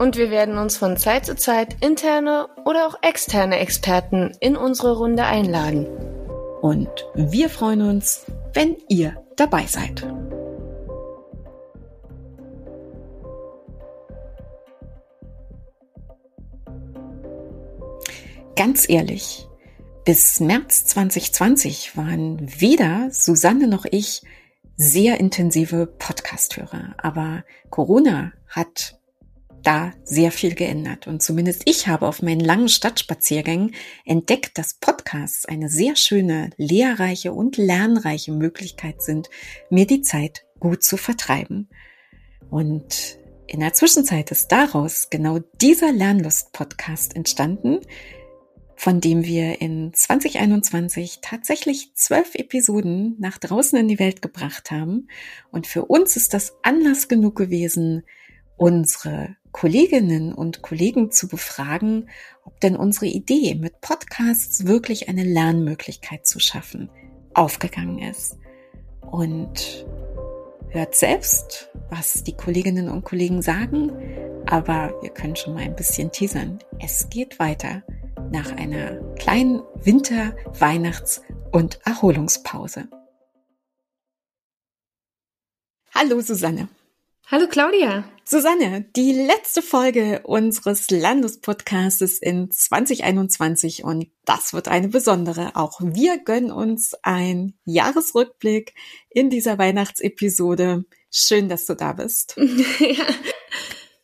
Und 0.00 0.16
wir 0.16 0.30
werden 0.30 0.56
uns 0.56 0.78
von 0.78 0.96
Zeit 0.96 1.26
zu 1.26 1.36
Zeit 1.36 1.76
interne 1.82 2.48
oder 2.64 2.86
auch 2.86 2.94
externe 3.02 3.58
Experten 3.58 4.32
in 4.40 4.56
unsere 4.56 4.96
Runde 4.96 5.24
einladen. 5.24 5.86
Und 6.62 6.88
wir 7.14 7.50
freuen 7.50 7.82
uns, 7.82 8.24
wenn 8.54 8.78
ihr 8.88 9.22
dabei 9.36 9.66
seid. 9.66 10.08
Ganz 18.56 18.88
ehrlich, 18.88 19.46
bis 20.06 20.40
März 20.40 20.86
2020 20.86 21.98
waren 21.98 22.38
weder 22.58 23.10
Susanne 23.10 23.68
noch 23.68 23.84
ich 23.90 24.22
sehr 24.78 25.20
intensive 25.20 25.86
Podcast-Hörer. 25.86 26.94
Aber 26.96 27.44
Corona 27.68 28.32
hat 28.48 28.99
da 29.62 29.92
sehr 30.04 30.32
viel 30.32 30.54
geändert. 30.54 31.06
Und 31.06 31.22
zumindest 31.22 31.62
ich 31.66 31.86
habe 31.86 32.06
auf 32.06 32.22
meinen 32.22 32.40
langen 32.40 32.68
Stadtspaziergängen 32.68 33.74
entdeckt, 34.04 34.58
dass 34.58 34.74
Podcasts 34.74 35.46
eine 35.46 35.68
sehr 35.68 35.96
schöne, 35.96 36.50
lehrreiche 36.56 37.32
und 37.32 37.56
lernreiche 37.56 38.32
Möglichkeit 38.32 39.02
sind, 39.02 39.28
mir 39.70 39.86
die 39.86 40.02
Zeit 40.02 40.44
gut 40.58 40.82
zu 40.82 40.96
vertreiben. 40.96 41.68
Und 42.50 43.18
in 43.46 43.60
der 43.60 43.72
Zwischenzeit 43.72 44.30
ist 44.30 44.52
daraus 44.52 45.08
genau 45.10 45.40
dieser 45.60 45.92
Lernlust-Podcast 45.92 47.16
entstanden, 47.16 47.80
von 48.76 49.00
dem 49.00 49.24
wir 49.24 49.60
in 49.60 49.92
2021 49.92 51.18
tatsächlich 51.20 51.94
zwölf 51.94 52.34
Episoden 52.34 53.16
nach 53.18 53.36
draußen 53.36 53.78
in 53.78 53.88
die 53.88 53.98
Welt 53.98 54.22
gebracht 54.22 54.70
haben. 54.70 55.08
Und 55.50 55.66
für 55.66 55.84
uns 55.84 56.16
ist 56.16 56.32
das 56.32 56.54
Anlass 56.62 57.08
genug 57.08 57.36
gewesen, 57.36 58.04
unsere 58.60 59.36
Kolleginnen 59.52 60.34
und 60.34 60.60
Kollegen 60.60 61.10
zu 61.10 61.28
befragen, 61.28 62.10
ob 62.44 62.60
denn 62.60 62.76
unsere 62.76 63.06
Idee 63.06 63.54
mit 63.54 63.80
Podcasts 63.80 64.66
wirklich 64.66 65.08
eine 65.08 65.24
Lernmöglichkeit 65.24 66.26
zu 66.26 66.40
schaffen 66.40 66.90
aufgegangen 67.32 68.00
ist. 68.00 68.36
Und 69.00 69.86
hört 70.68 70.94
selbst, 70.94 71.70
was 71.88 72.22
die 72.22 72.36
Kolleginnen 72.36 72.90
und 72.90 73.02
Kollegen 73.02 73.40
sagen, 73.40 73.92
aber 74.44 74.92
wir 75.00 75.10
können 75.10 75.36
schon 75.36 75.54
mal 75.54 75.62
ein 75.62 75.74
bisschen 75.74 76.12
teasern. 76.12 76.58
Es 76.78 77.08
geht 77.08 77.38
weiter 77.38 77.82
nach 78.30 78.52
einer 78.52 79.00
kleinen 79.14 79.62
Winter-, 79.82 80.36
Weihnachts- 80.58 81.22
und 81.50 81.80
Erholungspause. 81.86 82.88
Hallo 85.94 86.20
Susanne. 86.20 86.68
Hallo 87.32 87.46
Claudia. 87.46 88.02
Susanne, 88.24 88.86
die 88.96 89.12
letzte 89.12 89.62
Folge 89.62 90.22
unseres 90.24 90.90
Landespodcastes 90.90 92.18
in 92.18 92.50
2021 92.50 93.84
und 93.84 94.08
das 94.24 94.52
wird 94.52 94.66
eine 94.66 94.88
besondere. 94.88 95.54
Auch 95.54 95.80
wir 95.80 96.18
gönnen 96.18 96.50
uns 96.50 96.94
ein 97.04 97.54
Jahresrückblick 97.64 98.74
in 99.10 99.30
dieser 99.30 99.58
Weihnachtsepisode. 99.58 100.86
Schön, 101.12 101.48
dass 101.48 101.66
du 101.66 101.76
da 101.76 101.92
bist. 101.92 102.34
ja, 102.80 103.06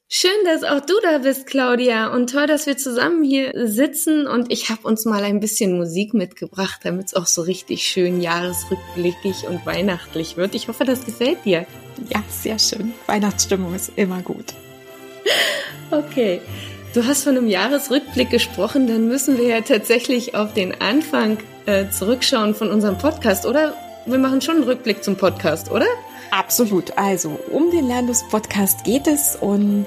Schön, 0.09 0.31
dass 0.45 0.63
auch 0.63 0.81
du 0.81 0.95
da 1.03 1.19
bist, 1.19 1.47
Claudia. 1.47 2.15
Und 2.15 2.31
toll, 2.31 2.47
dass 2.47 2.67
wir 2.67 2.77
zusammen 2.77 3.25
hier 3.25 3.53
sitzen. 3.67 4.29
Und 4.29 4.53
ich 4.53 4.71
habe 4.71 4.87
uns 4.87 5.05
mal 5.05 5.25
ein 5.25 5.41
bisschen 5.41 5.77
Musik 5.77 6.15
mitgebracht, 6.15 6.81
damit 6.85 7.07
es 7.07 7.15
auch 7.15 7.27
so 7.27 7.43
richtig 7.43 7.83
schön 7.83 8.21
jahresrückblickig 8.21 9.49
und 9.49 9.67
weihnachtlich 9.67 10.37
wird. 10.37 10.55
Ich 10.55 10.69
hoffe, 10.69 10.85
das 10.85 11.05
gefällt 11.05 11.45
dir. 11.45 11.67
Ja, 12.09 12.23
sehr 12.31 12.59
schön. 12.61 12.95
Weihnachtsstimmung 13.07 13.75
ist 13.75 13.91
immer 13.97 14.23
gut. 14.23 14.55
Okay. 15.91 16.41
Du 16.95 17.05
hast 17.05 17.25
von 17.25 17.37
einem 17.37 17.49
Jahresrückblick 17.49 18.31
gesprochen, 18.31 18.87
dann 18.87 19.07
müssen 19.07 19.37
wir 19.37 19.47
ja 19.47 19.61
tatsächlich 19.61 20.35
auf 20.35 20.55
den 20.55 20.81
Anfang 20.81 21.37
äh, 21.67 21.91
zurückschauen 21.91 22.55
von 22.55 22.71
unserem 22.71 22.97
Podcast, 22.97 23.45
oder? 23.45 23.77
Wir 24.07 24.19
machen 24.19 24.41
schon 24.41 24.57
einen 24.57 24.65
Rückblick 24.65 25.05
zum 25.05 25.17
Podcast, 25.17 25.71
oder? 25.71 25.87
Absolut. 26.31 26.97
Also 26.99 27.39
um 27.51 27.71
den 27.71 27.87
Lernlust-Podcast 27.87 28.85
geht 28.85 29.07
es 29.07 29.37
und 29.37 29.87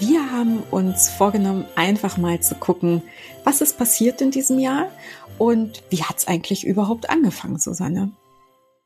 wir 0.00 0.30
haben 0.30 0.62
uns 0.70 1.08
vorgenommen, 1.08 1.64
einfach 1.74 2.16
mal 2.16 2.40
zu 2.40 2.54
gucken, 2.54 3.02
was 3.44 3.60
ist 3.60 3.78
passiert 3.78 4.20
in 4.20 4.30
diesem 4.30 4.58
Jahr 4.58 4.90
und 5.38 5.82
wie 5.90 6.02
hat 6.02 6.18
es 6.18 6.28
eigentlich 6.28 6.66
überhaupt 6.66 7.10
angefangen, 7.10 7.58
Susanne? 7.58 8.12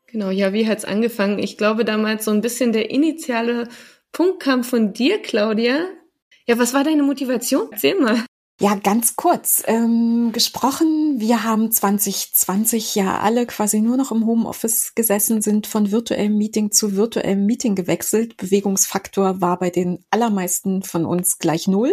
Genau, 0.07 0.29
ja, 0.29 0.51
wie 0.51 0.67
hat 0.67 0.79
es 0.79 0.85
angefangen? 0.85 1.39
Ich 1.39 1.57
glaube 1.57 1.85
damals 1.85 2.25
so 2.25 2.31
ein 2.31 2.41
bisschen 2.41 2.73
der 2.73 2.89
initiale 2.89 3.69
Punkt 4.11 4.41
kam 4.41 4.63
von 4.63 4.93
dir, 4.93 5.21
Claudia. 5.21 5.85
Ja, 6.45 6.59
was 6.59 6.73
war 6.73 6.83
deine 6.83 7.03
Motivation? 7.03 7.69
Erzähl 7.71 7.99
mal. 7.99 8.25
Ja, 8.61 8.75
ganz 8.75 9.15
kurz 9.15 9.63
ähm, 9.65 10.29
gesprochen. 10.33 11.19
Wir 11.19 11.43
haben 11.43 11.71
2020 11.71 12.93
ja 12.93 13.19
alle 13.19 13.47
quasi 13.47 13.81
nur 13.81 13.97
noch 13.97 14.11
im 14.11 14.27
Homeoffice 14.27 14.93
gesessen, 14.93 15.41
sind 15.41 15.65
von 15.65 15.89
virtuellem 15.89 16.37
Meeting 16.37 16.71
zu 16.71 16.95
virtuellem 16.95 17.47
Meeting 17.47 17.73
gewechselt. 17.73 18.37
Bewegungsfaktor 18.37 19.41
war 19.41 19.57
bei 19.57 19.71
den 19.71 20.05
allermeisten 20.11 20.83
von 20.83 21.07
uns 21.07 21.39
gleich 21.39 21.67
null. 21.67 21.91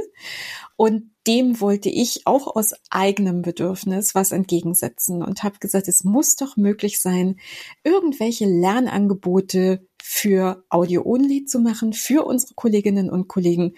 Und 0.76 1.10
dem 1.26 1.58
wollte 1.62 1.88
ich 1.88 2.26
auch 2.26 2.54
aus 2.54 2.74
eigenem 2.90 3.40
Bedürfnis 3.40 4.14
was 4.14 4.30
entgegensetzen 4.30 5.22
und 5.22 5.42
habe 5.44 5.60
gesagt, 5.60 5.88
es 5.88 6.04
muss 6.04 6.36
doch 6.36 6.58
möglich 6.58 7.00
sein, 7.00 7.40
irgendwelche 7.82 8.44
Lernangebote 8.44 9.88
für 10.02 10.62
Audio-Only 10.68 11.46
zu 11.46 11.60
machen, 11.60 11.94
für 11.94 12.26
unsere 12.26 12.52
Kolleginnen 12.52 13.08
und 13.08 13.26
Kollegen. 13.26 13.72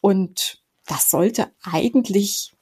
Und 0.00 0.61
das 0.86 1.10
sollte 1.10 1.50
eigentlich 1.62 2.52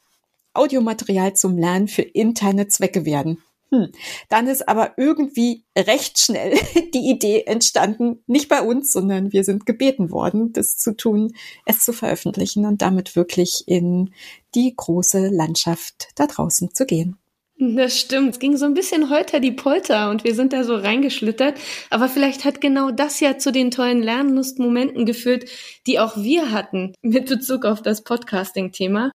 Audiomaterial 0.53 1.35
zum 1.35 1.57
Lernen 1.57 1.89
für 1.89 2.03
interne 2.03 2.69
Zwecke 2.69 3.05
werden. 3.05 3.43
Hm. 3.71 3.93
Dann 4.29 4.49
ist 4.49 4.69
aber 4.69 4.95
irgendwie 4.97 5.65
recht 5.79 6.19
schnell 6.19 6.59
die 6.95 7.09
Idee 7.09 7.45
entstanden, 7.45 8.23
nicht 8.27 8.49
bei 8.49 8.63
uns, 8.63 8.93
sondern 8.93 9.33
wir 9.33 9.45
sind 9.45 9.65
gebeten 9.65 10.11
worden, 10.11 10.53
das 10.53 10.77
zu 10.77 10.97
tun, 10.97 11.35
es 11.67 11.85
zu 11.85 11.93
veröffentlichen 11.93 12.67
und 12.67 12.83
damit 12.83 13.15
wirklich 13.15 13.65
in 13.67 14.13
die 14.57 14.75
große 14.75 15.29
Landschaft 15.29 16.09
da 16.17 16.27
draußen 16.27 16.75
zu 16.75 16.85
gehen. 16.85 17.20
Das 17.63 18.01
stimmt. 18.01 18.31
Es 18.31 18.39
ging 18.39 18.57
so 18.57 18.65
ein 18.65 18.73
bisschen 18.73 19.11
holter 19.11 19.39
die 19.39 19.53
Polter 19.53 20.09
und 20.09 20.25
wir 20.25 20.35
sind 20.35 20.55
da 20.55 20.65
so 20.65 20.75
reingeschlittert. 20.77 21.61
Aber 21.91 22.09
vielleicht 22.09 22.47
hat 22.47 22.63
genau 22.63 22.91
das 22.91 23.21
ja 23.21 23.37
zu 23.37 23.53
den 23.53 23.71
tollen 23.71 24.03
Lernlustmomenten 24.03 25.05
geführt, 25.05 25.45
die 25.87 25.99
auch 25.99 26.17
wir 26.17 26.53
hatten 26.53 26.95
mit 27.03 27.29
Bezug 27.29 27.67
auf 27.67 27.83
das 27.83 28.03
Podcasting-Thema. 28.03 29.13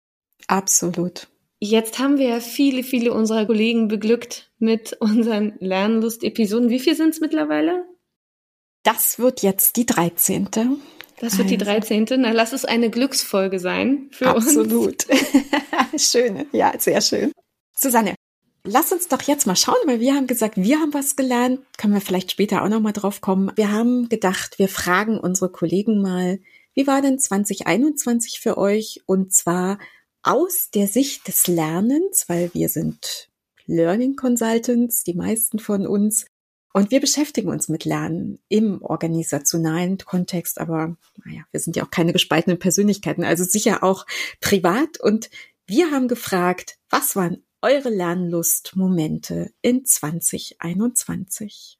Absolut. 0.48 1.30
Jetzt 1.62 2.00
haben 2.00 2.18
wir 2.18 2.28
ja 2.28 2.40
viele, 2.42 2.84
viele 2.84 3.14
unserer 3.14 3.46
Kollegen 3.46 3.88
beglückt 3.88 4.52
mit 4.60 4.98
unseren 5.00 5.54
Lernlust-Episoden. 5.60 6.70
Wie 6.70 6.80
viel 6.80 6.96
sind 6.96 7.12
es 7.12 7.22
mittlerweile? 7.22 7.86
Das 8.84 9.20
wird 9.20 9.42
jetzt 9.42 9.78
die 9.78 9.86
13. 9.86 10.50
Das 11.22 11.38
wird 11.38 11.50
die 11.50 11.58
13. 11.58 12.08
Na, 12.18 12.31
lass 12.34 12.52
es 12.52 12.66
eine 12.66 12.90
Glücksfolge 12.90 13.60
sein 13.60 14.10
für 14.12 14.28
Absolut. 14.28 14.74
uns. 14.74 15.10
Absolut. 15.10 15.96
schön. 15.98 16.46
Ja, 16.51 16.74
sehr 16.78 17.00
schön. 17.00 17.31
Susanne, 17.74 18.16
Lass 18.65 18.94
uns 18.94 19.10
doch 19.10 19.21
jetzt 19.24 19.45
mal 19.45 19.57
schauen, 19.57 19.75
weil 19.86 20.00
wir 20.00 20.15
haben 20.15 20.25
gesagt, 20.25 20.56
wir 20.56 20.80
haben 20.80 20.94
was 20.94 21.18
gelernt. 21.18 21.60
Können 21.77 21.94
wir 21.94 22.00
vielleicht 22.00 22.31
später 22.31 22.63
auch 22.63 22.69
noch 22.69 22.80
mal 22.80 22.94
drauf 22.94 23.19
kommen. 23.19 23.51
Wir 23.56 23.71
haben 23.71 24.07
gedacht, 24.07 24.57
wir 24.57 24.69
fragen 24.69 25.19
unsere 25.19 25.51
Kollegen 25.51 26.01
mal, 26.01 26.39
wie 26.74 26.88
war 26.88 27.01
denn 27.01 27.19
2021 27.19 28.39
für 28.39 28.57
euch? 28.57 29.01
Und 29.06 29.33
zwar 29.33 29.80
aus 30.21 30.69
der 30.74 30.88
Sicht 30.88 31.27
des 31.27 31.48
Lernens, 31.48 32.30
weil 32.30 32.54
wir 32.54 32.69
sind 32.69 33.30
Learning 33.65 34.15
Consultants, 34.15 35.04
die 35.04 35.13
meisten 35.13 35.60
von 35.60 35.86
uns. 35.86 36.25
Und 36.71 36.89
wir 36.89 37.01
beschäftigen 37.01 37.50
uns 37.50 37.68
mit 37.68 37.83
Lernen 37.83 38.39
im 38.48 38.81
organisationalen 38.81 39.98
Kontext, 39.98 40.60
aber 40.60 40.95
naja, 41.25 41.42
wir 41.51 41.60
sind 41.60 41.75
ja 41.75 41.83
auch 41.83 41.92
keine 41.92 42.13
gespaltenen 42.13 42.60
Persönlichkeiten, 42.60 43.25
also 43.25 43.44
sicher 43.44 43.83
auch 43.83 44.06
privat. 44.39 45.00
Und 45.01 45.30
wir 45.68 45.92
haben 45.92 46.07
gefragt, 46.07 46.77
was 46.89 47.18
waren 47.18 47.44
eure 47.63 47.89
Lernlustmomente 47.89 49.51
in 49.62 49.86
2021. 49.86 51.80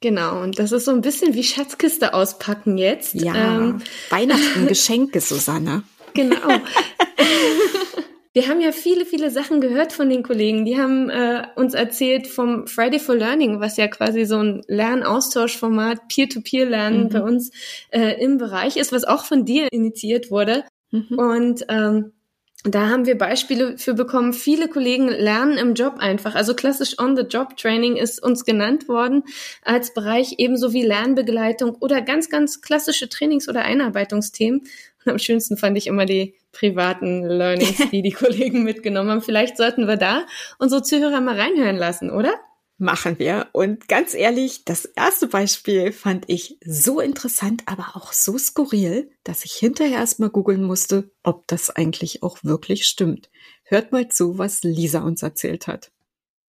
Genau, 0.00 0.42
und 0.42 0.58
das 0.58 0.70
ist 0.72 0.84
so 0.84 0.92
ein 0.92 1.00
bisschen 1.00 1.34
wie 1.34 1.42
Schatzkiste 1.42 2.14
auspacken 2.14 2.78
jetzt. 2.78 3.14
Ja, 3.14 3.58
ähm. 3.58 3.82
Weihnachten, 4.10 4.66
Geschenke, 4.68 5.20
Susanne. 5.20 5.82
Genau. 6.14 6.36
Wir 8.34 8.46
haben 8.46 8.60
ja 8.60 8.70
viele, 8.70 9.04
viele 9.04 9.32
Sachen 9.32 9.60
gehört 9.60 9.92
von 9.92 10.08
den 10.08 10.22
Kollegen. 10.22 10.64
Die 10.64 10.78
haben 10.78 11.10
äh, 11.10 11.48
uns 11.56 11.74
erzählt 11.74 12.28
vom 12.28 12.68
Friday 12.68 13.00
for 13.00 13.16
Learning, 13.16 13.58
was 13.58 13.76
ja 13.76 13.88
quasi 13.88 14.26
so 14.26 14.38
ein 14.38 14.62
Lernaustauschformat, 14.68 16.06
Peer-to-Peer-Lernen 16.06 17.04
mhm. 17.04 17.08
bei 17.08 17.20
uns 17.20 17.50
äh, 17.90 18.22
im 18.22 18.38
Bereich 18.38 18.76
ist, 18.76 18.92
was 18.92 19.02
auch 19.02 19.24
von 19.24 19.44
dir 19.44 19.66
initiiert 19.72 20.30
wurde. 20.30 20.62
Mhm. 20.92 21.18
Und 21.18 21.66
ähm, 21.68 22.12
da 22.64 22.88
haben 22.88 23.06
wir 23.06 23.16
Beispiele 23.16 23.78
für 23.78 23.94
bekommen. 23.94 24.32
Viele 24.32 24.68
Kollegen 24.68 25.08
lernen 25.08 25.58
im 25.58 25.74
Job 25.74 25.98
einfach. 25.98 26.34
Also 26.34 26.54
klassisch 26.54 26.98
On-the-Job-Training 26.98 27.96
ist 27.96 28.20
uns 28.20 28.44
genannt 28.44 28.88
worden 28.88 29.22
als 29.62 29.94
Bereich 29.94 30.34
ebenso 30.38 30.72
wie 30.72 30.82
Lernbegleitung 30.82 31.76
oder 31.76 32.02
ganz, 32.02 32.28
ganz 32.30 32.60
klassische 32.60 33.08
Trainings- 33.08 33.48
oder 33.48 33.62
Einarbeitungsthemen. 33.62 34.62
Und 35.04 35.12
am 35.12 35.18
schönsten 35.20 35.56
fand 35.56 35.78
ich 35.78 35.86
immer 35.86 36.04
die 36.04 36.34
privaten 36.50 37.24
Learnings, 37.24 37.90
die 37.92 38.02
die 38.02 38.10
Kollegen 38.12 38.64
mitgenommen 38.64 39.10
haben. 39.10 39.22
Vielleicht 39.22 39.56
sollten 39.56 39.86
wir 39.86 39.96
da 39.96 40.26
unsere 40.58 40.82
Zuhörer 40.82 41.20
mal 41.20 41.40
reinhören 41.40 41.76
lassen, 41.76 42.10
oder? 42.10 42.34
Machen 42.80 43.18
wir. 43.18 43.48
Und 43.52 43.88
ganz 43.88 44.14
ehrlich, 44.14 44.64
das 44.64 44.84
erste 44.84 45.26
Beispiel 45.26 45.90
fand 45.90 46.28
ich 46.28 46.58
so 46.64 47.00
interessant, 47.00 47.64
aber 47.66 47.96
auch 47.96 48.12
so 48.12 48.38
skurril, 48.38 49.10
dass 49.24 49.44
ich 49.44 49.54
hinterher 49.54 49.98
erstmal 49.98 50.30
googeln 50.30 50.62
musste, 50.62 51.10
ob 51.24 51.48
das 51.48 51.70
eigentlich 51.70 52.22
auch 52.22 52.38
wirklich 52.44 52.86
stimmt. 52.86 53.30
Hört 53.64 53.90
mal 53.90 54.08
zu, 54.08 54.38
was 54.38 54.62
Lisa 54.62 55.00
uns 55.00 55.24
erzählt 55.24 55.66
hat. 55.66 55.90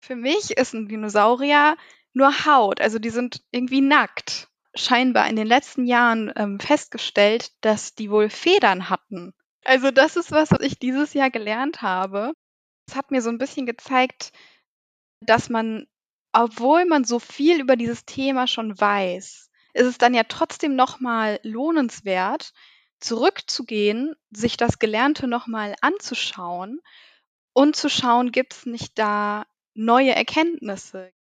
Für 0.01 0.15
mich 0.15 0.57
ist 0.57 0.73
ein 0.73 0.87
Dinosaurier 0.87 1.77
nur 2.13 2.45
Haut, 2.45 2.81
also 2.81 2.97
die 2.97 3.11
sind 3.11 3.43
irgendwie 3.51 3.81
nackt. 3.81 4.47
Scheinbar 4.73 5.29
in 5.29 5.35
den 5.35 5.47
letzten 5.47 5.85
Jahren 5.85 6.33
ähm, 6.35 6.59
festgestellt, 6.59 7.51
dass 7.61 7.93
die 7.93 8.09
wohl 8.09 8.29
Federn 8.29 8.89
hatten. 8.89 9.33
Also 9.63 9.91
das 9.91 10.15
ist 10.15 10.31
was, 10.31 10.51
was 10.51 10.61
ich 10.61 10.79
dieses 10.79 11.13
Jahr 11.13 11.29
gelernt 11.29 11.81
habe. 11.81 12.33
Es 12.87 12.95
hat 12.95 13.11
mir 13.11 13.21
so 13.21 13.29
ein 13.29 13.37
bisschen 13.37 13.65
gezeigt, 13.65 14.31
dass 15.21 15.49
man 15.49 15.87
obwohl 16.35 16.83
man 16.85 17.05
so 17.05 17.19
viel 17.19 17.61
über 17.61 17.77
dieses 17.77 18.03
Thema 18.03 18.45
schon 18.45 18.77
weiß, 18.77 19.49
ist 19.73 19.85
es 19.85 19.97
dann 19.97 20.13
ja 20.13 20.23
trotzdem 20.23 20.75
nochmal 20.75 21.39
lohnenswert, 21.43 22.51
zurückzugehen, 22.99 24.15
sich 24.31 24.57
das 24.57 24.79
Gelernte 24.79 25.27
nochmal 25.27 25.75
anzuschauen 25.79 26.81
und 27.53 27.77
zu 27.77 27.89
schauen, 27.89 28.33
gibt 28.33 28.53
es 28.53 28.65
nicht 28.65 28.99
da 28.99 29.45
neue 29.75 30.13
Erkenntnisse? 30.13 31.13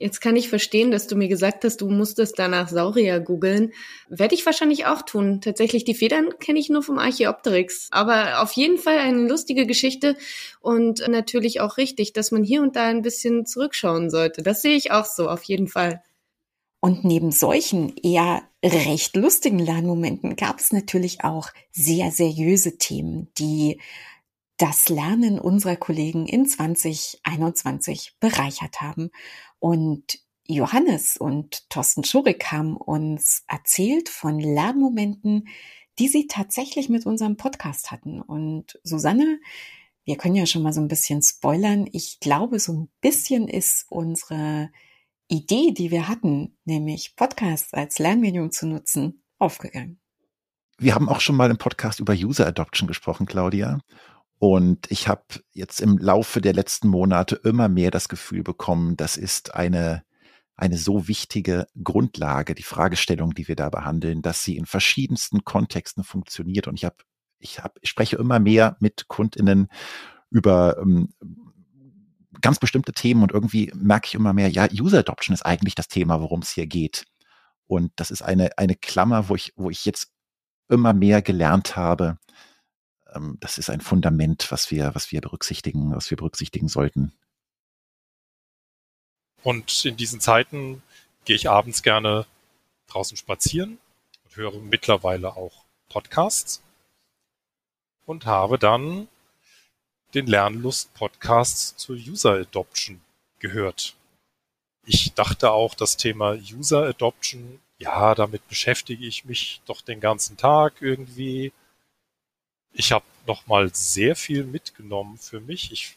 Jetzt 0.00 0.20
kann 0.20 0.36
ich 0.36 0.48
verstehen, 0.48 0.90
dass 0.90 1.08
du 1.08 1.16
mir 1.16 1.28
gesagt 1.28 1.64
hast, 1.64 1.80
du 1.80 1.90
musstest 1.90 2.38
danach 2.38 2.68
Saurier 2.68 3.18
googeln. 3.18 3.72
Werde 4.08 4.34
ich 4.34 4.46
wahrscheinlich 4.46 4.86
auch 4.86 5.02
tun. 5.02 5.40
Tatsächlich, 5.40 5.84
die 5.84 5.94
Federn 5.94 6.38
kenne 6.38 6.58
ich 6.60 6.68
nur 6.68 6.82
vom 6.82 6.98
Archaeopteryx. 6.98 7.88
Aber 7.90 8.42
auf 8.42 8.52
jeden 8.52 8.78
Fall 8.78 8.98
eine 8.98 9.26
lustige 9.26 9.66
Geschichte 9.66 10.16
und 10.60 11.06
natürlich 11.08 11.60
auch 11.60 11.76
richtig, 11.78 12.12
dass 12.12 12.30
man 12.30 12.44
hier 12.44 12.62
und 12.62 12.76
da 12.76 12.84
ein 12.84 13.02
bisschen 13.02 13.44
zurückschauen 13.44 14.10
sollte. 14.10 14.42
Das 14.42 14.62
sehe 14.62 14.76
ich 14.76 14.92
auch 14.92 15.04
so, 15.04 15.28
auf 15.28 15.42
jeden 15.42 15.66
Fall. 15.66 16.02
Und 16.80 17.04
neben 17.04 17.32
solchen 17.32 17.96
eher 17.96 18.42
recht 18.64 19.16
lustigen 19.16 19.58
Lernmomenten 19.58 20.36
gab 20.36 20.60
es 20.60 20.72
natürlich 20.72 21.24
auch 21.24 21.50
sehr 21.72 22.12
seriöse 22.12 22.78
Themen, 22.78 23.28
die 23.36 23.80
das 24.58 24.88
Lernen 24.88 25.38
unserer 25.38 25.76
Kollegen 25.76 26.26
in 26.26 26.46
2021 26.46 28.16
bereichert 28.20 28.80
haben. 28.80 29.10
Und 29.58 30.18
Johannes 30.46 31.16
und 31.16 31.68
Thorsten 31.70 32.04
Schurig 32.04 32.50
haben 32.50 32.76
uns 32.76 33.44
erzählt 33.46 34.08
von 34.08 34.38
Lernmomenten, 34.38 35.48
die 35.98 36.08
sie 36.08 36.26
tatsächlich 36.26 36.88
mit 36.88 37.06
unserem 37.06 37.36
Podcast 37.36 37.90
hatten. 37.90 38.20
Und 38.20 38.78
Susanne, 38.82 39.40
wir 40.04 40.16
können 40.16 40.36
ja 40.36 40.46
schon 40.46 40.62
mal 40.62 40.72
so 40.72 40.80
ein 40.80 40.88
bisschen 40.88 41.22
spoilern. 41.22 41.88
Ich 41.92 42.18
glaube, 42.20 42.58
so 42.58 42.72
ein 42.72 42.88
bisschen 43.00 43.46
ist 43.46 43.86
unsere 43.90 44.70
Idee, 45.28 45.72
die 45.72 45.90
wir 45.90 46.08
hatten, 46.08 46.56
nämlich 46.64 47.14
Podcasts 47.14 47.74
als 47.74 47.98
Lernmedium 47.98 48.50
zu 48.50 48.66
nutzen, 48.66 49.22
aufgegangen. 49.38 50.00
Wir 50.78 50.94
haben 50.94 51.08
auch 51.08 51.20
schon 51.20 51.36
mal 51.36 51.50
im 51.50 51.58
Podcast 51.58 52.00
über 52.00 52.14
User 52.14 52.46
Adoption 52.46 52.86
gesprochen, 52.86 53.26
Claudia. 53.26 53.80
Und 54.38 54.90
ich 54.90 55.08
habe 55.08 55.22
jetzt 55.52 55.80
im 55.80 55.98
Laufe 55.98 56.40
der 56.40 56.52
letzten 56.52 56.88
Monate 56.88 57.36
immer 57.36 57.68
mehr 57.68 57.90
das 57.90 58.08
Gefühl 58.08 58.42
bekommen, 58.42 58.96
das 58.96 59.16
ist 59.16 59.54
eine, 59.54 60.04
eine 60.54 60.76
so 60.78 61.08
wichtige 61.08 61.66
Grundlage, 61.82 62.54
die 62.54 62.62
Fragestellung, 62.62 63.34
die 63.34 63.48
wir 63.48 63.56
da 63.56 63.68
behandeln, 63.68 64.22
dass 64.22 64.44
sie 64.44 64.56
in 64.56 64.66
verschiedensten 64.66 65.44
Kontexten 65.44 66.04
funktioniert. 66.04 66.68
Und 66.68 66.76
ich 66.76 66.84
habe, 66.84 66.96
ich 67.38 67.58
habe, 67.60 67.74
ich 67.80 67.90
spreche 67.90 68.16
immer 68.16 68.38
mehr 68.38 68.76
mit 68.80 69.08
KundInnen 69.08 69.68
über 70.30 70.78
ähm, 70.78 71.12
ganz 72.40 72.60
bestimmte 72.60 72.92
Themen 72.92 73.22
und 73.22 73.32
irgendwie 73.32 73.72
merke 73.74 74.06
ich 74.06 74.14
immer 74.14 74.32
mehr, 74.32 74.48
ja, 74.48 74.68
User 74.70 75.00
Adoption 75.00 75.34
ist 75.34 75.44
eigentlich 75.44 75.74
das 75.74 75.88
Thema, 75.88 76.20
worum 76.20 76.42
es 76.42 76.50
hier 76.50 76.66
geht. 76.66 77.04
Und 77.66 77.92
das 77.96 78.10
ist 78.10 78.22
eine, 78.22 78.56
eine 78.56 78.76
Klammer, 78.76 79.28
wo 79.28 79.34
ich, 79.34 79.52
wo 79.56 79.68
ich 79.70 79.84
jetzt 79.84 80.12
immer 80.68 80.92
mehr 80.92 81.22
gelernt 81.22 81.76
habe, 81.76 82.18
ähm, 83.18 83.36
das 83.40 83.58
ist 83.58 83.70
ein 83.70 83.80
Fundament, 83.80 84.50
was 84.50 84.70
wir, 84.70 84.94
was 84.94 85.12
wir 85.12 85.20
berücksichtigen, 85.20 85.94
was 85.94 86.10
wir 86.10 86.16
berücksichtigen 86.16 86.68
sollten. 86.68 87.12
Und 89.42 89.84
in 89.84 89.96
diesen 89.96 90.20
Zeiten 90.20 90.82
gehe 91.24 91.36
ich 91.36 91.48
abends 91.48 91.82
gerne 91.82 92.26
draußen 92.88 93.16
spazieren 93.16 93.78
und 94.24 94.36
höre 94.36 94.58
mittlerweile 94.60 95.36
auch 95.36 95.64
Podcasts 95.88 96.62
und 98.06 98.26
habe 98.26 98.58
dann 98.58 99.08
den 100.14 100.26
Lernlust-Podcast 100.26 101.78
zur 101.78 101.96
User 101.96 102.32
Adoption 102.32 103.00
gehört. 103.38 103.94
Ich 104.86 105.12
dachte 105.12 105.50
auch, 105.50 105.74
das 105.74 105.98
Thema 105.98 106.32
User 106.32 106.84
Adoption, 106.84 107.60
ja, 107.78 108.14
damit 108.14 108.48
beschäftige 108.48 109.06
ich 109.06 109.26
mich 109.26 109.60
doch 109.66 109.82
den 109.82 110.00
ganzen 110.00 110.36
Tag 110.36 110.80
irgendwie 110.80 111.52
ich 112.78 112.92
habe 112.92 113.04
nochmal 113.26 113.74
sehr 113.74 114.16
viel 114.16 114.44
mitgenommen 114.44 115.18
für 115.18 115.40
mich. 115.40 115.72
Ich 115.72 115.96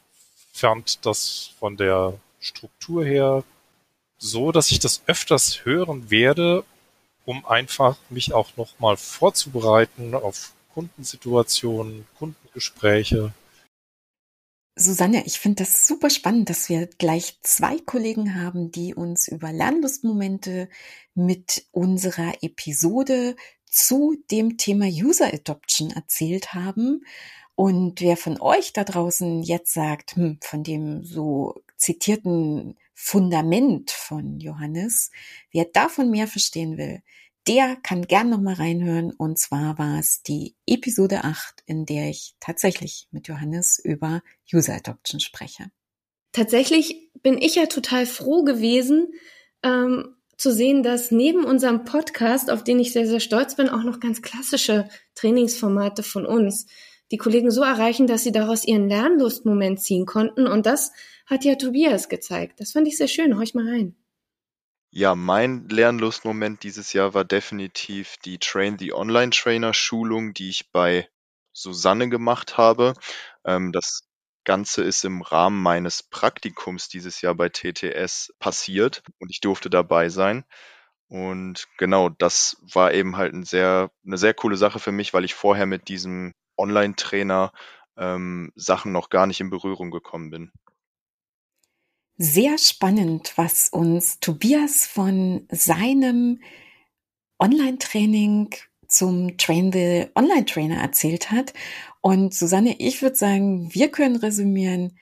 fand 0.51 1.05
das 1.05 1.51
von 1.59 1.77
der 1.77 2.19
Struktur 2.39 3.05
her 3.05 3.43
so, 4.17 4.51
dass 4.51 4.71
ich 4.71 4.79
das 4.79 5.03
öfters 5.05 5.63
hören 5.63 6.09
werde, 6.09 6.65
um 7.23 7.45
einfach 7.45 7.97
mich 8.09 8.33
auch 8.33 8.57
nochmal 8.57 8.97
vorzubereiten 8.97 10.15
auf 10.15 10.53
Kundensituationen, 10.73 12.07
Kundengespräche. 12.17 13.31
Susanne, 14.75 15.23
ich 15.25 15.39
finde 15.39 15.63
das 15.63 15.85
super 15.85 16.09
spannend, 16.09 16.49
dass 16.49 16.67
wir 16.67 16.87
gleich 16.87 17.37
zwei 17.43 17.77
Kollegen 17.77 18.41
haben, 18.41 18.71
die 18.71 18.95
uns 18.95 19.27
über 19.27 19.51
Lernlustmomente 19.51 20.67
mit 21.13 21.65
unserer 21.71 22.33
Episode 22.41 23.35
zu 23.71 24.15
dem 24.29 24.57
Thema 24.57 24.85
User 24.85 25.33
Adoption 25.33 25.91
erzählt 25.91 26.53
haben. 26.53 27.05
Und 27.55 28.01
wer 28.01 28.17
von 28.17 28.39
euch 28.39 28.73
da 28.73 28.83
draußen 28.83 29.41
jetzt 29.43 29.73
sagt, 29.73 30.15
hm, 30.15 30.39
von 30.41 30.63
dem 30.63 31.03
so 31.03 31.63
zitierten 31.77 32.77
Fundament 32.93 33.91
von 33.91 34.39
Johannes, 34.39 35.11
wer 35.51 35.65
davon 35.65 36.11
mehr 36.11 36.27
verstehen 36.27 36.77
will, 36.77 37.01
der 37.47 37.75
kann 37.77 38.03
gern 38.03 38.29
noch 38.29 38.41
mal 38.41 38.53
reinhören. 38.53 39.11
Und 39.11 39.39
zwar 39.39 39.79
war 39.79 39.99
es 39.99 40.21
die 40.21 40.55
Episode 40.67 41.23
8, 41.23 41.63
in 41.65 41.85
der 41.85 42.09
ich 42.09 42.35
tatsächlich 42.39 43.07
mit 43.11 43.27
Johannes 43.27 43.79
über 43.83 44.21
User 44.53 44.75
Adoption 44.75 45.19
spreche. 45.19 45.71
Tatsächlich 46.33 47.11
bin 47.23 47.37
ich 47.41 47.55
ja 47.55 47.65
total 47.65 48.05
froh 48.05 48.43
gewesen, 48.43 49.13
ähm, 49.63 50.15
zu 50.41 50.51
sehen, 50.51 50.83
dass 50.83 51.11
neben 51.11 51.45
unserem 51.45 51.85
Podcast, 51.85 52.49
auf 52.49 52.63
den 52.63 52.79
ich 52.79 52.93
sehr, 52.93 53.05
sehr 53.05 53.19
stolz 53.19 53.55
bin, 53.55 53.69
auch 53.69 53.83
noch 53.83 53.99
ganz 53.99 54.21
klassische 54.21 54.89
Trainingsformate 55.15 56.03
von 56.03 56.25
uns 56.25 56.65
die 57.11 57.17
Kollegen 57.17 57.51
so 57.51 57.61
erreichen, 57.61 58.07
dass 58.07 58.23
sie 58.23 58.31
daraus 58.31 58.65
ihren 58.65 58.87
Lernlustmoment 58.87 59.81
ziehen 59.81 60.05
konnten. 60.05 60.47
Und 60.47 60.65
das 60.65 60.91
hat 61.25 61.43
ja 61.43 61.55
Tobias 61.55 62.09
gezeigt. 62.09 62.59
Das 62.59 62.71
fand 62.71 62.87
ich 62.87 62.97
sehr 62.97 63.07
schön. 63.07 63.35
Hör 63.35 63.41
ich 63.41 63.53
mal 63.53 63.67
rein. 63.67 63.95
Ja, 64.91 65.15
mein 65.15 65.69
Lernlustmoment 65.69 66.63
dieses 66.63 66.93
Jahr 66.93 67.13
war 67.13 67.23
definitiv 67.23 68.17
die 68.25 68.39
Train 68.39 68.77
the 68.79 68.93
Online 68.93 69.29
Trainer 69.29 69.73
Schulung, 69.73 70.33
die 70.33 70.49
ich 70.49 70.71
bei 70.71 71.07
Susanne 71.53 72.09
gemacht 72.09 72.57
habe. 72.57 72.93
Ähm, 73.45 73.71
das 73.71 74.01
Ganze 74.43 74.83
ist 74.83 75.05
im 75.05 75.21
Rahmen 75.21 75.61
meines 75.61 76.03
Praktikums 76.03 76.89
dieses 76.89 77.21
Jahr 77.21 77.35
bei 77.35 77.49
TTS 77.49 78.33
passiert 78.39 79.03
und 79.19 79.29
ich 79.29 79.41
durfte 79.41 79.69
dabei 79.69 80.09
sein. 80.09 80.45
Und 81.07 81.67
genau, 81.77 82.09
das 82.09 82.57
war 82.61 82.93
eben 82.93 83.17
halt 83.17 83.33
ein 83.33 83.43
sehr, 83.43 83.91
eine 84.05 84.17
sehr 84.17 84.33
coole 84.33 84.55
Sache 84.55 84.79
für 84.79 84.91
mich, 84.91 85.13
weil 85.13 85.25
ich 85.25 85.33
vorher 85.33 85.65
mit 85.65 85.89
diesem 85.89 86.33
Online-Trainer 86.57 87.51
ähm, 87.97 88.51
Sachen 88.55 88.91
noch 88.91 89.09
gar 89.09 89.27
nicht 89.27 89.41
in 89.41 89.49
Berührung 89.49 89.91
gekommen 89.91 90.29
bin. 90.29 90.51
Sehr 92.17 92.57
spannend, 92.57 93.33
was 93.35 93.67
uns 93.69 94.19
Tobias 94.19 94.85
von 94.85 95.47
seinem 95.51 96.41
Online-Training 97.39 98.55
zum 98.91 99.37
Train 99.37 99.71
the 99.71 100.07
Online 100.15 100.45
Trainer 100.45 100.77
erzählt 100.81 101.31
hat. 101.31 101.53
Und 102.01 102.33
Susanne, 102.33 102.75
ich 102.79 103.01
würde 103.01 103.15
sagen, 103.15 103.73
wir 103.73 103.89
können 103.89 104.15
resümieren, 104.15 104.97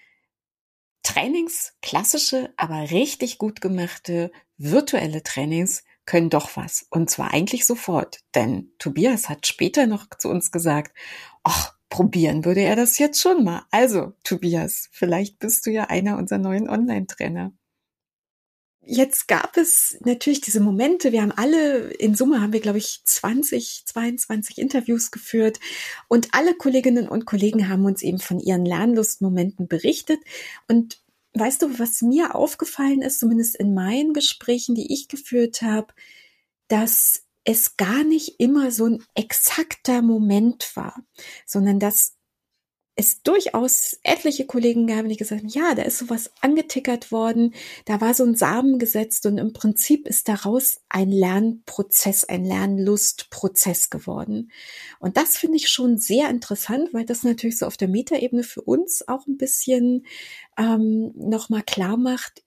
Trainings, 1.03 1.73
klassische, 1.81 2.53
aber 2.57 2.91
richtig 2.91 3.37
gut 3.37 3.61
gemachte 3.61 4.31
virtuelle 4.57 5.23
Trainings 5.23 5.83
können 6.05 6.29
doch 6.29 6.55
was. 6.57 6.85
Und 6.89 7.09
zwar 7.09 7.33
eigentlich 7.33 7.65
sofort. 7.65 8.19
Denn 8.35 8.73
Tobias 8.77 9.29
hat 9.29 9.47
später 9.47 9.87
noch 9.87 10.07
zu 10.17 10.29
uns 10.29 10.51
gesagt, 10.51 10.95
ach, 11.43 11.73
probieren 11.89 12.45
würde 12.45 12.61
er 12.61 12.75
das 12.75 12.97
jetzt 12.99 13.21
schon 13.21 13.43
mal. 13.43 13.63
Also, 13.71 14.13
Tobias, 14.23 14.89
vielleicht 14.91 15.39
bist 15.39 15.65
du 15.65 15.71
ja 15.71 15.85
einer 15.85 16.17
unserer 16.17 16.39
neuen 16.39 16.69
Online-Trainer. 16.69 17.53
Jetzt 18.91 19.27
gab 19.27 19.55
es 19.55 19.97
natürlich 20.03 20.41
diese 20.41 20.59
Momente. 20.59 21.11
Wir 21.11 21.21
haben 21.21 21.31
alle, 21.31 21.91
in 21.91 22.15
Summe 22.15 22.41
haben 22.41 22.53
wir, 22.53 22.59
glaube 22.59 22.79
ich, 22.79 23.01
20, 23.03 23.83
22 23.85 24.57
Interviews 24.57 25.11
geführt 25.11 25.59
und 26.07 26.29
alle 26.31 26.55
Kolleginnen 26.55 27.07
und 27.07 27.25
Kollegen 27.25 27.69
haben 27.69 27.85
uns 27.85 28.01
eben 28.01 28.17
von 28.17 28.39
ihren 28.39 28.65
Lernlustmomenten 28.65 29.67
berichtet. 29.67 30.17
Und 30.67 31.03
weißt 31.33 31.61
du, 31.61 31.77
was 31.77 32.01
mir 32.01 32.33
aufgefallen 32.33 33.03
ist, 33.03 33.19
zumindest 33.19 33.57
in 33.57 33.75
meinen 33.75 34.13
Gesprächen, 34.13 34.73
die 34.73 34.91
ich 34.91 35.07
geführt 35.07 35.61
habe, 35.61 35.93
dass 36.67 37.25
es 37.43 37.77
gar 37.77 38.03
nicht 38.03 38.39
immer 38.39 38.71
so 38.71 38.87
ein 38.87 39.03
exakter 39.13 40.01
Moment 40.01 40.75
war, 40.75 40.95
sondern 41.45 41.79
dass 41.79 42.15
es 42.99 43.23
durchaus 43.23 43.97
etliche 44.03 44.45
Kollegen 44.45 44.85
gab, 44.85 45.07
die 45.07 45.15
gesagt 45.15 45.41
haben, 45.41 45.49
ja, 45.49 45.73
da 45.73 45.83
ist 45.83 45.99
sowas 45.99 46.31
angetickert 46.41 47.13
worden, 47.13 47.53
da 47.85 48.01
war 48.01 48.13
so 48.13 48.25
ein 48.25 48.35
Samen 48.35 48.77
gesetzt 48.77 49.25
und 49.25 49.37
im 49.37 49.53
Prinzip 49.53 50.05
ist 50.05 50.27
daraus 50.27 50.81
ein 50.89 51.09
Lernprozess, 51.09 52.25
ein 52.25 52.43
Lernlustprozess 52.43 53.89
geworden. 53.89 54.51
Und 54.99 55.15
das 55.15 55.37
finde 55.37 55.55
ich 55.55 55.69
schon 55.69 55.97
sehr 55.97 56.29
interessant, 56.29 56.93
weil 56.93 57.05
das 57.05 57.23
natürlich 57.23 57.57
so 57.57 57.67
auf 57.67 57.77
der 57.77 57.87
Metaebene 57.87 58.43
für 58.43 58.61
uns 58.61 59.07
auch 59.07 59.25
ein 59.27 59.37
bisschen 59.37 60.05
ähm, 60.57 61.13
nochmal 61.15 61.63
klar 61.63 61.95
macht, 61.95 62.43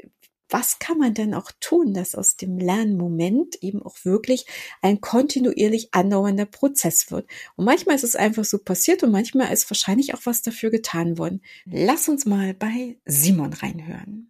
was 0.52 0.78
kann 0.78 0.99
man 0.99 1.14
denn 1.14 1.35
auch 1.35 1.50
tun, 1.61 1.94
dass 1.94 2.14
aus 2.14 2.37
dem 2.37 2.59
Lernmoment 2.59 3.56
eben 3.62 3.82
auch 3.82 3.97
wirklich 4.04 4.47
ein 4.82 5.00
kontinuierlich 5.00 5.88
andauernder 5.92 6.47
Prozess 6.47 7.11
wird. 7.11 7.28
Und 7.56 7.64
manchmal 7.64 7.97
ist 7.97 8.04
es 8.04 8.16
einfach 8.16 8.44
so 8.44 8.59
passiert 8.59 9.02
und 9.02 9.11
manchmal 9.11 9.52
ist 9.52 9.71
wahrscheinlich 9.71 10.14
auch 10.14 10.21
was 10.25 10.42
dafür 10.42 10.71
getan 10.71 11.18
worden. 11.18 11.42
Lass 11.64 12.09
uns 12.09 12.26
mal 12.26 12.54
bei 12.54 12.99
Simon 13.04 13.52
reinhören 13.52 14.28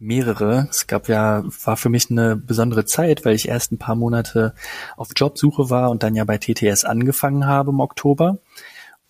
mehrere. 0.00 0.66
Es 0.70 0.86
gab 0.86 1.08
ja, 1.08 1.44
war 1.64 1.76
für 1.76 1.90
mich 1.90 2.10
eine 2.10 2.34
besondere 2.34 2.86
Zeit, 2.86 3.24
weil 3.24 3.34
ich 3.34 3.48
erst 3.48 3.70
ein 3.70 3.78
paar 3.78 3.94
Monate 3.94 4.54
auf 4.96 5.10
Jobsuche 5.14 5.70
war 5.70 5.90
und 5.90 6.02
dann 6.02 6.16
ja 6.16 6.24
bei 6.24 6.38
TTS 6.38 6.84
angefangen 6.84 7.46
habe 7.46 7.70
im 7.70 7.80
Oktober. 7.80 8.38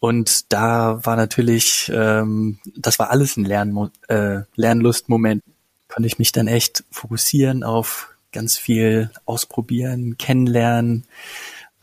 Und 0.01 0.53
da 0.53 1.05
war 1.05 1.17
natürlich, 1.17 1.91
ähm, 1.95 2.59
das 2.75 2.99
war 2.99 3.11
alles 3.11 3.37
ein 3.37 3.45
Lern, 3.45 3.91
äh, 4.09 4.41
Lernlustmoment. 4.57 5.43
Konnte 5.89 6.07
ich 6.07 6.19
mich 6.19 6.33
dann 6.33 6.47
echt 6.47 6.85
fokussieren 6.91 7.63
auf 7.63 8.09
ganz 8.33 8.57
viel 8.57 9.11
ausprobieren, 9.27 10.17
kennenlernen, 10.17 11.05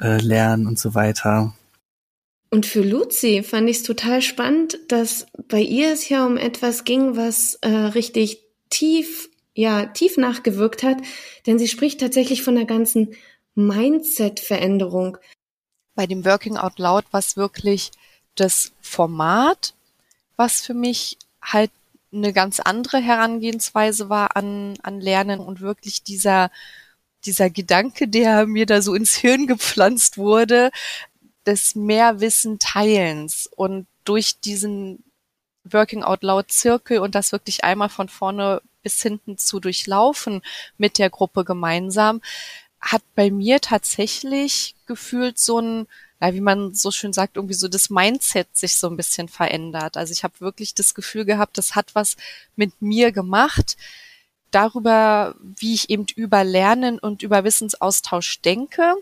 äh, 0.02 0.18
lernen 0.18 0.66
und 0.66 0.80
so 0.80 0.96
weiter. 0.96 1.54
Und 2.50 2.66
für 2.66 2.82
Luzi 2.82 3.44
fand 3.44 3.70
ich 3.70 3.78
es 3.78 3.84
total 3.84 4.22
spannend, 4.22 4.80
dass 4.88 5.28
bei 5.48 5.62
ihr 5.62 5.92
es 5.92 6.08
ja 6.10 6.26
um 6.26 6.38
etwas 6.38 6.86
ging, 6.86 7.18
was 7.18 7.56
äh, 7.56 7.70
richtig 7.70 8.42
tief, 8.70 9.30
ja, 9.54 9.88
tief 9.88 10.18
nachgewirkt 10.18 10.84
hat, 10.84 10.98
denn 11.46 11.60
sie 11.60 11.68
spricht 11.68 12.00
tatsächlich 12.00 12.44
von 12.44 12.58
einer 12.58 12.66
ganzen 12.66 13.16
Mindset-Veränderung. 13.56 15.18
Bei 15.94 16.08
dem 16.08 16.26
Working 16.26 16.58
Out 16.58 16.80
Loud 16.80 17.06
war 17.12 17.20
es 17.20 17.36
wirklich 17.36 17.92
das 18.40 18.72
Format, 18.82 19.74
was 20.36 20.62
für 20.62 20.74
mich 20.74 21.18
halt 21.42 21.72
eine 22.14 22.34
ganz 22.34 22.60
andere 22.60 23.00
Herangehensweise 23.00 24.10
war 24.10 24.36
an, 24.36 24.78
an 24.82 25.02
Lernen 25.02 25.40
und 25.40 25.62
wirklich 25.62 26.04
dieser, 26.04 26.52
dieser 27.26 27.50
Gedanke, 27.50 28.08
der 28.08 28.48
mir 28.48 28.66
da 28.66 28.82
so 28.82 28.94
ins 28.94 29.16
Hirn 29.16 29.48
gepflanzt 29.48 30.18
wurde, 30.18 30.72
des 31.46 31.76
Mehrwissen 31.76 32.60
Teilens. 32.60 33.50
Und 33.56 33.88
durch 34.04 34.40
diesen 34.40 35.04
Working 35.64 36.04
Out 36.04 36.24
Loud 36.24 36.52
Zirkel 36.52 37.00
und 37.00 37.16
das 37.16 37.32
wirklich 37.32 37.64
einmal 37.64 37.90
von 37.90 38.10
vorne 38.10 38.62
bis 38.84 39.02
hinten 39.02 39.38
zu 39.38 39.60
durchlaufen 39.60 40.42
mit 40.78 40.98
der 40.98 41.10
Gruppe 41.10 41.44
gemeinsam, 41.44 42.22
hat 42.80 43.02
bei 43.16 43.32
mir 43.32 43.60
tatsächlich 43.60 44.76
gefühlt 44.86 45.40
so 45.40 45.60
ein 45.60 45.88
ja, 46.22 46.34
wie 46.34 46.42
man 46.42 46.74
so 46.74 46.92
schön 46.92 47.14
sagt, 47.14 47.36
irgendwie 47.36 47.54
so 47.54 47.68
das 47.68 47.90
Mindset 47.90 48.48
sich 48.58 48.80
so 48.80 48.88
ein 48.88 48.98
bisschen 48.98 49.28
verändert. 49.28 49.98
Also 49.98 50.12
ich 50.12 50.24
habe 50.24 50.40
wirklich 50.40 50.74
das 50.74 50.96
Gefühl 50.96 51.26
gehabt, 51.26 51.58
das 51.58 51.76
hat 51.76 51.94
was 51.94 52.16
mit 52.56 52.82
mir 52.82 53.12
gemacht, 53.12 53.78
darüber, 54.52 55.36
wie 55.42 55.74
ich 55.74 55.90
eben 55.90 56.06
über 56.16 56.44
Lernen 56.44 57.00
und 57.00 57.22
über 57.22 57.44
Wissensaustausch 57.44 58.42
denke, 58.42 58.96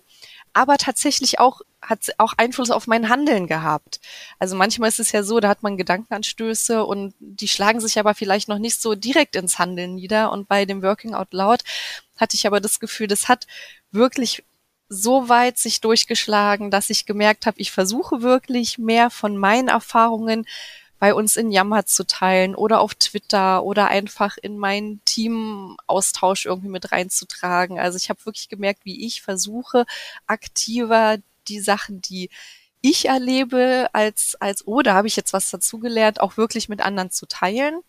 aber 0.54 0.78
tatsächlich 0.78 1.40
auch 1.40 1.62
hat 1.82 2.00
auch 2.18 2.34
Einfluss 2.38 2.72
auf 2.72 2.88
mein 2.88 3.10
Handeln 3.10 3.46
gehabt. 3.46 4.00
Also 4.40 4.56
manchmal 4.56 4.90
ist 4.90 5.00
es 5.00 5.12
ja 5.12 5.22
so, 5.22 5.40
da 5.40 5.50
hat 5.50 5.62
man 5.62 5.78
Gedankenanstöße 5.78 6.84
und 6.84 7.14
die 7.20 7.48
schlagen 7.48 7.80
sich 7.80 8.00
aber 8.00 8.16
vielleicht 8.16 8.48
noch 8.48 8.58
nicht 8.58 8.82
so 8.82 8.96
direkt 8.96 9.36
ins 9.36 9.60
Handeln 9.60 9.96
nieder. 9.96 10.32
Und 10.32 10.48
bei 10.48 10.66
dem 10.66 10.82
Working 10.82 11.14
Out 11.14 11.34
Loud 11.34 11.62
hatte 12.16 12.36
ich 12.36 12.48
aber 12.48 12.60
das 12.60 12.80
Gefühl, 12.80 13.08
das 13.08 13.28
hat 13.28 13.48
wirklich 13.92 14.44
so 14.88 15.30
weit 15.30 15.58
sich 15.58 15.82
durchgeschlagen, 15.82 16.70
dass 16.72 16.90
ich 16.90 17.06
gemerkt 17.06 17.46
habe, 17.46 17.60
ich 17.60 17.72
versuche 17.72 18.22
wirklich 18.22 18.78
mehr 18.78 19.10
von 19.10 19.36
meinen 19.38 19.68
Erfahrungen 19.68 20.46
bei 21.00 21.14
uns 21.14 21.36
in 21.36 21.52
Yammer 21.52 21.86
zu 21.86 22.06
teilen 22.06 22.56
oder 22.56 22.80
auf 22.80 22.96
Twitter 22.96 23.64
oder 23.64 23.88
einfach 23.88 24.38
in 24.38 24.58
meinen 24.58 25.04
Team-Austausch 25.06 26.46
irgendwie 26.46 26.70
mit 26.70 26.92
reinzutragen. 26.92 27.80
Also 27.80 27.98
ich 27.98 28.10
habe 28.10 28.26
wirklich 28.26 28.48
gemerkt, 28.50 28.86
wie 28.86 29.06
ich 29.06 29.22
versuche, 29.22 29.86
aktiver 30.26 31.18
die 31.48 31.60
Sachen, 31.60 32.02
die 32.02 32.30
ich 32.82 33.08
erlebe 33.08 33.90
als, 33.94 34.36
als, 34.40 34.66
oh, 34.68 34.82
da 34.82 34.94
habe 34.94 35.08
ich 35.08 35.16
jetzt 35.16 35.34
was 35.34 35.50
dazugelernt, 35.50 36.22
auch 36.22 36.38
wirklich 36.38 36.70
mit 36.70 36.82
anderen 36.82 37.12
zu 37.12 37.26
teilen. 37.26 37.82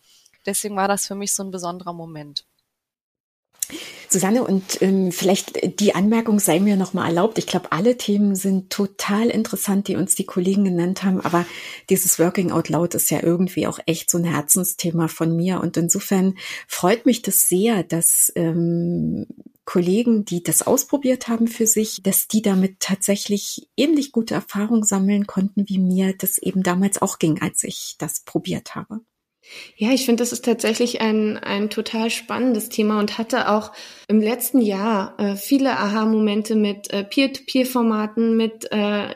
Deswegen 0.45 0.75
war 0.75 0.87
das 0.87 1.07
für 1.07 1.15
mich 1.15 1.33
so 1.33 1.43
ein 1.43 1.51
besonderer 1.51 1.93
Moment. 1.93 2.45
Susanne, 4.09 4.43
und 4.43 4.81
ähm, 4.81 5.11
vielleicht 5.11 5.79
die 5.81 5.93
Anmerkung 5.93 6.39
sei 6.39 6.59
mir 6.59 6.77
nochmal 6.77 7.09
erlaubt. 7.09 7.37
Ich 7.37 7.47
glaube, 7.47 7.71
alle 7.71 7.97
Themen 7.97 8.35
sind 8.35 8.69
total 8.69 9.29
interessant, 9.29 9.87
die 9.87 9.95
uns 9.95 10.15
die 10.15 10.25
Kollegen 10.25 10.63
genannt 10.63 11.03
haben. 11.03 11.19
Aber 11.21 11.45
dieses 11.89 12.17
Working 12.17 12.51
Out 12.51 12.69
Loud 12.69 12.95
ist 12.95 13.11
ja 13.11 13.21
irgendwie 13.21 13.67
auch 13.67 13.79
echt 13.85 14.09
so 14.09 14.17
ein 14.17 14.23
Herzensthema 14.23 15.07
von 15.09 15.35
mir. 15.35 15.59
Und 15.59 15.75
insofern 15.75 16.35
freut 16.67 17.05
mich 17.05 17.21
das 17.21 17.49
sehr, 17.49 17.83
dass 17.83 18.31
ähm, 18.35 19.25
Kollegen, 19.65 20.23
die 20.23 20.41
das 20.41 20.61
ausprobiert 20.61 21.27
haben 21.27 21.47
für 21.47 21.67
sich, 21.67 22.01
dass 22.01 22.29
die 22.29 22.41
damit 22.41 22.79
tatsächlich 22.79 23.67
ähnlich 23.75 24.13
gute 24.13 24.33
Erfahrungen 24.33 24.83
sammeln 24.83 25.27
konnten, 25.27 25.67
wie 25.67 25.79
mir 25.79 26.15
das 26.17 26.37
eben 26.37 26.63
damals 26.63 27.01
auch 27.01 27.19
ging, 27.19 27.41
als 27.41 27.63
ich 27.63 27.95
das 27.97 28.21
probiert 28.21 28.75
habe. 28.75 29.01
Ja, 29.75 29.91
ich 29.91 30.05
finde, 30.05 30.21
das 30.21 30.31
ist 30.31 30.45
tatsächlich 30.45 31.01
ein, 31.01 31.37
ein 31.37 31.69
total 31.69 32.09
spannendes 32.09 32.69
Thema 32.69 32.99
und 32.99 33.17
hatte 33.17 33.49
auch 33.49 33.71
im 34.07 34.21
letzten 34.21 34.61
Jahr 34.61 35.15
äh, 35.19 35.35
viele 35.35 35.71
Aha-Momente 35.71 36.55
mit 36.55 36.91
äh, 36.91 37.03
Peer-to-Peer-Formaten, 37.03 38.35
mit 38.35 38.71
äh, 38.71 39.13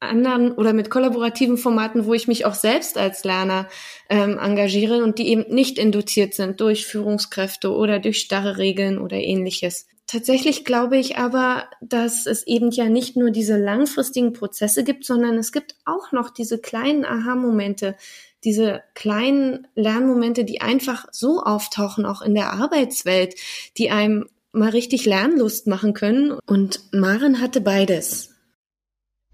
anderen 0.00 0.52
oder 0.52 0.72
mit 0.72 0.90
kollaborativen 0.90 1.56
Formaten, 1.56 2.06
wo 2.06 2.14
ich 2.14 2.28
mich 2.28 2.44
auch 2.44 2.54
selbst 2.54 2.98
als 2.98 3.24
Lerner 3.24 3.68
ähm, 4.08 4.38
engagiere 4.38 5.02
und 5.02 5.18
die 5.18 5.28
eben 5.28 5.52
nicht 5.52 5.78
induziert 5.78 6.34
sind 6.34 6.60
durch 6.60 6.86
Führungskräfte 6.86 7.72
oder 7.72 7.98
durch 7.98 8.20
starre 8.20 8.58
Regeln 8.58 8.98
oder 8.98 9.16
ähnliches. 9.16 9.86
Tatsächlich 10.06 10.66
glaube 10.66 10.98
ich 10.98 11.16
aber, 11.16 11.64
dass 11.80 12.26
es 12.26 12.46
eben 12.46 12.70
ja 12.70 12.88
nicht 12.90 13.16
nur 13.16 13.30
diese 13.30 13.56
langfristigen 13.56 14.34
Prozesse 14.34 14.84
gibt, 14.84 15.06
sondern 15.06 15.38
es 15.38 15.50
gibt 15.50 15.76
auch 15.86 16.12
noch 16.12 16.30
diese 16.30 16.60
kleinen 16.60 17.06
Aha-Momente, 17.06 17.96
diese 18.44 18.82
kleinen 18.94 19.66
Lernmomente, 19.74 20.44
die 20.44 20.60
einfach 20.60 21.06
so 21.10 21.40
auftauchen, 21.42 22.04
auch 22.04 22.22
in 22.22 22.34
der 22.34 22.52
Arbeitswelt, 22.52 23.34
die 23.78 23.90
einem 23.90 24.26
mal 24.52 24.70
richtig 24.70 25.04
Lernlust 25.04 25.66
machen 25.66 25.94
können. 25.94 26.32
Und 26.46 26.80
Maren 26.92 27.40
hatte 27.40 27.60
beides. 27.60 28.30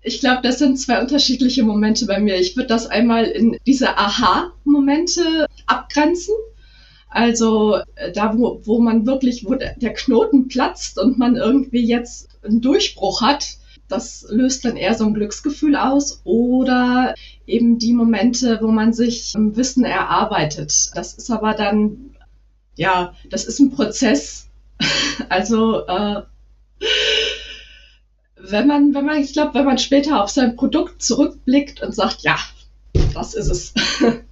Ich 0.02 0.21
glaube, 0.21 0.40
das 0.43 0.59
sind 0.59 0.79
zwei 0.79 1.00
unterschiedliche 1.00 1.62
Momente 1.62 2.07
bei 2.07 2.19
mir. 2.21 2.37
Ich 2.37 2.57
würde 2.57 2.69
das 2.69 2.87
einmal 2.87 3.25
in 3.25 3.59
diese 3.67 3.99
Aha-Momente 3.99 5.47
abgrenzen. 5.67 6.35
Also 7.11 7.81
äh, 7.97 8.12
da, 8.12 8.38
wo, 8.38 8.62
wo 8.64 8.81
man 8.81 9.05
wirklich, 9.05 9.45
wo 9.45 9.55
der 9.57 9.95
Knoten 9.95 10.49
platzt 10.49 10.99
und 10.99 11.19
man 11.19 11.37
irgendwie 11.37 11.85
jetzt 11.85 12.29
einen 12.43 12.62
Durchbruch 12.62 13.21
hat, 13.21 13.59
das 13.88 14.25
löst 14.31 14.64
dann 14.64 14.76
eher 14.76 14.95
so 14.95 15.05
ein 15.05 15.14
Glücksgefühl 15.14 15.76
aus 15.76 16.21
oder 16.25 17.14
eben 17.50 17.78
die 17.78 17.92
Momente, 17.92 18.59
wo 18.62 18.69
man 18.69 18.92
sich 18.92 19.35
Wissen 19.37 19.85
erarbeitet. 19.85 20.90
Das 20.95 21.14
ist 21.14 21.30
aber 21.30 21.54
dann, 21.54 22.14
ja, 22.76 23.14
das 23.28 23.45
ist 23.45 23.59
ein 23.59 23.71
Prozess. 23.71 24.47
Also 25.28 25.87
äh, 25.87 26.23
wenn 28.38 28.66
man, 28.66 28.95
wenn 28.95 29.04
man, 29.04 29.21
ich 29.21 29.35
glaube, 29.35 29.52
wenn 29.54 29.66
man 29.66 29.76
später 29.78 30.23
auf 30.23 30.30
sein 30.30 30.57
Produkt 30.57 31.02
zurückblickt 31.02 31.83
und 31.83 31.95
sagt, 31.95 32.23
ja, 32.23 32.38
das 33.14 33.35
ist 33.35 33.50
es. 33.50 33.75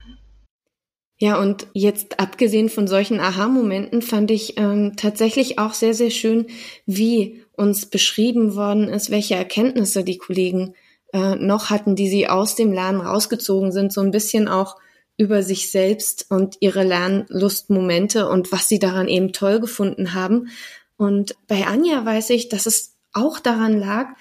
Ja, 1.20 1.40
und 1.40 1.66
jetzt 1.72 2.20
abgesehen 2.20 2.68
von 2.68 2.86
solchen 2.86 3.18
Aha-Momenten 3.18 4.02
fand 4.02 4.30
ich 4.30 4.56
ähm, 4.56 4.92
tatsächlich 4.96 5.58
auch 5.58 5.74
sehr, 5.74 5.92
sehr 5.92 6.10
schön, 6.10 6.46
wie 6.86 7.42
uns 7.56 7.86
beschrieben 7.86 8.54
worden 8.54 8.88
ist, 8.88 9.10
welche 9.10 9.34
Erkenntnisse 9.34 10.04
die 10.04 10.16
Kollegen 10.16 10.74
äh, 11.18 11.36
noch 11.36 11.70
hatten, 11.70 11.96
die 11.96 12.08
sie 12.08 12.28
aus 12.28 12.54
dem 12.54 12.72
Lernen 12.72 13.00
rausgezogen 13.00 13.72
sind, 13.72 13.92
so 13.92 14.00
ein 14.00 14.10
bisschen 14.10 14.48
auch 14.48 14.76
über 15.16 15.42
sich 15.42 15.70
selbst 15.70 16.26
und 16.30 16.56
ihre 16.60 16.84
Lernlustmomente 16.84 18.28
und 18.28 18.52
was 18.52 18.68
sie 18.68 18.78
daran 18.78 19.08
eben 19.08 19.32
toll 19.32 19.60
gefunden 19.60 20.14
haben. 20.14 20.48
Und 20.96 21.34
bei 21.48 21.66
Anja 21.66 22.04
weiß 22.04 22.30
ich, 22.30 22.48
dass 22.48 22.66
es 22.66 22.94
auch 23.12 23.40
daran 23.40 23.78
lag, 23.78 24.14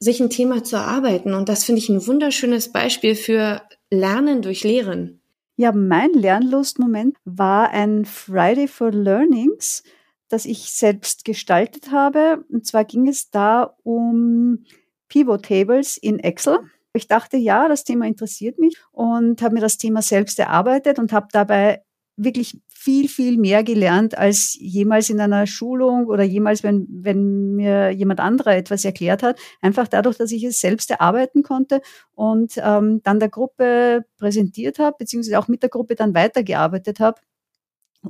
sich 0.00 0.20
ein 0.20 0.30
Thema 0.30 0.64
zu 0.64 0.76
erarbeiten. 0.76 1.34
Und 1.34 1.48
das 1.48 1.64
finde 1.64 1.80
ich 1.80 1.88
ein 1.88 2.06
wunderschönes 2.06 2.72
Beispiel 2.72 3.14
für 3.14 3.62
Lernen 3.90 4.42
durch 4.42 4.64
Lehren. 4.64 5.20
Ja, 5.56 5.72
mein 5.72 6.12
Lernlustmoment 6.14 7.16
war 7.24 7.70
ein 7.70 8.06
Friday 8.06 8.66
for 8.66 8.90
Learnings, 8.92 9.82
das 10.28 10.46
ich 10.46 10.72
selbst 10.72 11.24
gestaltet 11.24 11.90
habe. 11.90 12.44
Und 12.48 12.66
zwar 12.66 12.84
ging 12.84 13.08
es 13.08 13.30
da 13.30 13.76
um 13.82 14.64
Pivot 15.10 15.44
Tables 15.44 15.98
in 15.98 16.18
Excel. 16.18 16.60
Ich 16.94 17.06
dachte, 17.06 17.36
ja, 17.36 17.68
das 17.68 17.84
Thema 17.84 18.06
interessiert 18.06 18.58
mich 18.58 18.76
und 18.90 19.42
habe 19.42 19.54
mir 19.54 19.60
das 19.60 19.76
Thema 19.76 20.00
selbst 20.00 20.38
erarbeitet 20.38 20.98
und 20.98 21.12
habe 21.12 21.28
dabei 21.30 21.82
wirklich 22.16 22.60
viel, 22.68 23.08
viel 23.08 23.36
mehr 23.38 23.62
gelernt 23.62 24.16
als 24.16 24.56
jemals 24.58 25.10
in 25.10 25.20
einer 25.20 25.46
Schulung 25.46 26.06
oder 26.06 26.22
jemals, 26.22 26.62
wenn, 26.62 26.86
wenn 26.90 27.54
mir 27.56 27.90
jemand 27.90 28.20
anderer 28.20 28.56
etwas 28.56 28.84
erklärt 28.84 29.22
hat. 29.22 29.38
Einfach 29.60 29.86
dadurch, 29.88 30.16
dass 30.16 30.32
ich 30.32 30.44
es 30.44 30.60
selbst 30.60 30.90
erarbeiten 30.90 31.42
konnte 31.42 31.82
und 32.12 32.54
ähm, 32.56 33.02
dann 33.02 33.20
der 33.20 33.28
Gruppe 33.28 34.04
präsentiert 34.16 34.78
habe, 34.78 34.96
beziehungsweise 34.98 35.38
auch 35.38 35.48
mit 35.48 35.62
der 35.62 35.70
Gruppe 35.70 35.94
dann 35.94 36.14
weitergearbeitet 36.14 37.00
habe 37.00 37.20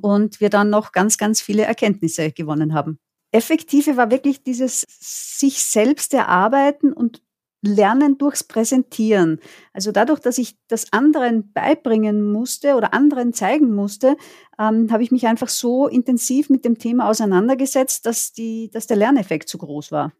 und 0.00 0.40
wir 0.40 0.50
dann 0.50 0.70
noch 0.70 0.92
ganz, 0.92 1.18
ganz 1.18 1.40
viele 1.40 1.64
Erkenntnisse 1.64 2.30
gewonnen 2.30 2.74
haben. 2.74 2.98
Effektive 3.32 3.96
war 3.96 4.10
wirklich 4.10 4.42
dieses 4.42 4.86
sich 4.88 5.62
selbst 5.62 6.14
erarbeiten 6.14 6.92
und 6.92 7.22
Lernen 7.62 8.16
durchs 8.16 8.42
Präsentieren. 8.42 9.38
Also 9.72 9.92
dadurch, 9.92 10.20
dass 10.20 10.38
ich 10.38 10.56
das 10.68 10.92
anderen 10.92 11.52
beibringen 11.52 12.32
musste 12.32 12.74
oder 12.74 12.94
anderen 12.94 13.34
zeigen 13.34 13.74
musste, 13.74 14.16
ähm, 14.58 14.90
habe 14.90 15.02
ich 15.02 15.10
mich 15.10 15.26
einfach 15.26 15.48
so 15.50 15.86
intensiv 15.86 16.48
mit 16.48 16.64
dem 16.64 16.78
Thema 16.78 17.08
auseinandergesetzt, 17.08 18.06
dass, 18.06 18.32
die, 18.32 18.70
dass 18.70 18.86
der 18.86 18.96
Lerneffekt 18.96 19.48
zu 19.48 19.58
groß 19.58 19.92
war. 19.92 20.12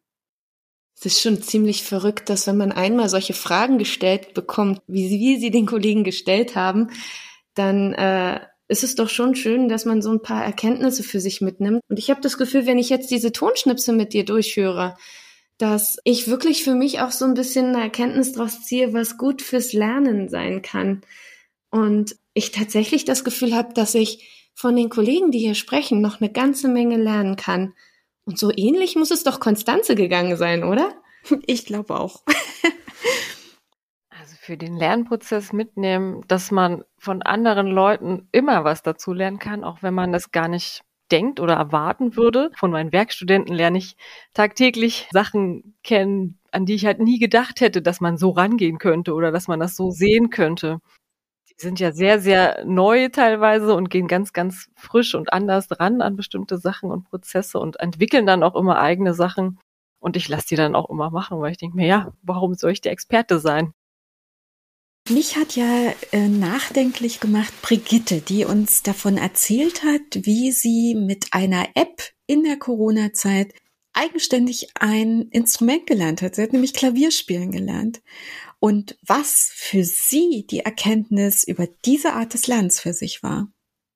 Es 0.99 1.07
ist 1.07 1.23
schon 1.23 1.41
ziemlich 1.41 1.83
verrückt, 1.83 2.29
dass 2.29 2.47
wenn 2.47 2.59
man 2.59 2.73
einmal 2.73 3.09
solche 3.09 3.33
Fragen 3.33 3.79
gestellt 3.79 4.35
bekommt, 4.35 4.83
wie 4.87 5.09
sie, 5.09 5.19
wie 5.19 5.41
sie 5.41 5.51
den 5.51 5.65
Kollegen 5.65 6.05
gestellt 6.05 6.57
haben, 6.57 6.91
dann 7.55 7.95
äh, 7.95 8.41
ist 8.71 8.85
es 8.85 8.95
doch 8.95 9.09
schon 9.09 9.35
schön, 9.35 9.69
dass 9.69 9.85
man 9.85 10.01
so 10.01 10.13
ein 10.13 10.23
paar 10.23 10.45
Erkenntnisse 10.45 11.03
für 11.03 11.21
sich 11.21 11.41
mitnimmt. 11.41 11.81
Und 11.89 11.99
ich 11.99 12.09
habe 12.09 12.21
das 12.21 12.39
Gefühl, 12.39 12.67
wenn 12.67 12.79
ich 12.79 12.89
jetzt 12.89 13.11
diese 13.11 13.33
Tonschnipse 13.33 13.93
mit 13.93 14.13
dir 14.13 14.25
durchführe, 14.25 14.97
dass 15.59 15.99
ich 16.05 16.29
wirklich 16.29 16.63
für 16.63 16.75
mich 16.75 17.01
auch 17.01 17.11
so 17.11 17.25
ein 17.25 17.35
bisschen 17.35 17.75
eine 17.75 17.83
Erkenntnis 17.83 18.33
draus 18.33 18.63
ziehe, 18.65 18.95
was 18.95 19.19
gut 19.19 19.43
fürs 19.43 19.73
Lernen 19.73 20.29
sein 20.29 20.63
kann. 20.63 21.03
Und 21.71 22.15
ich 22.33 22.53
tatsächlich 22.53 23.05
das 23.05 23.25
Gefühl 23.25 23.57
habe, 23.57 23.75
dass 23.75 23.97
ich 23.97 24.51
von 24.55 24.77
den 24.77 24.89
Kollegen, 24.89 25.33
die 25.33 25.41
hier 25.41 25.57
sprechen, 25.57 26.01
noch 26.01 26.21
eine 26.21 26.31
ganze 26.31 26.69
Menge 26.69 26.97
lernen 26.97 27.35
kann. 27.35 27.75
Und 28.25 28.39
so 28.39 28.53
ähnlich 28.57 28.95
muss 28.95 29.11
es 29.11 29.25
doch 29.25 29.41
Konstanze 29.41 29.97
gegangen 29.97 30.37
sein, 30.37 30.63
oder? 30.63 30.95
Ich 31.47 31.67
glaube 31.67 31.99
auch. 31.99 32.23
Also 34.31 34.43
für 34.43 34.57
den 34.57 34.77
Lernprozess 34.77 35.53
mitnehmen, 35.53 36.23
dass 36.29 36.53
man 36.53 36.85
von 36.99 37.21
anderen 37.21 37.67
Leuten 37.67 38.29
immer 38.31 38.63
was 38.63 38.85
dazu 38.85 39.13
lernen 39.13 39.41
kann, 39.41 39.65
auch 39.65 39.83
wenn 39.83 39.93
man 39.93 40.13
das 40.13 40.31
gar 40.31 40.47
nicht 40.47 40.83
denkt 41.11 41.41
oder 41.41 41.55
erwarten 41.55 42.15
würde. 42.15 42.53
Von 42.57 42.71
meinen 42.71 42.93
Werkstudenten 42.93 43.53
lerne 43.53 43.79
ich 43.79 43.97
tagtäglich 44.33 45.09
Sachen 45.11 45.75
kennen, 45.83 46.39
an 46.53 46.65
die 46.65 46.75
ich 46.75 46.87
halt 46.87 47.01
nie 47.01 47.19
gedacht 47.19 47.61
hätte, 47.61 47.83
dass 47.83 48.01
man 48.01 48.19
so 48.19 48.31
rangehen 48.31 48.79
könnte 48.79 49.15
oder 49.15 49.33
dass 49.33 49.49
man 49.49 49.59
das 49.59 49.75
so 49.75 49.91
sehen 49.91 50.31
könnte. 50.31 50.79
Die 51.49 51.55
sind 51.57 51.81
ja 51.81 51.91
sehr, 51.91 52.21
sehr 52.21 52.65
neu 52.65 53.09
teilweise 53.09 53.75
und 53.75 53.91
gehen 53.91 54.07
ganz, 54.07 54.33
ganz 54.33 54.69
frisch 54.77 55.17
und 55.17 55.33
anders 55.33 55.67
ran 55.81 56.03
an 56.03 56.15
bestimmte 56.15 56.59
Sachen 56.59 56.93
und 56.93 57.11
Prozesse 57.11 57.59
und 57.59 57.81
entwickeln 57.81 58.27
dann 58.27 58.45
auch 58.45 58.55
immer 58.55 58.79
eigene 58.79 59.13
Sachen. 59.13 59.59
Und 59.99 60.17
ich 60.17 60.29
lasse 60.29 60.47
die 60.51 60.57
dann 60.57 60.77
auch 60.77 60.89
immer 60.89 61.11
machen, 61.11 61.41
weil 61.41 61.51
ich 61.51 61.59
denke 61.59 61.77
mir, 61.77 61.89
ja, 61.89 62.13
warum 62.23 62.55
soll 62.55 62.71
ich 62.71 62.81
der 62.81 62.93
Experte 62.93 63.41
sein? 63.41 63.75
Mich 65.09 65.37
hat 65.37 65.57
ja 65.57 65.93
äh, 66.13 66.29
nachdenklich 66.29 67.21
gemacht 67.21 67.53
Brigitte, 67.63 68.21
die 68.21 68.45
uns 68.45 68.83
davon 68.83 69.17
erzählt 69.17 69.83
hat, 69.83 70.03
wie 70.13 70.53
sie 70.53 70.95
mit 70.95 71.33
einer 71.33 71.69
App 71.75 72.03
in 72.27 72.45
der 72.45 72.59
Corona-Zeit 72.59 73.53
eigenständig 73.93 74.69
ein 74.75 75.23
Instrument 75.31 75.87
gelernt 75.87 76.23
hat. 76.23 76.37
Sie 76.37 76.43
hat 76.43 76.53
nämlich 76.53 76.75
Klavierspielen 76.75 77.51
gelernt. 77.51 78.03
Und 78.61 78.99
was 79.05 79.51
für 79.53 79.85
sie 79.85 80.47
die 80.49 80.61
Erkenntnis 80.61 81.45
über 81.45 81.67
diese 81.85 82.13
Art 82.13 82.35
des 82.35 82.47
Lernens 82.47 82.79
für 82.79 82.93
sich 82.93 83.23
war 83.23 83.51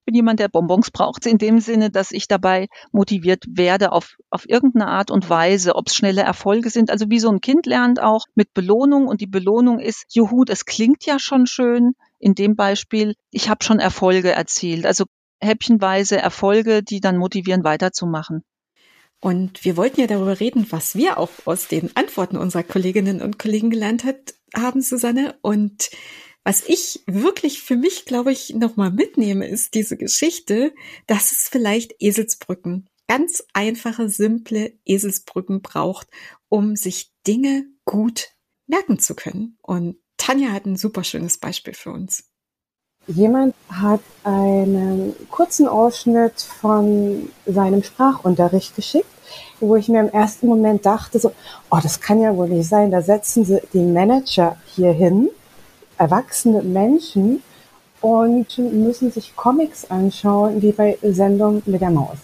bin 0.05 0.15
jemand, 0.15 0.41
der 0.41 0.49
Bonbons 0.49 0.91
braucht, 0.91 1.27
in 1.27 1.39
dem 1.39 1.61
Sinne, 1.61 1.91
dass 1.91 2.11
ich 2.11 2.29
dabei 2.29 2.69
motiviert 2.93 3.45
werde 3.49 3.93
auf, 3.93 4.17
auf 4.31 4.49
irgendeine 4.49 4.89
Art 4.89 5.11
und 5.11 5.29
Weise, 5.29 5.75
ob 5.77 5.89
es 5.89 5.95
schnelle 5.95 6.23
Erfolge 6.23 6.71
sind. 6.71 6.91
Also 6.91 7.07
wie 7.09 7.19
so 7.19 7.31
ein 7.31 7.41
Kind 7.41 7.67
lernt 7.67 8.01
auch 8.01 8.27
mit 8.35 8.53
Belohnung 8.55 9.07
und 9.07 9.21
die 9.21 9.27
Belohnung 9.27 9.79
ist, 9.79 10.05
juhu, 10.11 10.45
das 10.45 10.65
klingt 10.65 11.07
ja 11.07 11.19
schon 11.19 11.47
schön. 11.47 11.93
In 12.19 12.35
dem 12.35 12.57
Beispiel, 12.57 13.15
ich 13.31 13.49
habe 13.49 13.65
schon 13.65 13.79
Erfolge 13.79 14.33
erzielt. 14.33 14.87
Also 14.87 15.05
häppchenweise 15.41 16.17
Erfolge, 16.17 16.83
die 16.83 17.01
dann 17.01 17.17
motivieren, 17.17 17.65
weiterzumachen. 17.65 18.43
Und 19.21 19.65
wir 19.65 19.77
wollten 19.77 20.01
ja 20.01 20.07
darüber 20.07 20.39
reden, 20.39 20.67
was 20.71 20.97
wir 20.97 21.19
auch 21.19 21.31
aus 21.47 21.69
den 21.69 21.97
Antworten 21.97 22.37
unserer 22.37 22.63
Kolleginnen 22.63 23.23
und 23.23 23.39
Kollegen 23.39 23.71
gelernt 23.71 24.05
hat, 24.05 24.35
haben, 24.55 24.83
Susanne. 24.83 25.37
Und 25.41 25.89
was 26.45 26.63
ich 26.67 27.03
wirklich 27.07 27.63
für 27.63 27.77
mich, 27.77 28.05
glaube 28.05 28.31
ich, 28.31 28.55
nochmal 28.55 28.91
mitnehme, 28.91 29.49
ist 29.49 29.75
diese 29.75 29.97
Geschichte, 29.97 30.75
dass 31.07 31.33
es 31.33 31.49
vielleicht 31.49 31.95
Eselsbrücken, 31.99 32.87
ganz 33.09 33.43
einfache, 33.55 34.11
simple 34.11 34.75
Eselsbrücken 34.85 35.63
braucht, 35.63 36.09
um 36.49 36.77
sich 36.77 37.13
Dinge 37.27 37.65
gut 37.87 38.29
merken 38.67 38.99
zu 38.99 39.15
können. 39.15 39.57
Und 39.63 39.97
Tanja 40.19 40.53
hat 40.53 40.67
ein 40.67 40.77
super 40.77 41.03
schönes 41.03 41.39
Beispiel 41.39 41.75
für 41.75 41.93
uns. 41.93 42.25
Jemand 43.07 43.55
hat 43.69 44.01
einen 44.23 45.15
kurzen 45.31 45.67
Ausschnitt 45.67 46.41
von 46.41 47.31
seinem 47.47 47.83
Sprachunterricht 47.83 48.77
geschickt, 48.77 49.07
wo 49.61 49.77
ich 49.77 49.89
mir 49.89 50.01
im 50.01 50.09
ersten 50.09 50.47
Moment 50.47 50.87
dachte, 50.87 51.19
so, 51.19 51.33
oh, 51.71 51.79
das 51.83 52.01
kann 52.01 52.21
ja 52.21 52.35
wohl 52.35 52.49
nicht 52.49 52.69
sein, 52.69 52.91
da 52.91 53.03
setzen 53.03 53.45
sie 53.45 53.61
den 53.75 53.93
Manager 53.93 54.57
hier 54.75 54.93
hin 54.93 55.29
erwachsene 55.99 56.63
Menschen 56.63 57.43
und 58.01 58.59
müssen 58.59 59.11
sich 59.11 59.35
Comics 59.35 59.91
anschauen, 59.91 60.61
wie 60.61 60.73
bei 60.73 60.99
Sendung 61.03 61.63
mit 61.65 61.81
der 61.81 61.91
Maus. 61.91 62.19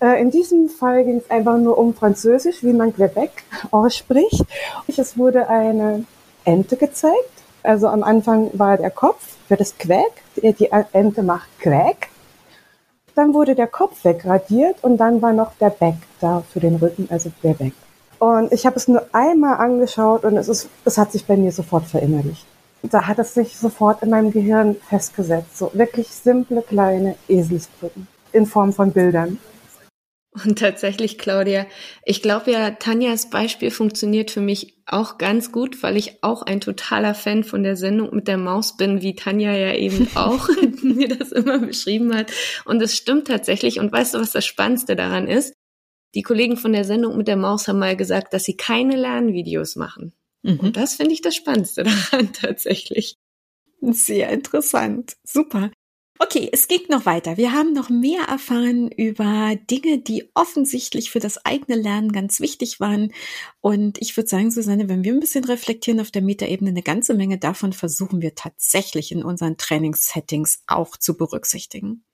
Äh, 0.00 0.22
in 0.22 0.30
diesem 0.30 0.70
Fall 0.70 1.04
ging 1.04 1.18
es 1.18 1.30
einfach 1.30 1.58
nur 1.58 1.76
um 1.76 1.94
Französisch, 1.94 2.62
wie 2.62 2.72
man 2.72 2.94
Quebec 2.94 3.30
ausspricht. 3.70 4.44
Es 4.88 5.18
wurde 5.18 5.48
eine 5.48 6.04
Ente 6.44 6.76
gezeigt. 6.76 7.14
Also 7.62 7.88
am 7.88 8.02
Anfang 8.02 8.50
war 8.54 8.78
der 8.78 8.90
Kopf 8.90 9.36
für 9.48 9.56
das 9.56 9.76
Quäk. 9.76 10.12
Die 10.36 10.70
Ente 10.92 11.22
macht 11.22 11.48
Quäk. 11.60 12.08
Dann 13.14 13.34
wurde 13.34 13.54
der 13.54 13.66
Kopf 13.66 14.04
wegradiert 14.04 14.76
und 14.82 14.96
dann 14.96 15.20
war 15.20 15.34
noch 15.34 15.52
der 15.60 15.70
Back 15.70 15.96
da 16.20 16.42
für 16.50 16.60
den 16.60 16.76
Rücken, 16.76 17.06
also 17.10 17.30
Quebec. 17.42 17.74
Und 18.18 18.50
ich 18.50 18.64
habe 18.64 18.76
es 18.76 18.88
nur 18.88 19.04
einmal 19.12 19.58
angeschaut 19.58 20.24
und 20.24 20.38
es, 20.38 20.48
ist, 20.48 20.68
es 20.86 20.96
hat 20.96 21.12
sich 21.12 21.26
bei 21.26 21.36
mir 21.36 21.52
sofort 21.52 21.84
verinnerlicht 21.84 22.46
da 22.82 23.06
hat 23.06 23.18
es 23.18 23.34
sich 23.34 23.56
sofort 23.56 24.02
in 24.02 24.10
meinem 24.10 24.32
Gehirn 24.32 24.76
festgesetzt. 24.88 25.56
So 25.56 25.70
wirklich 25.74 26.08
simple 26.08 26.62
kleine 26.62 27.16
Eselsbrücken 27.28 28.08
in 28.32 28.46
Form 28.46 28.72
von 28.72 28.92
Bildern. 28.92 29.38
Und 30.44 30.58
tatsächlich, 30.58 31.18
Claudia, 31.18 31.66
ich 32.06 32.22
glaube 32.22 32.52
ja, 32.52 32.70
Tanjas 32.70 33.28
Beispiel 33.28 33.70
funktioniert 33.70 34.30
für 34.30 34.40
mich 34.40 34.82
auch 34.86 35.18
ganz 35.18 35.52
gut, 35.52 35.82
weil 35.82 35.98
ich 35.98 36.22
auch 36.22 36.40
ein 36.42 36.62
totaler 36.62 37.14
Fan 37.14 37.44
von 37.44 37.62
der 37.62 37.76
Sendung 37.76 38.14
mit 38.14 38.28
der 38.28 38.38
Maus 38.38 38.78
bin, 38.78 39.02
wie 39.02 39.14
Tanja 39.14 39.52
ja 39.52 39.74
eben 39.74 40.08
auch 40.14 40.48
mir 40.82 41.08
das 41.08 41.32
immer 41.32 41.58
beschrieben 41.58 42.14
hat. 42.14 42.32
Und 42.64 42.80
es 42.80 42.96
stimmt 42.96 43.26
tatsächlich. 43.26 43.78
Und 43.78 43.92
weißt 43.92 44.14
du, 44.14 44.20
was 44.20 44.32
das 44.32 44.46
Spannendste 44.46 44.96
daran 44.96 45.28
ist? 45.28 45.52
Die 46.14 46.22
Kollegen 46.22 46.56
von 46.56 46.72
der 46.72 46.84
Sendung 46.84 47.16
mit 47.16 47.28
der 47.28 47.36
Maus 47.36 47.68
haben 47.68 47.78
mal 47.78 47.96
gesagt, 47.96 48.32
dass 48.32 48.44
sie 48.44 48.56
keine 48.56 48.96
Lernvideos 48.96 49.76
machen. 49.76 50.14
Mhm. 50.42 50.60
Und 50.60 50.76
das 50.76 50.94
finde 50.94 51.12
ich 51.12 51.22
das 51.22 51.36
Spannendste 51.36 51.82
daran 52.12 52.32
tatsächlich. 52.32 53.16
Sehr 53.80 54.30
interessant. 54.30 55.16
Super. 55.24 55.70
Okay, 56.18 56.48
es 56.52 56.68
geht 56.68 56.88
noch 56.88 57.04
weiter. 57.04 57.36
Wir 57.36 57.52
haben 57.52 57.72
noch 57.72 57.90
mehr 57.90 58.22
erfahren 58.28 58.92
über 58.92 59.56
Dinge, 59.68 59.98
die 59.98 60.30
offensichtlich 60.34 61.10
für 61.10 61.18
das 61.18 61.44
eigene 61.44 61.80
Lernen 61.80 62.12
ganz 62.12 62.38
wichtig 62.38 62.78
waren. 62.78 63.12
Und 63.60 64.00
ich 64.00 64.16
würde 64.16 64.28
sagen, 64.28 64.52
Susanne, 64.52 64.88
wenn 64.88 65.02
wir 65.02 65.12
ein 65.12 65.18
bisschen 65.20 65.44
reflektieren 65.44 65.98
auf 65.98 66.12
der 66.12 66.22
Metaebene, 66.22 66.70
eine 66.70 66.82
ganze 66.82 67.14
Menge 67.14 67.38
davon 67.38 67.72
versuchen 67.72 68.22
wir 68.22 68.36
tatsächlich 68.36 69.10
in 69.10 69.24
unseren 69.24 69.56
Trainingssettings 69.56 70.62
auch 70.68 70.96
zu 70.96 71.16
berücksichtigen. 71.16 72.04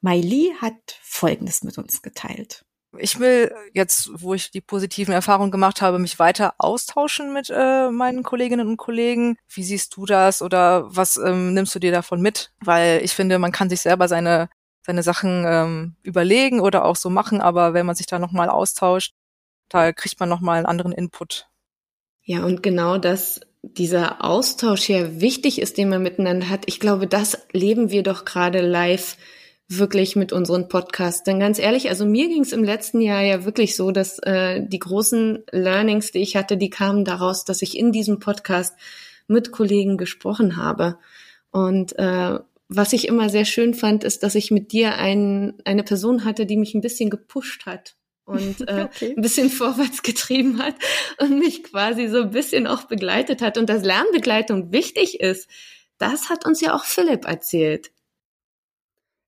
Miley 0.00 0.54
hat 0.58 0.98
Folgendes 1.02 1.62
mit 1.62 1.76
uns 1.76 2.00
geteilt. 2.00 2.64
Ich 2.98 3.20
will 3.20 3.54
jetzt, 3.72 4.10
wo 4.14 4.34
ich 4.34 4.50
die 4.50 4.60
positiven 4.60 5.14
Erfahrungen 5.14 5.52
gemacht 5.52 5.80
habe, 5.80 5.98
mich 5.98 6.18
weiter 6.18 6.54
austauschen 6.58 7.32
mit 7.32 7.48
äh, 7.48 7.90
meinen 7.90 8.22
Kolleginnen 8.22 8.66
und 8.66 8.76
Kollegen. 8.76 9.36
Wie 9.48 9.62
siehst 9.62 9.96
du 9.96 10.06
das 10.06 10.42
oder 10.42 10.84
was 10.94 11.16
ähm, 11.16 11.54
nimmst 11.54 11.74
du 11.74 11.78
dir 11.78 11.92
davon 11.92 12.20
mit? 12.20 12.52
Weil 12.60 13.00
ich 13.04 13.12
finde, 13.12 13.38
man 13.38 13.52
kann 13.52 13.70
sich 13.70 13.80
selber 13.80 14.08
seine 14.08 14.48
seine 14.84 15.02
Sachen 15.02 15.44
ähm, 15.46 15.96
überlegen 16.02 16.60
oder 16.60 16.84
auch 16.84 16.96
so 16.96 17.10
machen, 17.10 17.40
aber 17.40 17.74
wenn 17.74 17.86
man 17.86 17.94
sich 17.94 18.06
da 18.06 18.18
nochmal 18.18 18.48
austauscht, 18.48 19.14
da 19.68 19.92
kriegt 19.92 20.18
man 20.20 20.28
nochmal 20.28 20.58
einen 20.58 20.66
anderen 20.66 20.92
Input. 20.92 21.48
Ja, 22.22 22.44
und 22.44 22.62
genau 22.62 22.98
das, 22.98 23.40
dieser 23.62 24.24
Austausch 24.24 24.88
ja 24.88 25.20
wichtig 25.20 25.60
ist, 25.60 25.78
den 25.78 25.88
man 25.88 26.02
miteinander 26.02 26.48
hat. 26.48 26.64
Ich 26.66 26.80
glaube, 26.80 27.06
das 27.06 27.38
leben 27.52 27.90
wir 27.90 28.02
doch 28.02 28.24
gerade 28.24 28.60
live 28.60 29.16
wirklich 29.70 30.16
mit 30.16 30.32
unseren 30.32 30.68
Podcasts. 30.68 31.22
Denn 31.22 31.38
ganz 31.38 31.60
ehrlich, 31.60 31.88
also 31.88 32.04
mir 32.04 32.28
ging 32.28 32.42
es 32.42 32.52
im 32.52 32.64
letzten 32.64 33.00
Jahr 33.00 33.22
ja 33.22 33.44
wirklich 33.44 33.76
so, 33.76 33.92
dass 33.92 34.18
äh, 34.18 34.62
die 34.66 34.80
großen 34.80 35.44
Learnings, 35.52 36.10
die 36.10 36.18
ich 36.18 36.34
hatte, 36.34 36.56
die 36.56 36.70
kamen 36.70 37.04
daraus, 37.04 37.44
dass 37.44 37.62
ich 37.62 37.78
in 37.78 37.92
diesem 37.92 38.18
Podcast 38.18 38.76
mit 39.28 39.52
Kollegen 39.52 39.96
gesprochen 39.96 40.56
habe. 40.56 40.98
Und 41.52 41.96
äh, 41.98 42.38
was 42.68 42.92
ich 42.92 43.06
immer 43.06 43.28
sehr 43.28 43.44
schön 43.44 43.74
fand, 43.74 44.02
ist, 44.02 44.24
dass 44.24 44.34
ich 44.34 44.50
mit 44.50 44.72
dir 44.72 44.96
ein, 44.96 45.54
eine 45.64 45.84
Person 45.84 46.24
hatte, 46.24 46.46
die 46.46 46.56
mich 46.56 46.74
ein 46.74 46.80
bisschen 46.80 47.08
gepusht 47.08 47.64
hat 47.64 47.94
und 48.24 48.60
äh, 48.68 48.88
okay. 48.88 49.14
ein 49.16 49.22
bisschen 49.22 49.50
vorwärts 49.50 50.02
getrieben 50.02 50.60
hat 50.60 50.74
und 51.20 51.38
mich 51.38 51.62
quasi 51.62 52.08
so 52.08 52.22
ein 52.22 52.30
bisschen 52.30 52.66
auch 52.66 52.84
begleitet 52.84 53.40
hat. 53.40 53.56
Und 53.56 53.68
dass 53.68 53.84
Lernbegleitung 53.84 54.72
wichtig 54.72 55.20
ist, 55.20 55.48
das 55.98 56.28
hat 56.28 56.44
uns 56.44 56.60
ja 56.60 56.74
auch 56.74 56.84
Philipp 56.84 57.24
erzählt. 57.24 57.92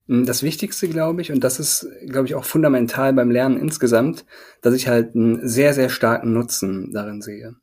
Hm, 0.09 0.27
das 0.27 0.43
Wichtigste, 0.43 0.89
glaube 0.89 1.23
ich, 1.23 1.33
und 1.33 1.45
das 1.45 1.61
ist, 1.61 1.87
glaube 2.07 2.27
ich, 2.27 2.35
auch 2.35 2.45
fundamental 2.45 3.13
beim 3.13 3.31
Lernen 3.31 3.59
insgesamt, 3.59 4.25
dass 4.61 4.75
ich 4.75 4.89
halt 4.89 5.15
einen 5.15 5.47
sehr, 5.49 5.75
sehr 5.75 5.89
starken 5.89 6.33
Nutzen 6.33 6.93
darin 6.93 7.23
sehe. 7.23 7.55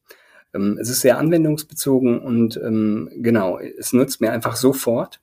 Ähm, 0.54 0.78
es 0.80 0.90
ist 0.90 1.02
sehr 1.02 1.18
anwendungsbezogen 1.18 2.20
und 2.20 2.58
ähm, 2.58 3.10
genau, 3.18 3.60
es 3.60 3.94
nutzt 3.94 4.22
mir 4.22 4.32
einfach 4.32 4.56
sofort. 4.56 5.22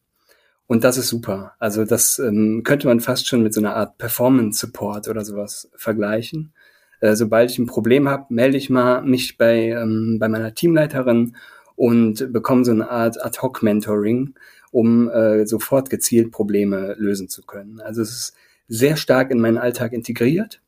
Und 0.68 0.82
das 0.84 0.98
ist 0.98 1.08
super. 1.08 1.54
Also 1.60 1.84
das 1.84 2.18
ähm, 2.18 2.62
könnte 2.64 2.88
man 2.88 3.00
fast 3.00 3.28
schon 3.28 3.42
mit 3.42 3.54
so 3.54 3.60
einer 3.60 3.76
Art 3.76 3.98
Performance 3.98 4.58
Support 4.58 5.08
oder 5.08 5.24
sowas 5.24 5.70
vergleichen. 5.76 6.52
Äh, 7.00 7.14
sobald 7.14 7.50
ich 7.50 7.58
ein 7.58 7.66
Problem 7.66 8.08
habe, 8.08 8.26
melde 8.30 8.56
ich 8.56 8.68
mal 8.70 9.02
mich 9.02 9.38
bei, 9.38 9.72
bei 10.18 10.28
meiner 10.28 10.54
Teamleiterin 10.54 11.36
und 11.76 12.32
bekomme 12.32 12.64
so 12.64 12.72
eine 12.72 12.90
Art 12.90 13.22
Ad-Hoc-Mentoring, 13.22 14.34
um 14.72 15.08
äh, 15.08 15.46
sofort 15.46 15.90
gezielt 15.90 16.32
Probleme 16.32 16.94
lösen 16.98 17.28
zu 17.28 17.42
können. 17.42 17.80
Also 17.80 18.02
es 18.02 18.10
ist 18.10 18.36
sehr 18.68 18.96
stark 18.96 19.30
in 19.30 19.40
meinen 19.40 19.58
Alltag 19.58 19.92
integriert, 19.92 20.60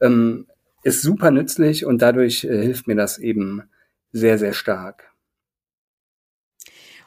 ähm, 0.00 0.46
ist 0.82 1.02
super 1.02 1.30
nützlich 1.30 1.84
und 1.84 2.02
dadurch 2.02 2.44
äh, 2.44 2.62
hilft 2.62 2.88
mir 2.88 2.96
das 2.96 3.18
eben 3.18 3.62
sehr, 4.12 4.38
sehr 4.38 4.54
stark. 4.54 5.07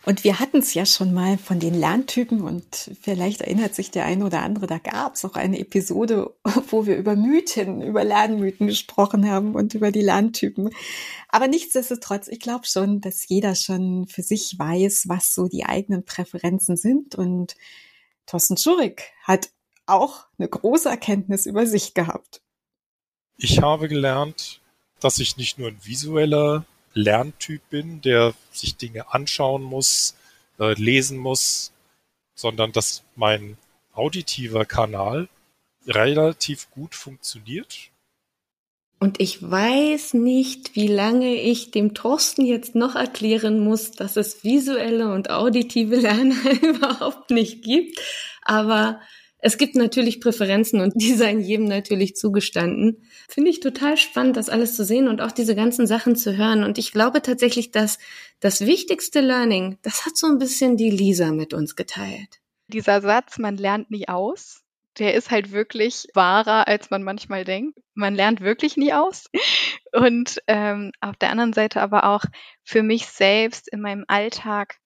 Und 0.03 0.23
wir 0.23 0.39
hatten 0.39 0.57
es 0.57 0.73
ja 0.73 0.85
schon 0.85 1.13
mal 1.13 1.37
von 1.37 1.59
den 1.59 1.75
Lerntypen 1.75 2.41
und 2.41 2.91
vielleicht 2.99 3.41
erinnert 3.41 3.75
sich 3.75 3.91
der 3.91 4.05
eine 4.05 4.25
oder 4.25 4.41
andere, 4.41 4.65
da 4.65 4.79
gab 4.79 5.13
es 5.13 5.23
auch 5.25 5.35
eine 5.35 5.59
Episode, 5.59 6.33
wo 6.69 6.87
wir 6.87 6.97
über 6.97 7.15
Mythen, 7.15 7.83
über 7.83 8.03
Lernmythen 8.03 8.65
gesprochen 8.65 9.29
haben 9.29 9.53
und 9.53 9.75
über 9.75 9.91
die 9.91 10.01
Lerntypen. 10.01 10.71
Aber 11.29 11.47
nichtsdestotrotz, 11.47 12.27
ich 12.29 12.39
glaube 12.39 12.65
schon, 12.65 12.99
dass 12.99 13.27
jeder 13.27 13.53
schon 13.53 14.07
für 14.07 14.23
sich 14.23 14.57
weiß, 14.57 15.07
was 15.07 15.35
so 15.35 15.47
die 15.47 15.65
eigenen 15.65 16.03
Präferenzen 16.03 16.77
sind. 16.77 17.13
Und 17.13 17.55
Thorsten 18.25 18.57
Schurig 18.57 19.03
hat 19.23 19.51
auch 19.85 20.25
eine 20.39 20.47
große 20.47 20.89
Erkenntnis 20.89 21.45
über 21.45 21.67
sich 21.67 21.93
gehabt. 21.93 22.41
Ich 23.37 23.61
habe 23.61 23.87
gelernt, 23.87 24.61
dass 24.99 25.19
ich 25.19 25.37
nicht 25.37 25.59
nur 25.59 25.67
ein 25.67 25.79
visueller 25.83 26.65
Lerntyp 26.93 27.61
bin, 27.69 28.01
der 28.01 28.33
sich 28.51 28.77
Dinge 28.77 29.13
anschauen 29.13 29.63
muss, 29.63 30.15
äh, 30.59 30.73
lesen 30.73 31.17
muss, 31.17 31.71
sondern 32.35 32.71
dass 32.71 33.03
mein 33.15 33.57
auditiver 33.93 34.65
Kanal 34.65 35.29
relativ 35.87 36.69
gut 36.71 36.95
funktioniert. 36.95 37.91
Und 38.99 39.19
ich 39.19 39.41
weiß 39.41 40.13
nicht, 40.13 40.75
wie 40.75 40.87
lange 40.87 41.33
ich 41.33 41.71
dem 41.71 41.95
Thorsten 41.95 42.45
jetzt 42.45 42.75
noch 42.75 42.95
erklären 42.95 43.59
muss, 43.59 43.91
dass 43.91 44.15
es 44.15 44.43
visuelle 44.43 45.11
und 45.11 45.31
auditive 45.31 45.95
Lerner 45.95 46.35
überhaupt 46.61 47.31
nicht 47.31 47.63
gibt. 47.63 47.99
Aber 48.43 49.01
es 49.41 49.57
gibt 49.57 49.75
natürlich 49.75 50.21
Präferenzen 50.21 50.79
und 50.79 50.93
die 51.01 51.13
seien 51.13 51.41
jedem 51.41 51.65
natürlich 51.65 52.15
zugestanden. 52.15 53.03
Finde 53.27 53.49
ich 53.49 53.59
total 53.59 53.97
spannend, 53.97 54.37
das 54.37 54.49
alles 54.49 54.75
zu 54.75 54.85
sehen 54.85 55.07
und 55.07 55.21
auch 55.21 55.31
diese 55.31 55.55
ganzen 55.55 55.87
Sachen 55.87 56.15
zu 56.15 56.37
hören. 56.37 56.63
Und 56.63 56.77
ich 56.77 56.91
glaube 56.91 57.21
tatsächlich, 57.21 57.71
dass 57.71 57.97
das 58.39 58.61
wichtigste 58.61 59.19
Learning, 59.19 59.77
das 59.81 60.05
hat 60.05 60.15
so 60.15 60.27
ein 60.27 60.37
bisschen 60.37 60.77
die 60.77 60.91
Lisa 60.91 61.31
mit 61.31 61.53
uns 61.53 61.75
geteilt. 61.75 62.39
Dieser 62.67 63.01
Satz, 63.01 63.37
man 63.37 63.57
lernt 63.57 63.91
nie 63.91 64.07
aus, 64.07 64.61
der 64.99 65.13
ist 65.15 65.31
halt 65.31 65.51
wirklich 65.51 66.07
wahrer, 66.13 66.67
als 66.67 66.89
man 66.89 67.03
manchmal 67.03 67.43
denkt. 67.43 67.77
Man 67.93 68.13
lernt 68.13 68.41
wirklich 68.41 68.77
nie 68.77 68.93
aus. 68.93 69.25
Und 69.93 70.41
ähm, 70.47 70.91
auf 71.01 71.17
der 71.17 71.31
anderen 71.31 71.53
Seite 71.53 71.81
aber 71.81 72.05
auch 72.05 72.23
für 72.63 72.83
mich 72.83 73.07
selbst 73.07 73.67
in 73.71 73.81
meinem 73.81 74.05
Alltag, 74.07 74.77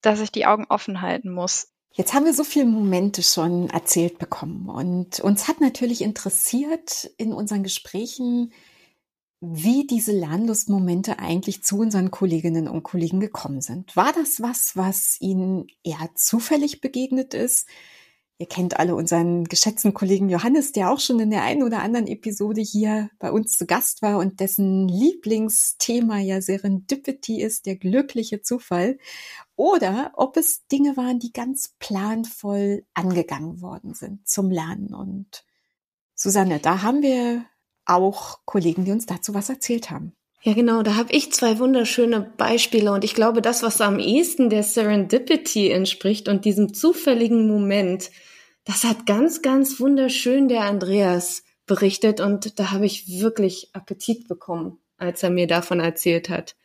dass 0.00 0.20
ich 0.20 0.30
die 0.30 0.46
Augen 0.46 0.66
offen 0.68 1.00
halten 1.00 1.30
muss 1.30 1.73
Jetzt 1.96 2.12
haben 2.12 2.24
wir 2.24 2.34
so 2.34 2.42
viele 2.42 2.66
Momente 2.66 3.22
schon 3.22 3.70
erzählt 3.70 4.18
bekommen 4.18 4.68
und 4.68 5.20
uns 5.20 5.46
hat 5.46 5.60
natürlich 5.60 6.02
interessiert 6.02 7.08
in 7.18 7.32
unseren 7.32 7.62
Gesprächen, 7.62 8.52
wie 9.40 9.86
diese 9.86 10.10
Lernlustmomente 10.10 11.20
eigentlich 11.20 11.62
zu 11.62 11.78
unseren 11.78 12.10
Kolleginnen 12.10 12.66
und 12.66 12.82
Kollegen 12.82 13.20
gekommen 13.20 13.60
sind. 13.60 13.94
War 13.94 14.12
das 14.12 14.40
was, 14.40 14.76
was 14.76 15.20
Ihnen 15.20 15.68
eher 15.84 16.10
zufällig 16.16 16.80
begegnet 16.80 17.32
ist? 17.32 17.68
Ihr 18.38 18.46
kennt 18.46 18.80
alle 18.80 18.96
unseren 18.96 19.44
geschätzten 19.44 19.94
Kollegen 19.94 20.28
Johannes, 20.28 20.72
der 20.72 20.90
auch 20.90 20.98
schon 20.98 21.20
in 21.20 21.30
der 21.30 21.44
einen 21.44 21.62
oder 21.62 21.82
anderen 21.82 22.08
Episode 22.08 22.60
hier 22.60 23.08
bei 23.20 23.30
uns 23.30 23.56
zu 23.56 23.64
Gast 23.64 24.02
war 24.02 24.18
und 24.18 24.40
dessen 24.40 24.88
Lieblingsthema 24.88 26.18
ja 26.18 26.40
Serendipity 26.40 27.40
ist, 27.40 27.64
der 27.66 27.76
glückliche 27.76 28.42
Zufall. 28.42 28.98
Oder 29.54 30.12
ob 30.16 30.36
es 30.36 30.66
Dinge 30.66 30.96
waren, 30.96 31.20
die 31.20 31.32
ganz 31.32 31.74
planvoll 31.78 32.84
angegangen 32.92 33.60
worden 33.60 33.94
sind 33.94 34.26
zum 34.26 34.50
Lernen. 34.50 34.92
Und 34.94 35.44
Susanne, 36.16 36.58
da 36.58 36.82
haben 36.82 37.02
wir 37.02 37.46
auch 37.84 38.40
Kollegen, 38.46 38.84
die 38.84 38.90
uns 38.90 39.06
dazu 39.06 39.34
was 39.34 39.48
erzählt 39.48 39.90
haben. 39.90 40.16
Ja, 40.46 40.52
genau, 40.52 40.82
da 40.82 40.96
habe 40.96 41.10
ich 41.10 41.32
zwei 41.32 41.58
wunderschöne 41.58 42.20
Beispiele 42.20 42.92
und 42.92 43.02
ich 43.02 43.14
glaube, 43.14 43.40
das, 43.40 43.62
was 43.62 43.80
am 43.80 43.98
ehesten 43.98 44.50
der 44.50 44.62
Serendipity 44.62 45.70
entspricht 45.70 46.28
und 46.28 46.44
diesem 46.44 46.74
zufälligen 46.74 47.48
Moment, 47.48 48.10
das 48.64 48.84
hat 48.84 49.06
ganz, 49.06 49.40
ganz 49.40 49.80
wunderschön 49.80 50.48
der 50.48 50.64
Andreas 50.64 51.44
berichtet 51.64 52.20
und 52.20 52.58
da 52.60 52.72
habe 52.72 52.84
ich 52.84 53.08
wirklich 53.08 53.70
Appetit 53.72 54.28
bekommen, 54.28 54.76
als 54.98 55.22
er 55.22 55.30
mir 55.30 55.46
davon 55.46 55.80
erzählt 55.80 56.28
hat. 56.28 56.56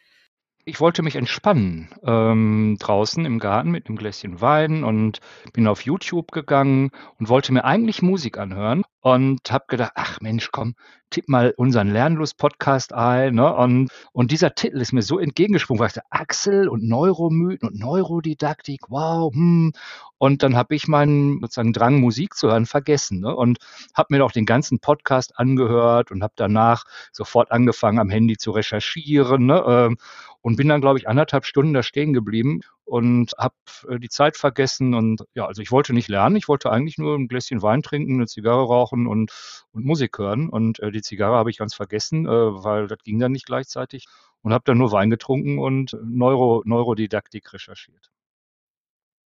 Ich 0.65 0.81
wollte 0.81 1.01
mich 1.01 1.15
entspannen 1.15 1.87
ähm, 2.03 2.75
draußen 2.81 3.23
im 3.23 3.39
Garten 3.39 3.71
mit 3.71 3.87
einem 3.87 3.97
Gläschen 3.97 4.41
Wein 4.41 4.83
und 4.83 5.21
bin 5.53 5.67
auf 5.67 5.83
YouTube 5.83 6.33
gegangen 6.33 6.91
und 7.17 7.29
wollte 7.29 7.53
mir 7.53 7.63
eigentlich 7.63 8.01
Musik 8.01 8.39
anhören 8.39 8.83
und 9.13 9.51
habe 9.51 9.65
gedacht, 9.67 9.93
ach 9.95 10.21
Mensch, 10.21 10.49
komm, 10.51 10.75
tipp 11.09 11.27
mal 11.27 11.53
unseren 11.57 11.89
Lernlust-Podcast 11.89 12.93
ein. 12.93 13.35
Ne? 13.35 13.53
Und, 13.53 13.89
und 14.11 14.31
dieser 14.31 14.53
Titel 14.53 14.79
ist 14.79 14.93
mir 14.93 15.01
so 15.01 15.19
entgegengesprungen, 15.19 15.79
weil 15.79 15.87
ich 15.87 15.93
dachte, 15.93 16.07
Axel 16.11 16.67
und 16.67 16.83
Neuromythen 16.83 17.69
und 17.69 17.79
Neurodidaktik, 17.79 18.81
wow. 18.89 19.33
Hm. 19.33 19.73
Und 20.17 20.43
dann 20.43 20.55
habe 20.55 20.75
ich 20.75 20.87
meinen 20.87 21.39
sozusagen 21.41 21.73
Drang, 21.73 21.99
Musik 22.01 22.35
zu 22.35 22.49
hören, 22.49 22.65
vergessen. 22.65 23.21
Ne? 23.21 23.35
Und 23.35 23.59
habe 23.93 24.15
mir 24.15 24.23
auch 24.23 24.31
den 24.31 24.45
ganzen 24.45 24.79
Podcast 24.79 25.39
angehört 25.39 26.11
und 26.11 26.21
habe 26.21 26.33
danach 26.35 26.83
sofort 27.11 27.51
angefangen, 27.51 27.99
am 27.99 28.09
Handy 28.09 28.37
zu 28.37 28.51
recherchieren. 28.51 29.45
Ne? 29.45 29.63
Ähm, 29.65 29.97
und 30.41 30.55
bin 30.55 30.69
dann, 30.69 30.81
glaube 30.81 30.99
ich, 30.99 31.07
anderthalb 31.07 31.45
Stunden 31.45 31.73
da 31.73 31.83
stehen 31.83 32.13
geblieben 32.13 32.61
und 32.85 33.33
habe 33.37 33.55
äh, 33.87 33.99
die 33.99 34.09
Zeit 34.09 34.37
vergessen. 34.37 34.93
Und 34.93 35.25
ja, 35.33 35.45
also 35.45 35.61
ich 35.61 35.71
wollte 35.71 35.93
nicht 35.93 36.09
lernen, 36.09 36.35
ich 36.35 36.47
wollte 36.47 36.71
eigentlich 36.71 36.97
nur 36.97 37.15
ein 37.15 37.27
Gläschen 37.27 37.61
Wein 37.61 37.81
trinken, 37.81 38.15
eine 38.15 38.27
Zigarre 38.27 38.63
rauchen 38.63 38.98
und, 39.07 39.31
und 39.71 39.85
Musik 39.85 40.17
hören. 40.17 40.49
Und 40.49 40.79
äh, 40.79 40.91
die 40.91 41.01
Zigarre 41.01 41.35
habe 41.35 41.49
ich 41.49 41.57
ganz 41.57 41.73
vergessen, 41.73 42.25
äh, 42.25 42.29
weil 42.29 42.87
das 42.87 42.99
ging 43.03 43.19
dann 43.19 43.31
nicht 43.31 43.45
gleichzeitig. 43.45 44.05
Und 44.41 44.53
habe 44.53 44.63
dann 44.65 44.77
nur 44.77 44.91
Wein 44.91 45.09
getrunken 45.09 45.59
und 45.59 45.97
Neuro, 46.03 46.61
Neurodidaktik 46.65 47.51
recherchiert. 47.51 48.09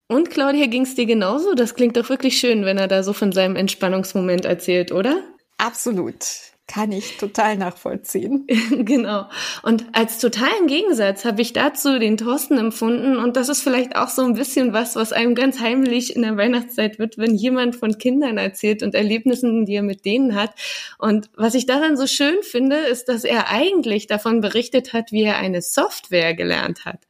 Und 0.07 0.29
Claudia, 0.29 0.67
ging's 0.67 0.95
dir 0.95 1.05
genauso? 1.05 1.55
Das 1.55 1.75
klingt 1.75 1.97
doch 1.97 2.09
wirklich 2.09 2.37
schön, 2.37 2.65
wenn 2.65 2.77
er 2.77 2.87
da 2.87 3.03
so 3.03 3.13
von 3.13 3.31
seinem 3.31 3.55
Entspannungsmoment 3.55 4.45
erzählt, 4.45 4.91
oder? 4.91 5.23
Absolut. 5.57 6.52
Kann 6.65 6.93
ich 6.93 7.17
total 7.17 7.57
nachvollziehen. 7.57 8.47
genau. 8.71 9.27
Und 9.63 9.85
als 9.91 10.19
totalen 10.19 10.67
Gegensatz 10.67 11.25
habe 11.25 11.41
ich 11.41 11.51
dazu 11.51 11.99
den 11.99 12.15
Thorsten 12.15 12.57
empfunden. 12.57 13.17
Und 13.17 13.35
das 13.35 13.49
ist 13.49 13.61
vielleicht 13.61 13.97
auch 13.97 14.07
so 14.07 14.23
ein 14.23 14.33
bisschen 14.33 14.71
was, 14.71 14.95
was 14.95 15.11
einem 15.11 15.35
ganz 15.35 15.59
heimlich 15.59 16.15
in 16.15 16.21
der 16.21 16.37
Weihnachtszeit 16.37 16.99
wird, 16.99 17.17
wenn 17.17 17.35
jemand 17.35 17.75
von 17.75 17.97
Kindern 17.97 18.37
erzählt 18.37 18.81
und 18.81 18.95
Erlebnissen, 18.95 19.65
die 19.65 19.75
er 19.75 19.83
mit 19.83 20.05
denen 20.05 20.35
hat. 20.35 20.51
Und 20.97 21.29
was 21.35 21.53
ich 21.53 21.65
daran 21.65 21.97
so 21.97 22.07
schön 22.07 22.41
finde, 22.43 22.77
ist, 22.77 23.09
dass 23.09 23.25
er 23.25 23.49
eigentlich 23.49 24.07
davon 24.07 24.39
berichtet 24.39 24.93
hat, 24.93 25.11
wie 25.11 25.23
er 25.23 25.37
eine 25.37 25.61
Software 25.61 26.33
gelernt 26.33 26.85
hat. 26.85 27.01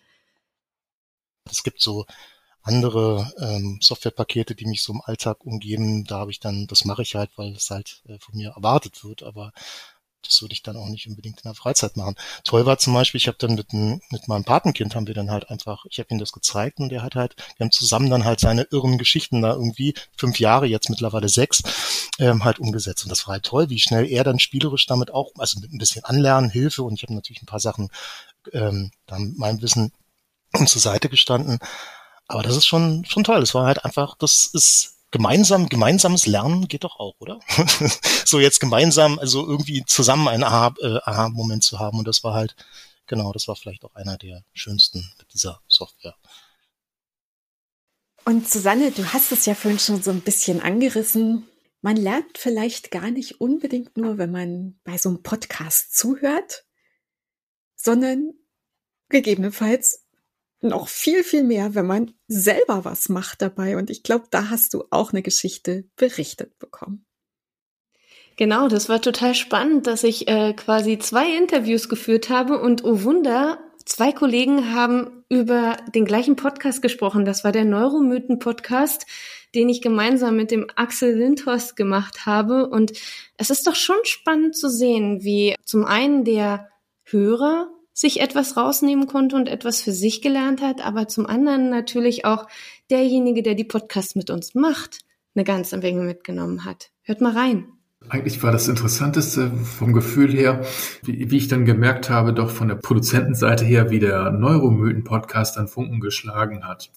Es 1.49 1.61
gibt 1.61 1.79
so 1.79 2.05
andere 2.63 3.31
ähm, 3.39 3.79
Softwarepakete, 3.81 4.55
die 4.55 4.65
mich 4.65 4.81
so 4.81 4.93
im 4.93 5.01
Alltag 5.01 5.45
umgeben, 5.45 6.05
da 6.05 6.19
habe 6.19 6.31
ich 6.31 6.39
dann, 6.39 6.65
das 6.67 6.85
mache 6.85 7.01
ich 7.01 7.15
halt, 7.15 7.29
weil 7.35 7.51
es 7.53 7.69
halt 7.69 8.01
äh, 8.07 8.17
von 8.19 8.35
mir 8.35 8.51
erwartet 8.51 9.03
wird, 9.03 9.23
aber 9.23 9.51
das 10.25 10.41
würde 10.41 10.53
ich 10.53 10.63
dann 10.63 10.77
auch 10.77 10.87
nicht 10.87 11.07
unbedingt 11.07 11.39
in 11.41 11.49
der 11.49 11.55
Freizeit 11.55 11.97
machen. 11.97 12.15
Toll 12.43 12.65
war 12.65 12.77
zum 12.77 12.93
Beispiel, 12.93 13.17
ich 13.17 13.27
habe 13.27 13.37
dann 13.37 13.55
mit, 13.55 13.73
mit 13.73 14.27
meinem 14.27 14.45
Patenkind 14.45 14.95
haben 14.95 15.07
wir 15.07 15.13
dann 15.13 15.29
halt 15.29 15.49
einfach, 15.49 15.85
ich 15.89 15.99
habe 15.99 16.09
ihm 16.11 16.17
das 16.19 16.31
gezeigt 16.31 16.79
und 16.79 16.89
der 16.89 17.01
hat 17.03 17.15
halt, 17.15 17.35
wir 17.57 17.65
haben 17.65 17.71
zusammen 17.71 18.09
dann 18.09 18.23
halt 18.23 18.39
seine 18.39 18.63
irren 18.71 18.97
Geschichten 18.97 19.41
da 19.41 19.51
irgendwie, 19.51 19.93
fünf 20.15 20.39
Jahre, 20.39 20.65
jetzt 20.65 20.89
mittlerweile 20.89 21.29
sechs, 21.29 21.61
ähm, 22.19 22.43
halt 22.43 22.59
umgesetzt. 22.59 23.03
Und 23.03 23.09
das 23.09 23.27
war 23.27 23.33
halt 23.33 23.45
toll, 23.45 23.69
wie 23.69 23.79
schnell 23.79 24.09
er 24.09 24.23
dann 24.23 24.39
spielerisch 24.39 24.85
damit 24.85 25.11
auch, 25.11 25.31
also 25.37 25.59
mit 25.59 25.73
ein 25.73 25.77
bisschen 25.77 26.05
Anlernen, 26.05 26.49
Hilfe 26.49 26.83
und 26.83 26.93
ich 26.93 27.03
habe 27.03 27.13
natürlich 27.13 27.41
ein 27.41 27.47
paar 27.47 27.59
Sachen 27.59 27.89
ähm, 28.53 28.91
dann 29.05 29.33
meinem 29.35 29.61
Wissen 29.61 29.91
zur 30.65 30.81
Seite 30.81 31.09
gestanden. 31.09 31.59
Aber 32.27 32.43
das 32.43 32.55
ist 32.57 32.65
schon, 32.65 33.05
schon 33.05 33.23
toll. 33.23 33.41
Es 33.41 33.53
war 33.53 33.65
halt 33.65 33.83
einfach, 33.85 34.15
das 34.17 34.47
ist 34.47 34.93
gemeinsam, 35.11 35.69
gemeinsames 35.69 36.25
Lernen 36.25 36.67
geht 36.67 36.83
doch 36.83 36.99
auch, 36.99 37.15
oder? 37.19 37.39
so 38.25 38.39
jetzt 38.39 38.59
gemeinsam, 38.59 39.19
also 39.19 39.47
irgendwie 39.47 39.85
zusammen 39.85 40.27
einen 40.27 40.43
äh, 40.43 40.45
Aha-Moment 40.45 41.63
zu 41.63 41.79
haben. 41.79 41.99
Und 41.99 42.07
das 42.07 42.23
war 42.23 42.33
halt, 42.33 42.55
genau, 43.05 43.31
das 43.31 43.47
war 43.47 43.55
vielleicht 43.55 43.85
auch 43.85 43.95
einer 43.95 44.17
der 44.17 44.43
schönsten 44.53 45.07
mit 45.19 45.33
dieser 45.33 45.61
Software. 45.67 46.15
Und 48.25 48.49
Susanne, 48.49 48.91
du 48.91 49.05
hast 49.13 49.31
es 49.31 49.45
ja 49.45 49.53
vorhin 49.53 49.79
schon 49.79 50.01
so 50.01 50.11
ein 50.11 50.21
bisschen 50.21 50.61
angerissen. 50.61 51.47
Man 51.81 51.97
lernt 51.97 52.37
vielleicht 52.37 52.89
gar 52.89 53.11
nicht 53.11 53.41
unbedingt 53.41 53.97
nur, 53.97 54.17
wenn 54.17 54.31
man 54.31 54.79
bei 54.85 54.97
so 54.97 55.09
einem 55.09 55.21
Podcast 55.21 55.95
zuhört, 55.95 56.65
sondern 57.75 58.33
gegebenenfalls 59.09 60.02
noch 60.63 60.87
viel, 60.87 61.23
viel 61.23 61.43
mehr, 61.43 61.75
wenn 61.75 61.85
man 61.85 62.11
selber 62.27 62.85
was 62.85 63.09
macht 63.09 63.41
dabei. 63.41 63.77
Und 63.77 63.89
ich 63.89 64.03
glaube, 64.03 64.25
da 64.31 64.49
hast 64.49 64.73
du 64.73 64.85
auch 64.89 65.11
eine 65.11 65.21
Geschichte 65.21 65.85
berichtet 65.95 66.57
bekommen. 66.59 67.05
Genau, 68.35 68.67
das 68.67 68.89
war 68.89 69.01
total 69.01 69.35
spannend, 69.35 69.85
dass 69.85 70.03
ich 70.03 70.27
äh, 70.27 70.53
quasi 70.53 70.97
zwei 70.97 71.37
Interviews 71.37 71.87
geführt 71.87 72.29
habe 72.29 72.59
und 72.59 72.83
oh 72.83 73.03
Wunder, 73.03 73.59
zwei 73.85 74.11
Kollegen 74.11 74.73
haben 74.73 75.23
über 75.29 75.77
den 75.93 76.05
gleichen 76.05 76.35
Podcast 76.35 76.81
gesprochen. 76.81 77.25
Das 77.25 77.43
war 77.43 77.51
der 77.51 77.65
Neuromythen-Podcast, 77.65 79.05
den 79.53 79.69
ich 79.69 79.81
gemeinsam 79.81 80.35
mit 80.35 80.49
dem 80.49 80.67
Axel 80.75 81.15
Lindhorst 81.15 81.75
gemacht 81.75 82.25
habe. 82.25 82.67
Und 82.69 82.93
es 83.37 83.51
ist 83.51 83.67
doch 83.67 83.75
schon 83.75 83.97
spannend 84.03 84.55
zu 84.55 84.69
sehen, 84.69 85.23
wie 85.23 85.55
zum 85.63 85.85
einen 85.85 86.23
der 86.23 86.69
Hörer 87.03 87.69
sich 87.93 88.19
etwas 88.19 88.57
rausnehmen 88.57 89.07
konnte 89.07 89.35
und 89.35 89.47
etwas 89.47 89.81
für 89.81 89.91
sich 89.91 90.21
gelernt 90.21 90.61
hat, 90.61 90.85
aber 90.85 91.07
zum 91.07 91.25
anderen 91.25 91.69
natürlich 91.69 92.25
auch 92.25 92.47
derjenige, 92.89 93.43
der 93.43 93.55
die 93.55 93.63
Podcasts 93.63 94.15
mit 94.15 94.29
uns 94.29 94.55
macht, 94.55 94.99
eine 95.35 95.43
ganze 95.43 95.77
Menge 95.77 96.01
mitgenommen 96.01 96.65
hat. 96.65 96.91
Hört 97.03 97.21
mal 97.21 97.33
rein. 97.33 97.67
Eigentlich 98.09 98.43
war 98.43 98.51
das 98.51 98.67
Interessanteste 98.67 99.49
vom 99.51 99.93
Gefühl 99.93 100.33
her, 100.33 100.65
wie, 101.03 101.31
wie 101.31 101.37
ich 101.37 101.47
dann 101.47 101.63
gemerkt 101.63 102.09
habe, 102.09 102.33
doch 102.33 102.49
von 102.49 102.67
der 102.67 102.75
Produzentenseite 102.75 103.63
her, 103.63 103.91
wie 103.91 103.99
der 103.99 104.31
Neuromythen-Podcast 104.31 105.57
an 105.57 105.69
Funken 105.69 106.01
geschlagen 106.01 106.67
hat 106.67 106.91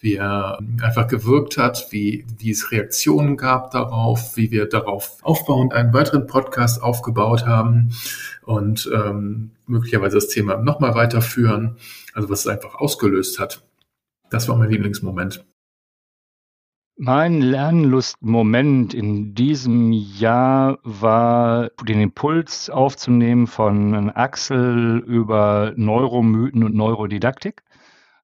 wie 0.00 0.14
er 0.16 0.58
einfach 0.82 1.06
gewirkt 1.06 1.58
hat, 1.58 1.88
wie, 1.90 2.24
wie 2.38 2.50
es 2.50 2.72
Reaktionen 2.72 3.36
gab 3.36 3.70
darauf, 3.70 4.36
wie 4.36 4.50
wir 4.50 4.66
darauf 4.66 5.18
aufbauend 5.22 5.74
einen 5.74 5.92
weiteren 5.92 6.26
Podcast 6.26 6.82
aufgebaut 6.82 7.46
haben 7.46 7.92
und 8.42 8.90
ähm, 8.94 9.50
möglicherweise 9.66 10.16
das 10.16 10.28
Thema 10.28 10.56
nochmal 10.56 10.94
weiterführen, 10.94 11.76
also 12.14 12.30
was 12.30 12.40
es 12.40 12.46
einfach 12.46 12.76
ausgelöst 12.76 13.38
hat. 13.38 13.62
Das 14.30 14.48
war 14.48 14.56
mein 14.56 14.70
Lieblingsmoment. 14.70 15.44
Mein 16.96 17.40
Lernlustmoment 17.40 18.92
in 18.92 19.34
diesem 19.34 19.90
Jahr 19.92 20.78
war, 20.82 21.70
den 21.88 22.00
Impuls 22.00 22.68
aufzunehmen 22.68 23.46
von 23.46 24.10
Axel 24.10 25.02
über 25.06 25.72
Neuromythen 25.76 26.62
und 26.62 26.74
Neurodidaktik 26.74 27.62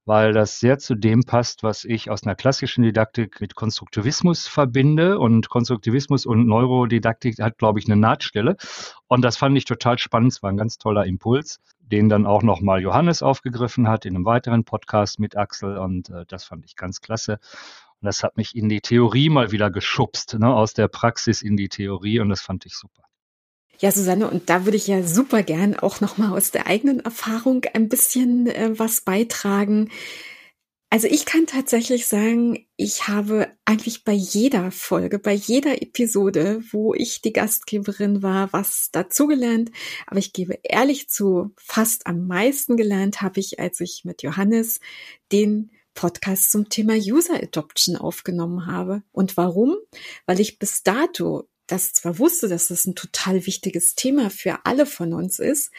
weil 0.07 0.33
das 0.33 0.61
sehr 0.61 0.79
zu 0.79 0.95
dem 0.95 1.25
passt, 1.25 1.65
was 1.65 1.85
ich 1.85 2.11
aus 2.11 2.23
einer 2.23 2.37
klassischen 2.37 2.85
Didaktik 2.85 3.41
mit 3.41 3.57
Konstruktivismus 3.57 4.47
verbinde. 4.47 5.19
Und 5.19 5.49
Konstruktivismus 5.51 6.25
und 6.27 6.47
Neurodidaktik 6.47 7.41
hat, 7.41 7.59
glaube 7.59 7.81
ich, 7.81 7.87
eine 7.87 7.97
Nahtstelle. 7.97 8.57
Und 9.09 9.23
das 9.23 9.37
fand 9.37 9.59
ich 9.59 9.65
total 9.65 9.99
spannend. 9.99 10.33
Es 10.33 10.43
war 10.45 10.51
ein 10.51 10.57
ganz 10.57 10.79
toller 10.79 11.07
Impuls, 11.07 11.59
den 11.81 12.09
dann 12.09 12.25
auch 12.25 12.45
nochmal 12.45 12.81
Johannes 12.81 13.23
aufgegriffen 13.23 13.89
hat 13.89 14.07
in 14.07 14.15
einem 14.15 14.25
weiteren 14.25 14.65
Podcast 14.65 15.19
mit 15.19 15.37
Axel. 15.37 15.77
Und 15.77 16.09
äh, 16.11 16.25
das 16.29 16.45
fand 16.45 16.65
ich 16.65 16.77
ganz 16.77 17.01
klasse. 17.01 17.41
Und 18.01 18.07
das 18.07 18.23
hat 18.23 18.37
mich 18.37 18.55
in 18.55 18.69
die 18.69 18.81
Theorie 18.81 19.29
mal 19.29 19.51
wieder 19.51 19.73
geschubst, 19.73 20.39
ne? 20.39 20.55
aus 20.55 20.73
der 20.73 20.87
Praxis 20.87 21.43
in 21.43 21.57
die 21.57 21.69
Theorie. 21.69 22.21
Und 22.21 22.29
das 22.29 22.43
fand 22.43 22.65
ich 22.65 22.77
super. 22.77 23.06
Ja, 23.81 23.93
Susanne, 23.93 24.31
und 24.31 24.49
da 24.49 24.65
würde 24.65 24.77
ich 24.77 24.87
ja 24.87 25.03
super 25.03 25.43
gern 25.43 25.77
auch 25.77 26.01
nochmal 26.01 26.37
aus 26.37 26.51
der 26.51 26.67
eigenen 26.67 27.01
Erfahrung 27.01 27.63
ein 27.75 27.89
bisschen 27.89 28.47
äh, 28.47 28.79
was 28.79 29.03
beitragen. 29.03 29.91
Also 30.89 31.09
ich 31.09 31.27
kann 31.27 31.47
tatsächlich 31.47 32.07
sagen, 32.07 32.67
ich 32.77 33.09
habe 33.09 33.49
eigentlich 33.65 34.05
bei 34.05 34.13
jeder 34.13 34.71
Folge, 34.71 35.19
bei 35.19 35.35
jeder 35.35 35.83
Episode, 35.83 36.63
wo 36.71 36.95
ich 36.95 37.21
die 37.21 37.33
Gastgeberin 37.33 38.23
war, 38.23 38.53
was 38.53 38.91
dazugelernt. 38.93 39.73
Aber 40.07 40.21
ich 40.21 40.33
gebe 40.33 40.59
ehrlich 40.63 41.11
zu, 41.11 41.53
fast 41.57 42.07
am 42.07 42.27
meisten 42.27 42.77
gelernt 42.77 43.21
habe 43.21 43.41
ich, 43.41 43.59
als 43.59 43.81
ich 43.81 44.05
mit 44.05 44.23
Johannes 44.23 44.81
den 45.33 45.71
Podcast 45.93 46.53
zum 46.53 46.69
Thema 46.69 46.95
User 46.95 47.43
Adoption 47.43 47.97
aufgenommen 47.97 48.67
habe. 48.67 49.03
Und 49.11 49.37
warum? 49.37 49.77
Weil 50.25 50.39
ich 50.41 50.61
bis 50.61 50.85
dato 50.85 51.49
das 51.67 51.93
zwar 51.93 52.19
wusste, 52.19 52.49
dass 52.49 52.69
das 52.69 52.87
ein 52.87 52.95
total 52.95 53.47
wichtiges 53.47 53.95
Thema 53.95 54.31
für 54.31 54.65
alle 54.65 54.87
von 54.87 55.13
uns 55.13 55.39
ist, 55.39 55.73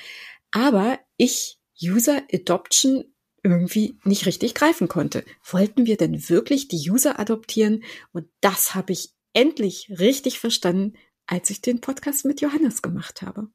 aber 0.52 1.00
ich 1.18 1.60
User 1.82 2.24
Adoption 2.32 3.06
irgendwie 3.44 4.00
nicht 4.04 4.26
richtig 4.26 4.56
greifen 4.56 4.88
konnte. 4.88 5.24
Wollten 5.44 5.86
wir 5.86 5.98
denn 5.98 6.30
wirklich 6.30 6.68
die 6.68 6.90
User 6.90 7.20
adoptieren? 7.20 7.84
Und 8.12 8.28
das 8.42 8.76
habe 8.76 8.94
ich 8.94 9.14
endlich 9.34 9.90
richtig 10.00 10.40
verstanden, 10.40 10.98
als 11.28 11.50
ich 11.50 11.62
den 11.62 11.80
Podcast 11.80 12.26
mit 12.26 12.42
Johannes 12.42 12.82
gemacht 12.82 13.22
habe. 13.22 13.50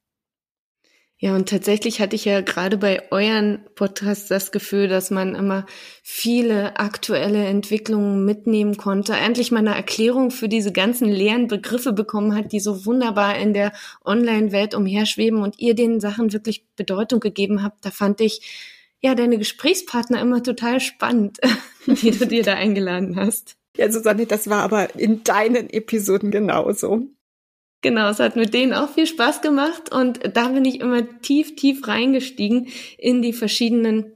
Ja, 1.23 1.37
und 1.37 1.49
tatsächlich 1.49 2.01
hatte 2.01 2.17
ich 2.17 2.25
ja 2.25 2.41
gerade 2.41 2.77
bei 2.77 3.05
euren 3.13 3.65
Podcasts 3.77 4.27
das 4.27 4.51
Gefühl, 4.51 4.89
dass 4.89 5.13
man 5.13 5.37
immer 5.37 5.67
viele 6.03 6.81
aktuelle 6.81 7.45
Entwicklungen 7.45 8.25
mitnehmen 8.25 8.77
konnte, 8.77 9.13
endlich 9.13 9.53
mal 9.53 9.61
eine 9.61 9.77
Erklärung 9.77 10.33
für 10.33 10.49
diese 10.49 10.73
ganzen 10.73 11.07
leeren 11.07 11.47
Begriffe 11.47 11.93
bekommen 11.93 12.35
hat, 12.35 12.51
die 12.51 12.59
so 12.59 12.87
wunderbar 12.87 13.39
in 13.39 13.55
der 13.55 13.73
Online-Welt 14.05 14.75
umherschweben 14.75 15.43
und 15.43 15.61
ihr 15.61 15.77
den 15.77 16.01
Sachen 16.01 16.33
wirklich 16.33 16.67
Bedeutung 16.75 17.21
gegeben 17.21 17.63
habt. 17.63 17.85
Da 17.85 17.93
fand 17.93 18.21
ich 18.21 18.41
ja 19.01 19.15
deine 19.15 19.39
Gesprächspartner 19.39 20.21
immer 20.21 20.43
total 20.43 20.81
spannend, 20.81 21.39
die 21.87 22.11
du 22.11 22.27
dir 22.27 22.43
da 22.43 22.55
eingeladen 22.55 23.15
hast. 23.15 23.55
Ja, 23.77 23.93
Susanne, 23.93 24.27
das 24.27 24.51
war 24.51 24.65
aber 24.65 24.99
in 24.99 25.23
deinen 25.23 25.71
Episoden 25.71 26.33
genauso. 26.33 27.07
Genau, 27.83 28.09
es 28.09 28.21
hat 28.21 28.37
mit 28.37 28.55
denen 28.55 28.73
auch 28.73 28.91
viel 28.91 29.07
Spaß 29.07 29.43
gemacht 29.43 29.93
und 29.93 30.21
da 30.37 30.49
bin 30.49 30.65
ich 30.65 30.81
immer 30.81 31.03
tief, 31.21 31.57
tief 31.57 31.87
reingestiegen 31.89 32.69
in 32.97 33.23
die 33.23 33.33
verschiedenen 33.33 34.13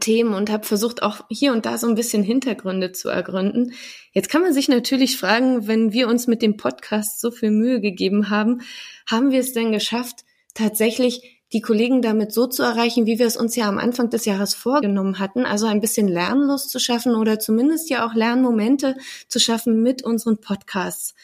Themen 0.00 0.34
und 0.34 0.50
habe 0.50 0.66
versucht, 0.66 1.02
auch 1.02 1.20
hier 1.30 1.52
und 1.52 1.66
da 1.66 1.78
so 1.78 1.86
ein 1.86 1.94
bisschen 1.94 2.22
Hintergründe 2.22 2.92
zu 2.92 3.08
ergründen. 3.08 3.72
Jetzt 4.12 4.30
kann 4.30 4.42
man 4.42 4.54
sich 4.54 4.68
natürlich 4.68 5.18
fragen, 5.18 5.68
wenn 5.68 5.92
wir 5.92 6.08
uns 6.08 6.26
mit 6.26 6.40
dem 6.40 6.56
Podcast 6.56 7.20
so 7.20 7.30
viel 7.30 7.50
Mühe 7.50 7.80
gegeben 7.80 8.30
haben, 8.30 8.62
haben 9.08 9.30
wir 9.30 9.40
es 9.40 9.52
denn 9.52 9.72
geschafft, 9.72 10.24
tatsächlich 10.54 11.42
die 11.52 11.60
Kollegen 11.60 12.02
damit 12.02 12.32
so 12.32 12.46
zu 12.46 12.62
erreichen, 12.62 13.06
wie 13.06 13.18
wir 13.18 13.26
es 13.26 13.36
uns 13.36 13.54
ja 13.54 13.68
am 13.68 13.78
Anfang 13.78 14.10
des 14.10 14.24
Jahres 14.24 14.54
vorgenommen 14.54 15.18
hatten, 15.18 15.44
also 15.44 15.66
ein 15.66 15.80
bisschen 15.80 16.08
Lernlust 16.08 16.70
zu 16.70 16.80
schaffen 16.80 17.14
oder 17.14 17.38
zumindest 17.38 17.88
ja 17.90 18.06
auch 18.06 18.14
Lernmomente 18.14 18.96
zu 19.28 19.38
schaffen 19.38 19.82
mit 19.82 20.02
unseren 20.02 20.40
Podcasts. 20.40 21.14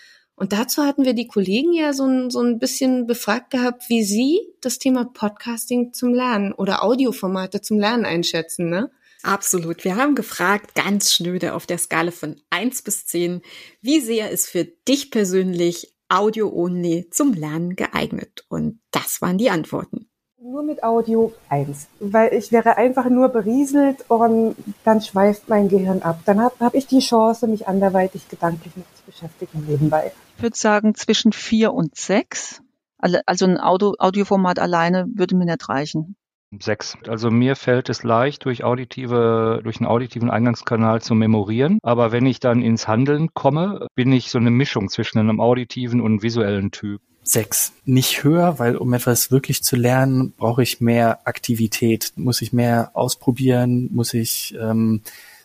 Und 0.43 0.53
dazu 0.53 0.83
hatten 0.83 1.05
wir 1.05 1.15
die 1.15 1.29
Kollegen 1.29 1.73
ja 1.73 1.93
so 1.93 2.05
ein, 2.05 2.29
so 2.29 2.41
ein 2.41 2.59
bisschen 2.59 3.07
befragt 3.07 3.53
gehabt, 3.53 3.89
wie 3.89 4.03
sie 4.03 4.41
das 4.61 4.81
Thema 4.81 5.05
Podcasting 5.05 5.93
zum 5.93 6.13
Lernen 6.13 6.53
oder 6.53 6.83
Audioformate 6.83 7.61
zum 7.61 7.79
Lernen 7.79 8.05
einschätzen, 8.05 8.69
ne? 8.69 8.91
Absolut. 9.23 9.85
Wir 9.85 9.95
haben 9.95 10.17
gefragt, 10.17 10.75
ganz 10.75 11.13
schnöde 11.13 11.55
auf 11.55 11.67
der 11.67 11.79
Skala 11.79 12.11
von 12.11 12.41
1 12.51 12.83
bis 12.83 13.07
10, 13.07 13.43
wie 13.83 14.01
sehr 14.01 14.31
ist 14.33 14.49
für 14.49 14.65
dich 14.65 15.13
persönlich 15.13 15.95
Audio-only 16.09 17.09
zum 17.13 17.35
Lernen 17.35 17.77
geeignet? 17.77 18.45
Und 18.49 18.81
das 18.91 19.23
waren 19.23 19.39
die 19.39 19.51
Antworten. 19.51 20.09
Nur 20.45 20.65
mit 20.65 20.83
Audio 20.83 21.33
1, 21.51 21.87
weil 22.01 22.35
ich 22.35 22.51
wäre 22.51 22.77
einfach 22.77 23.09
nur 23.09 23.29
berieselt 23.29 24.05
und 24.09 24.57
dann 24.83 25.01
schweift 25.01 25.49
mein 25.49 25.69
Gehirn 25.69 26.03
ab. 26.03 26.19
Dann 26.25 26.41
habe 26.41 26.55
hab 26.59 26.75
ich 26.75 26.89
die 26.89 26.99
Chance, 26.99 27.47
mich 27.47 27.69
anderweitig 27.69 28.29
gedanklich 28.29 28.75
mit 28.75 28.85
zu 28.97 29.05
beschäftigen 29.07 29.65
nebenbei. 29.69 30.11
Ich 30.37 30.43
würde 30.43 30.57
sagen 30.57 30.97
zwischen 30.97 31.33
vier 31.33 31.73
und 31.73 31.95
sechs. 31.95 32.61
Also 32.99 33.45
ein 33.45 33.61
Audio, 33.61 33.95
Audioformat 33.99 34.59
alleine 34.59 35.07
würde 35.15 35.37
mir 35.37 35.45
nicht 35.45 35.69
reichen. 35.69 36.17
Sechs. 36.59 36.97
Also 37.07 37.31
mir 37.31 37.55
fällt 37.55 37.89
es 37.89 38.03
leicht, 38.03 38.45
durch 38.45 38.65
auditive, 38.65 39.61
durch 39.63 39.77
einen 39.77 39.87
auditiven 39.87 40.29
Eingangskanal 40.29 41.01
zu 41.01 41.15
memorieren. 41.15 41.79
Aber 41.85 42.11
wenn 42.11 42.27
ich 42.27 42.41
dann 42.41 42.63
ins 42.63 42.89
Handeln 42.89 43.29
komme, 43.33 43.87
bin 43.95 44.13
ich 44.13 44.31
so 44.31 44.39
eine 44.39 44.51
Mischung 44.51 44.89
zwischen 44.89 45.19
einem 45.19 45.41
auditiven 45.41 46.01
und 46.01 46.25
visuellen 46.25 46.73
Typ. 46.73 47.01
Sechs. 47.25 47.73
Nicht 47.85 48.25
höher, 48.25 48.59
weil 48.59 48.77
um 48.77 48.93
etwas 48.95 49.31
wirklich 49.31 49.63
zu 49.63 49.77
lernen, 49.77 50.33
brauche 50.37 50.63
ich 50.63 50.81
mehr 50.81 51.27
Aktivität. 51.27 52.13
Muss 52.17 52.43
ich 52.43 52.53
mehr 52.53 52.91
ausprobieren, 52.95 53.89
muss 53.93 54.13
ich 54.13 54.55
ähm, 54.61 55.03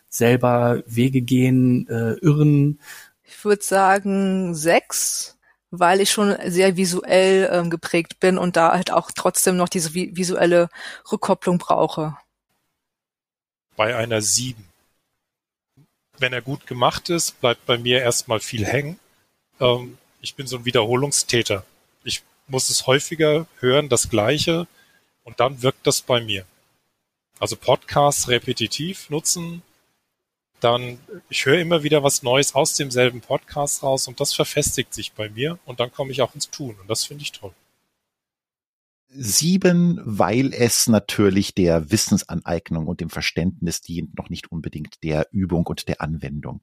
selber 0.10 0.84
Wege 0.88 1.22
gehen, 1.22 1.88
äh, 1.88 2.14
irren. 2.14 2.80
Ich 3.24 3.46
würde 3.46 3.64
sagen 3.64 4.56
sechs 4.56 5.38
weil 5.72 6.02
ich 6.02 6.12
schon 6.12 6.36
sehr 6.46 6.78
visuell 6.78 7.50
ähm, 7.52 7.70
geprägt 7.70 8.20
bin 8.20 8.38
und 8.38 8.56
da 8.56 8.72
halt 8.74 8.92
auch 8.92 9.12
trotzdem 9.14 9.58
noch 9.58 9.70
diese 9.70 9.94
vi 9.94 10.16
visuelle 10.16 10.70
Rückkopplung 11.12 11.58
brauche. 11.58 12.18
Bei 13.76 13.96
einer 13.96 14.22
sieben. 14.22 14.66
Wenn 16.18 16.34
er 16.34 16.42
gut 16.42 16.66
gemacht 16.66 17.10
ist, 17.10 17.40
bleibt 17.42 17.66
bei 17.66 17.78
mir 17.78 18.02
erstmal 18.02 18.40
viel 18.40 18.66
hängen. 18.66 19.00
Ähm, 19.60 19.98
ich 20.22 20.36
bin 20.36 20.48
so 20.48 20.58
ein 20.58 20.66
Wiederholungstäter. 20.66 21.66
Ich 22.04 22.24
muss 22.48 22.70
es 22.70 22.88
häufiger 22.88 23.48
hören, 23.60 23.90
das 23.90 24.10
Gleiche, 24.10 24.68
und 25.24 25.40
dann 25.40 25.62
wirkt 25.62 25.86
das 25.86 26.02
bei 26.02 26.22
mir. 26.22 26.46
Also 27.40 27.56
Podcasts 27.56 28.30
repetitiv 28.30 29.10
nutzen, 29.10 29.62
dann 30.60 30.98
ich 31.30 31.46
höre 31.46 31.60
immer 31.60 31.84
wieder 31.84 32.02
was 32.04 32.24
Neues 32.24 32.56
aus 32.56 32.76
demselben 32.76 33.22
Podcast 33.22 33.84
raus 33.84 34.08
und 34.08 34.20
das 34.20 34.34
verfestigt 34.34 34.94
sich 34.94 35.12
bei 35.12 35.30
mir 35.30 35.60
und 35.66 35.80
dann 35.80 35.92
komme 35.92 36.12
ich 36.12 36.22
auch 36.22 36.34
ins 36.34 36.50
Tun 36.50 36.76
und 36.82 36.90
das 36.90 37.04
finde 37.04 37.24
ich 37.24 37.32
toll. 37.32 37.54
Sieben, 39.10 40.02
weil 40.04 40.54
es 40.54 40.88
natürlich 40.88 41.54
der 41.54 41.92
Wissensaneignung 41.92 42.88
und 42.88 43.00
dem 43.00 43.10
Verständnis 43.10 43.82
dient, 43.82 44.18
noch 44.18 44.30
nicht 44.30 44.52
unbedingt 44.52 45.02
der 45.04 45.28
Übung 45.32 45.66
und 45.68 45.88
der 45.88 46.02
Anwendung. 46.02 46.62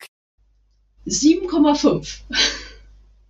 7,5 1.07 2.21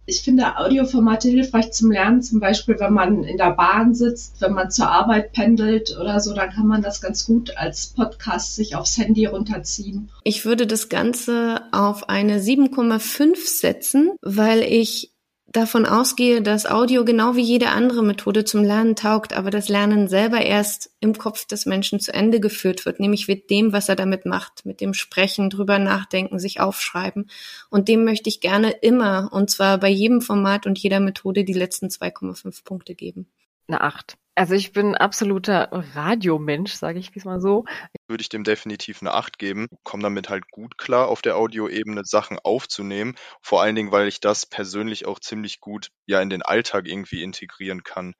ich 0.06 0.22
finde 0.22 0.58
Audioformate 0.58 1.28
hilfreich 1.28 1.72
zum 1.72 1.90
Lernen, 1.90 2.22
zum 2.22 2.40
Beispiel 2.40 2.78
wenn 2.78 2.92
man 2.92 3.24
in 3.24 3.36
der 3.36 3.52
Bahn 3.52 3.94
sitzt, 3.94 4.40
wenn 4.40 4.52
man 4.52 4.70
zur 4.70 4.88
Arbeit 4.88 5.32
pendelt 5.32 5.96
oder 5.98 6.20
so, 6.20 6.34
dann 6.34 6.50
kann 6.50 6.66
man 6.66 6.82
das 6.82 7.00
ganz 7.00 7.24
gut 7.24 7.56
als 7.56 7.86
Podcast 7.86 8.56
sich 8.56 8.76
aufs 8.76 8.98
Handy 8.98 9.26
runterziehen. 9.26 10.10
Ich 10.24 10.44
würde 10.44 10.66
das 10.66 10.88
Ganze 10.88 11.62
auf 11.72 12.08
eine 12.08 12.38
7,5 12.38 13.36
setzen, 13.36 14.12
weil 14.20 14.62
ich 14.62 15.13
davon 15.56 15.86
ausgehe, 15.86 16.42
dass 16.42 16.66
Audio 16.66 17.04
genau 17.04 17.36
wie 17.36 17.42
jede 17.42 17.68
andere 17.68 18.02
Methode 18.02 18.44
zum 18.44 18.62
Lernen 18.62 18.96
taugt, 18.96 19.32
aber 19.32 19.50
das 19.50 19.68
Lernen 19.68 20.08
selber 20.08 20.40
erst 20.40 20.90
im 21.00 21.16
Kopf 21.16 21.46
des 21.46 21.64
Menschen 21.64 22.00
zu 22.00 22.12
Ende 22.12 22.40
geführt 22.40 22.84
wird, 22.84 23.00
nämlich 23.00 23.28
mit 23.28 23.50
dem, 23.50 23.72
was 23.72 23.88
er 23.88 23.96
damit 23.96 24.26
macht, 24.26 24.66
mit 24.66 24.80
dem 24.80 24.94
Sprechen, 24.94 25.50
drüber 25.50 25.78
nachdenken, 25.78 26.38
sich 26.38 26.60
aufschreiben. 26.60 27.30
Und 27.70 27.88
dem 27.88 28.04
möchte 28.04 28.28
ich 28.28 28.40
gerne 28.40 28.70
immer, 28.70 29.30
und 29.32 29.48
zwar 29.50 29.78
bei 29.78 29.88
jedem 29.88 30.20
Format 30.20 30.66
und 30.66 30.78
jeder 30.78 31.00
Methode, 31.00 31.44
die 31.44 31.52
letzten 31.52 31.86
2,5 31.86 32.64
Punkte 32.64 32.94
geben. 32.94 33.28
Eine 33.68 33.80
Acht. 33.80 34.16
Also 34.36 34.54
ich 34.54 34.72
bin 34.72 34.96
absoluter 34.96 35.68
Radiomensch, 35.70 36.72
sage 36.72 36.98
ich 36.98 37.24
mal 37.24 37.40
so. 37.40 37.64
Würde 38.08 38.20
ich 38.20 38.28
dem 38.28 38.42
definitiv 38.42 39.00
eine 39.00 39.14
Acht 39.14 39.38
geben. 39.38 39.68
Komme 39.84 40.02
damit 40.02 40.28
halt 40.28 40.50
gut 40.50 40.76
klar, 40.76 41.08
auf 41.08 41.22
der 41.22 41.36
Audioebene 41.36 42.02
Sachen 42.04 42.38
aufzunehmen. 42.40 43.14
Vor 43.40 43.62
allen 43.62 43.76
Dingen, 43.76 43.92
weil 43.92 44.08
ich 44.08 44.20
das 44.20 44.44
persönlich 44.44 45.06
auch 45.06 45.20
ziemlich 45.20 45.60
gut 45.60 45.90
ja 46.06 46.20
in 46.20 46.30
den 46.30 46.42
Alltag 46.42 46.86
irgendwie 46.86 47.22
integrieren 47.22 47.84
kann. 47.84 48.14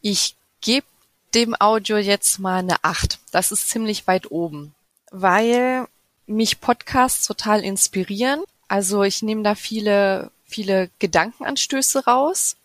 Ich 0.00 0.36
gebe 0.62 0.86
dem 1.34 1.54
Audio 1.60 1.98
jetzt 1.98 2.38
mal 2.38 2.60
eine 2.60 2.82
Acht. 2.82 3.18
Das 3.32 3.52
ist 3.52 3.68
ziemlich 3.68 4.06
weit 4.06 4.30
oben, 4.30 4.74
weil 5.10 5.86
mich 6.26 6.60
Podcasts 6.60 7.26
total 7.26 7.62
inspirieren. 7.62 8.42
Also 8.66 9.02
ich 9.02 9.22
nehme 9.22 9.42
da 9.42 9.54
viele, 9.54 10.30
viele 10.44 10.90
Gedankenanstöße 10.98 12.06
raus 12.06 12.56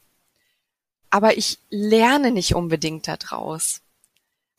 aber 1.18 1.36
ich 1.36 1.58
lerne 1.72 2.30
nicht 2.30 2.54
unbedingt 2.54 3.08
daraus. 3.08 3.82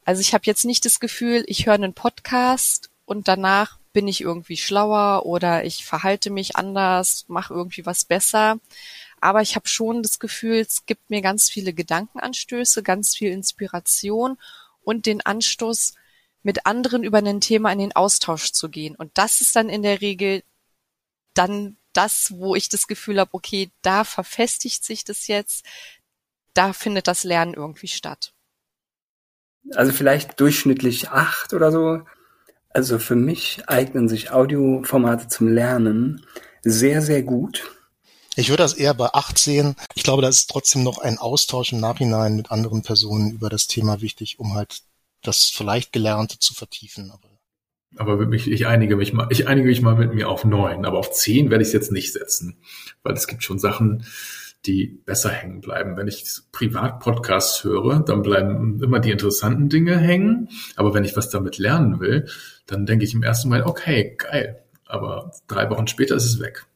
Also 0.05 0.21
ich 0.21 0.35
habe 0.35 0.43
jetzt 0.47 0.65
nicht 0.65 0.85
das 0.85 0.99
Gefühl, 0.99 1.45
ich 1.47 1.67
höre 1.67 1.75
einen 1.75 1.95
Podcast 1.95 2.91
und 3.05 3.29
danach 3.29 3.79
bin 3.93 4.09
ich 4.09 4.23
irgendwie 4.23 4.57
schlauer 4.57 5.25
oder 5.25 5.65
ich 5.65 5.85
verhalte 5.85 6.31
mich 6.31 6.57
anders, 6.57 7.27
mache 7.29 7.55
irgendwie 7.55 7.87
was 7.87 8.05
besser. 8.05 8.59
Aber 9.21 9.41
ich 9.41 9.55
habe 9.55 9.69
schon 9.69 10.03
das 10.03 10.19
Gefühl, 10.19 10.57
es 10.57 10.85
gibt 10.85 11.11
mir 11.11 11.23
ganz 11.23 11.49
viele 11.49 11.73
Gedankenanstöße, 11.73 12.83
ganz 12.83 13.15
viel 13.15 13.31
Inspiration 13.31 14.37
und 14.83 15.07
den 15.07 15.25
Anstoß, 15.25 15.95
mit 16.43 16.67
anderen 16.67 17.05
über 17.05 17.19
ein 17.19 17.41
Thema 17.41 17.71
in 17.71 17.79
den 17.79 17.95
Austausch 17.95 18.51
zu 18.51 18.69
gehen. 18.69 18.97
Und 18.97 19.13
das 19.15 19.43
ist 19.43 19.55
dann 19.55 19.69
in 19.69 19.85
der 19.85 20.01
Regel 20.01 20.43
dann 21.35 21.77
das, 21.93 22.33
wo 22.35 22.55
ich 22.55 22.69
das 22.69 22.89
Gefühl 22.89 23.21
habe, 23.21 23.31
okay, 23.33 23.71
da 23.83 24.03
verfestigt 24.03 24.85
sich 24.85 25.05
das 25.05 25.29
jetzt, 25.29 25.65
da 26.59 26.73
findet 26.73 27.07
das 27.07 27.23
Lernen 27.23 27.55
irgendwie 27.55 27.87
statt. 27.87 28.33
Also 29.75 29.93
vielleicht 29.93 30.41
durchschnittlich 30.41 31.11
acht 31.11 31.53
oder 31.53 31.71
so. 31.71 32.03
Also 32.71 32.99
für 32.99 33.17
mich 33.17 33.63
eignen 33.69 34.09
sich 34.09 34.33
Audioformate 34.33 35.29
zum 35.29 35.49
Lernen 35.49 36.27
sehr, 36.63 37.01
sehr 37.01 37.23
gut. 37.23 37.71
Ich 38.35 38.51
würde 38.51 38.63
das 38.63 38.75
eher 38.75 38.95
bei 38.95 39.09
acht 39.13 39.39
sehen. 39.39 39.77
Ich 39.95 40.03
glaube, 40.03 40.23
da 40.23 40.29
ist 40.29 40.51
trotzdem 40.51 40.83
noch 40.83 40.99
ein 40.99 41.19
Austausch 41.19 41.73
im 41.73 41.81
Nachhinein 41.81 42.37
mit 42.37 42.51
anderen 42.51 42.83
Personen 42.83 43.31
über 43.31 43.49
das 43.49 43.69
Thema 43.69 44.01
wichtig, 44.01 44.39
um 44.39 44.55
halt 44.55 44.83
das 45.23 45.47
vielleicht 45.47 45.93
Gelernte 45.93 46.39
zu 46.39 46.55
vertiefen. 46.55 47.11
Aber 47.11 47.29
aber 47.97 48.31
ich, 48.33 48.51
ich 48.51 48.67
einige 48.67 48.97
mich 48.97 49.13
mal, 49.13 49.29
ich 49.31 49.49
einige 49.49 49.67
mich 49.67 49.81
mal 49.81 49.97
mit 49.97 50.13
mir 50.13 50.29
auf 50.29 50.45
neun, 50.45 50.85
aber 50.85 50.99
auf 50.99 51.11
zehn 51.11 51.51
werde 51.51 51.63
ich 51.63 51.69
es 51.69 51.73
jetzt 51.73 51.91
nicht 51.91 52.13
setzen, 52.13 52.59
weil 53.03 53.15
es 53.15 53.27
gibt 53.27 53.43
schon 53.43 53.59
Sachen, 53.59 54.05
die 54.67 55.01
besser 55.05 55.31
hängen 55.31 55.61
bleiben. 55.61 55.97
Wenn 55.97 56.09
ich 56.09 56.25
Privatpodcasts 56.53 57.65
höre, 57.65 58.01
dann 58.01 58.23
bleiben 58.23 58.81
immer 58.83 59.01
die 59.01 59.11
interessanten 59.11 59.69
Dinge 59.69 59.97
hängen. 59.99 60.49
Aber 60.77 60.95
wenn 60.95 61.05
ich 61.05 61.17
was 61.17 61.31
damit 61.31 61.59
lernen 61.59 62.01
will, 62.01 62.29
dann 62.67 62.87
denke 62.87 63.05
ich 63.05 63.15
im 63.15 63.23
ersten 63.23 63.49
Mal, 63.49 63.63
okay, 63.63 64.17
geil. 64.19 64.65
Aber 64.87 65.33
drei 65.47 65.71
Wochen 65.71 65.87
später 65.87 66.17
ist 66.17 66.27
es 66.27 66.41
weg. 66.41 66.67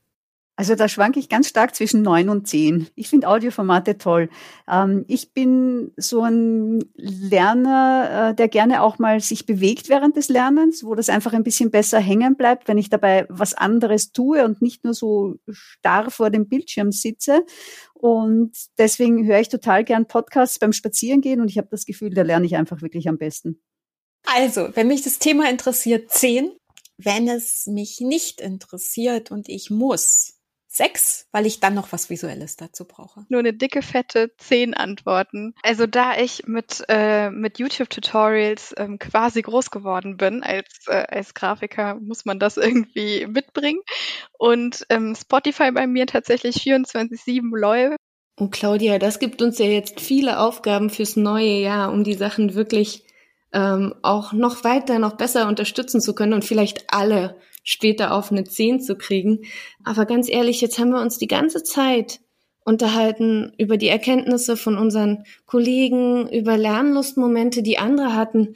Also 0.55 0.75
da 0.75 0.87
schwanke 0.87 1.19
ich 1.19 1.31
ganz 1.31 1.49
stark 1.49 1.75
zwischen 1.75 2.03
neun 2.03 2.29
und 2.29 2.47
zehn. 2.47 2.87
Ich 2.95 3.09
finde 3.09 3.29
Audioformate 3.29 3.97
toll. 3.97 4.29
Ähm, 4.71 5.07
ich 5.09 5.33
bin 5.33 5.93
so 5.97 6.23
ein 6.23 6.85
Lerner, 6.95 8.31
äh, 8.31 8.35
der 8.35 8.49
gerne 8.49 8.83
auch 8.83 8.99
mal 8.99 9.21
sich 9.21 9.47
bewegt 9.47 9.89
während 9.89 10.17
des 10.17 10.29
Lernens, 10.29 10.85
wo 10.85 10.95
das 10.95 11.09
einfach 11.09 11.33
ein 11.33 11.43
bisschen 11.43 11.71
besser 11.71 12.01
hängen 12.01 12.37
bleibt, 12.37 12.69
wenn 12.69 12.77
ich 12.77 12.91
dabei 12.91 13.25
was 13.31 13.55
anderes 13.55 14.13
tue 14.13 14.45
und 14.45 14.61
nicht 14.61 14.85
nur 14.85 14.93
so 14.93 15.37
starr 15.51 16.11
vor 16.11 16.29
dem 16.29 16.49
Bildschirm 16.49 16.93
sitze. 16.93 17.47
Und 17.95 18.53
deswegen 18.77 19.27
höre 19.27 19.41
ich 19.41 19.49
total 19.49 19.85
gern 19.85 20.07
Podcasts 20.07 20.59
beim 20.59 20.75
Spazierengehen 20.75 21.41
und 21.41 21.49
ich 21.49 21.57
habe 21.57 21.69
das 21.71 21.87
Gefühl, 21.87 22.11
da 22.11 22.23
lerne 22.23 22.45
ich 22.45 22.57
einfach 22.57 22.83
wirklich 22.83 23.09
am 23.09 23.17
besten. 23.17 23.63
Also, 24.27 24.69
wenn 24.75 24.89
mich 24.89 25.03
das 25.03 25.19
Thema 25.19 25.49
interessiert, 25.49 26.11
zehn. 26.11 26.53
Wenn 26.99 27.27
es 27.27 27.67
mich 27.67 28.01
nicht 28.01 28.41
interessiert 28.41 29.31
und 29.31 29.49
ich 29.49 29.71
muss, 29.71 30.35
sechs, 30.73 31.29
weil 31.33 31.47
ich 31.47 31.61
dann 31.61 31.75
noch 31.75 31.93
was 31.93 32.09
Visuelles 32.09 32.57
dazu 32.57 32.87
brauche. 32.87 33.27
Nur 33.29 33.41
eine 33.41 33.53
dicke, 33.53 33.83
fette 33.83 34.33
zehn 34.39 34.75
Antworten. 34.75 35.55
Also 35.63 35.87
da 35.87 36.17
ich 36.17 36.47
mit, 36.47 36.83
äh, 36.89 37.31
mit 37.31 37.59
YouTube-Tutorials 37.59 38.75
ähm, 38.79 38.99
quasi 38.99 39.43
groß 39.43 39.71
geworden 39.71 40.17
bin, 40.17 40.43
als, 40.43 40.87
äh, 40.87 41.05
als 41.09 41.35
Grafiker 41.35 41.97
muss 41.97 42.25
man 42.25 42.39
das 42.39 42.57
irgendwie 42.57 43.27
mitbringen. 43.27 43.81
Und 44.39 44.87
ähm, 44.89 45.15
Spotify 45.15 45.71
bei 45.73 45.87
mir 45.87 46.07
tatsächlich 46.07 46.57
24-7 46.57 47.57
läuft. 47.57 47.99
Und 48.39 48.51
Claudia, 48.51 48.99
das 48.99 49.19
gibt 49.19 49.43
uns 49.43 49.59
ja 49.59 49.67
jetzt 49.67 50.01
viele 50.01 50.41
Aufgaben 50.41 50.89
fürs 50.89 51.17
neue 51.17 51.61
Jahr, 51.61 51.93
um 51.93 52.03
die 52.03 52.15
Sachen 52.15 52.55
wirklich 52.55 53.05
ähm, 53.53 53.95
auch 54.01 54.33
noch 54.33 54.65
weiter, 54.65 54.99
noch 54.99 55.19
besser 55.19 55.47
unterstützen 55.49 56.01
zu 56.01 56.15
können 56.15 56.33
und 56.33 56.45
vielleicht 56.47 56.93
alle 56.93 57.37
später 57.63 58.13
auf 58.15 58.33
eine 58.33 58.45
10 58.45 58.81
zu 58.81 58.97
kriegen. 58.97 59.41
Aber 59.85 60.07
ganz 60.07 60.29
ehrlich, 60.29 60.61
jetzt 60.61 60.79
haben 60.79 60.91
wir 60.91 61.01
uns 61.01 61.19
die 61.19 61.29
ganze 61.29 61.63
Zeit 61.63 62.21
unterhalten 62.65 63.53
über 63.59 63.77
die 63.77 63.89
Erkenntnisse 63.89 64.57
von 64.57 64.79
unseren 64.79 65.25
Kollegen, 65.47 66.29
über 66.29 66.57
Lernlustmomente, 66.57 67.63
die 67.63 67.79
andere 67.79 68.15
hatten. 68.15 68.55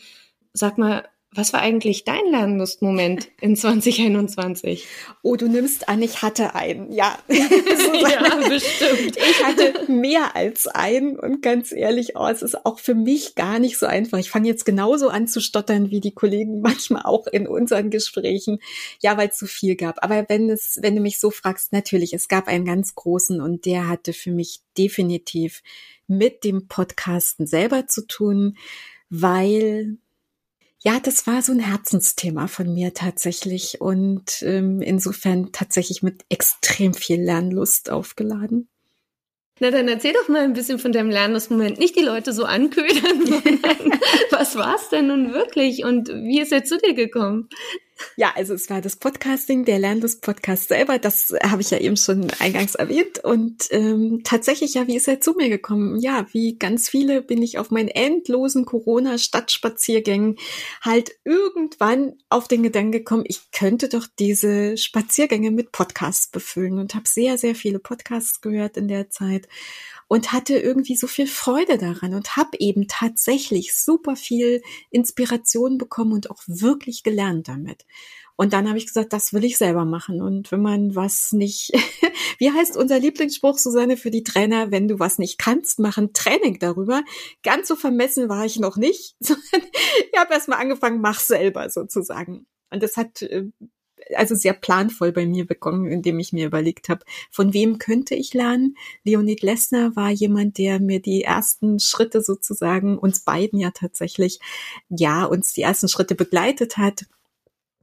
Sag 0.52 0.78
mal, 0.78 1.04
was 1.36 1.52
war 1.52 1.60
eigentlich 1.60 2.04
dein 2.04 2.24
Lernlustmoment 2.30 3.28
in 3.40 3.56
2021? 3.56 4.86
Oh, 5.22 5.36
du 5.36 5.48
nimmst 5.48 5.88
an, 5.88 6.02
ich 6.02 6.22
hatte 6.22 6.54
einen. 6.54 6.90
Ja. 6.92 7.18
ja, 7.28 8.36
bestimmt. 8.48 9.16
Ich 9.16 9.44
hatte 9.44 9.90
mehr 9.90 10.34
als 10.34 10.66
einen 10.66 11.18
und 11.18 11.42
ganz 11.42 11.72
ehrlich, 11.72 12.16
oh, 12.16 12.26
es 12.26 12.42
ist 12.42 12.64
auch 12.64 12.78
für 12.78 12.94
mich 12.94 13.34
gar 13.34 13.58
nicht 13.58 13.78
so 13.78 13.86
einfach. 13.86 14.18
Ich 14.18 14.30
fange 14.30 14.48
jetzt 14.48 14.64
genauso 14.64 15.08
an 15.08 15.28
zu 15.28 15.40
stottern 15.40 15.90
wie 15.90 16.00
die 16.00 16.14
Kollegen 16.14 16.60
manchmal 16.62 17.02
auch 17.02 17.26
in 17.26 17.46
unseren 17.46 17.90
Gesprächen. 17.90 18.58
Ja, 19.00 19.16
weil 19.16 19.28
es 19.28 19.38
so 19.38 19.46
viel 19.46 19.76
gab. 19.76 20.02
Aber 20.02 20.24
wenn 20.28 20.50
es, 20.50 20.78
wenn 20.80 20.96
du 20.96 21.02
mich 21.02 21.20
so 21.20 21.30
fragst, 21.30 21.72
natürlich, 21.72 22.12
es 22.12 22.28
gab 22.28 22.48
einen 22.48 22.64
ganz 22.64 22.94
großen 22.94 23.40
und 23.40 23.66
der 23.66 23.88
hatte 23.88 24.12
für 24.12 24.30
mich 24.30 24.60
definitiv 24.78 25.62
mit 26.06 26.44
dem 26.44 26.68
Podcasten 26.68 27.46
selber 27.46 27.86
zu 27.86 28.06
tun, 28.06 28.56
weil 29.10 29.98
ja, 30.86 31.00
das 31.00 31.26
war 31.26 31.42
so 31.42 31.50
ein 31.50 31.58
Herzensthema 31.58 32.46
von 32.46 32.72
mir 32.72 32.94
tatsächlich 32.94 33.80
und 33.80 34.40
ähm, 34.42 34.80
insofern 34.80 35.50
tatsächlich 35.50 36.04
mit 36.04 36.24
extrem 36.28 36.94
viel 36.94 37.20
Lernlust 37.20 37.90
aufgeladen. 37.90 38.68
Na, 39.58 39.72
dann 39.72 39.88
erzähl 39.88 40.12
doch 40.12 40.28
mal 40.28 40.42
ein 40.42 40.52
bisschen 40.52 40.78
von 40.78 40.92
deinem 40.92 41.10
Lernlustmoment. 41.10 41.80
Nicht 41.80 41.96
die 41.96 42.04
Leute 42.04 42.32
so 42.32 42.44
anködern, 42.44 43.26
sondern 43.26 43.98
was 44.30 44.54
war's 44.54 44.88
denn 44.88 45.08
nun 45.08 45.32
wirklich 45.32 45.82
und 45.82 46.08
wie 46.08 46.40
ist 46.40 46.52
er 46.52 46.62
zu 46.62 46.78
dir 46.78 46.94
gekommen? 46.94 47.48
Ja, 48.16 48.32
also 48.34 48.54
es 48.54 48.68
war 48.68 48.80
das 48.80 48.96
Podcasting, 48.96 49.64
der 49.64 49.78
Lernlust-Podcast 49.78 50.68
selber, 50.68 50.98
das 50.98 51.34
habe 51.42 51.62
ich 51.62 51.70
ja 51.70 51.78
eben 51.78 51.96
schon 51.96 52.30
eingangs 52.38 52.74
erwähnt. 52.74 53.24
Und 53.24 53.68
ähm, 53.70 54.20
tatsächlich, 54.24 54.74
ja, 54.74 54.86
wie 54.86 54.96
ist 54.96 55.08
er 55.08 55.20
zu 55.20 55.32
mir 55.32 55.48
gekommen? 55.48 55.98
Ja, 55.98 56.26
wie 56.32 56.58
ganz 56.58 56.88
viele 56.88 57.22
bin 57.22 57.42
ich 57.42 57.58
auf 57.58 57.70
meinen 57.70 57.88
endlosen 57.88 58.64
Corona-Stadtspaziergängen 58.64 60.36
halt 60.82 61.12
irgendwann 61.24 62.14
auf 62.28 62.48
den 62.48 62.62
Gedanken 62.62 62.92
gekommen, 62.92 63.24
ich 63.26 63.50
könnte 63.50 63.88
doch 63.88 64.06
diese 64.18 64.76
Spaziergänge 64.76 65.50
mit 65.50 65.72
Podcasts 65.72 66.28
befüllen 66.28 66.78
und 66.78 66.94
habe 66.94 67.08
sehr, 67.08 67.38
sehr 67.38 67.54
viele 67.54 67.78
Podcasts 67.78 68.40
gehört 68.40 68.76
in 68.76 68.88
der 68.88 69.10
Zeit 69.10 69.48
und 70.08 70.32
hatte 70.32 70.56
irgendwie 70.56 70.96
so 70.96 71.06
viel 71.06 71.26
Freude 71.26 71.78
daran 71.78 72.14
und 72.14 72.36
habe 72.36 72.58
eben 72.58 72.86
tatsächlich 72.88 73.74
super 73.74 74.16
viel 74.16 74.62
Inspiration 74.90 75.78
bekommen 75.78 76.12
und 76.12 76.30
auch 76.30 76.42
wirklich 76.46 77.02
gelernt 77.02 77.48
damit. 77.48 77.85
Und 78.36 78.52
dann 78.52 78.68
habe 78.68 78.76
ich 78.76 78.86
gesagt, 78.86 79.14
das 79.14 79.32
will 79.32 79.44
ich 79.44 79.56
selber 79.56 79.86
machen. 79.86 80.20
Und 80.20 80.52
wenn 80.52 80.60
man 80.60 80.94
was 80.94 81.32
nicht, 81.32 81.72
wie 82.38 82.50
heißt 82.50 82.76
unser 82.76 82.98
Lieblingsspruch, 82.98 83.56
Susanne, 83.56 83.96
für 83.96 84.10
die 84.10 84.24
Trainer, 84.24 84.70
wenn 84.70 84.88
du 84.88 84.98
was 84.98 85.18
nicht 85.18 85.38
kannst, 85.38 85.78
machen 85.78 86.12
Training 86.12 86.58
darüber. 86.58 87.02
Ganz 87.42 87.68
so 87.68 87.76
vermessen 87.76 88.28
war 88.28 88.44
ich 88.44 88.58
noch 88.58 88.76
nicht, 88.76 89.16
sondern 89.20 89.62
ich 90.12 90.18
habe 90.18 90.34
erst 90.34 90.48
mal 90.48 90.56
angefangen, 90.56 91.00
mach 91.00 91.20
selber 91.20 91.70
sozusagen. 91.70 92.46
Und 92.70 92.82
das 92.82 92.98
hat 92.98 93.22
äh, 93.22 93.44
also 94.14 94.34
sehr 94.34 94.52
planvoll 94.52 95.12
bei 95.12 95.26
mir 95.26 95.46
begonnen, 95.46 95.86
indem 95.86 96.18
ich 96.18 96.32
mir 96.32 96.46
überlegt 96.46 96.88
habe, 96.88 97.04
von 97.30 97.52
wem 97.52 97.78
könnte 97.78 98.14
ich 98.14 98.34
lernen. 98.34 98.76
Leonid 99.04 99.42
Lessner 99.42 99.96
war 99.96 100.10
jemand, 100.10 100.58
der 100.58 100.80
mir 100.80 101.00
die 101.00 101.22
ersten 101.22 101.80
Schritte 101.80 102.20
sozusagen, 102.20 102.98
uns 102.98 103.20
beiden 103.20 103.58
ja 103.58 103.70
tatsächlich, 103.72 104.38
ja, 104.88 105.24
uns 105.24 105.54
die 105.54 105.62
ersten 105.62 105.88
Schritte 105.88 106.14
begleitet 106.14 106.76
hat. 106.76 107.06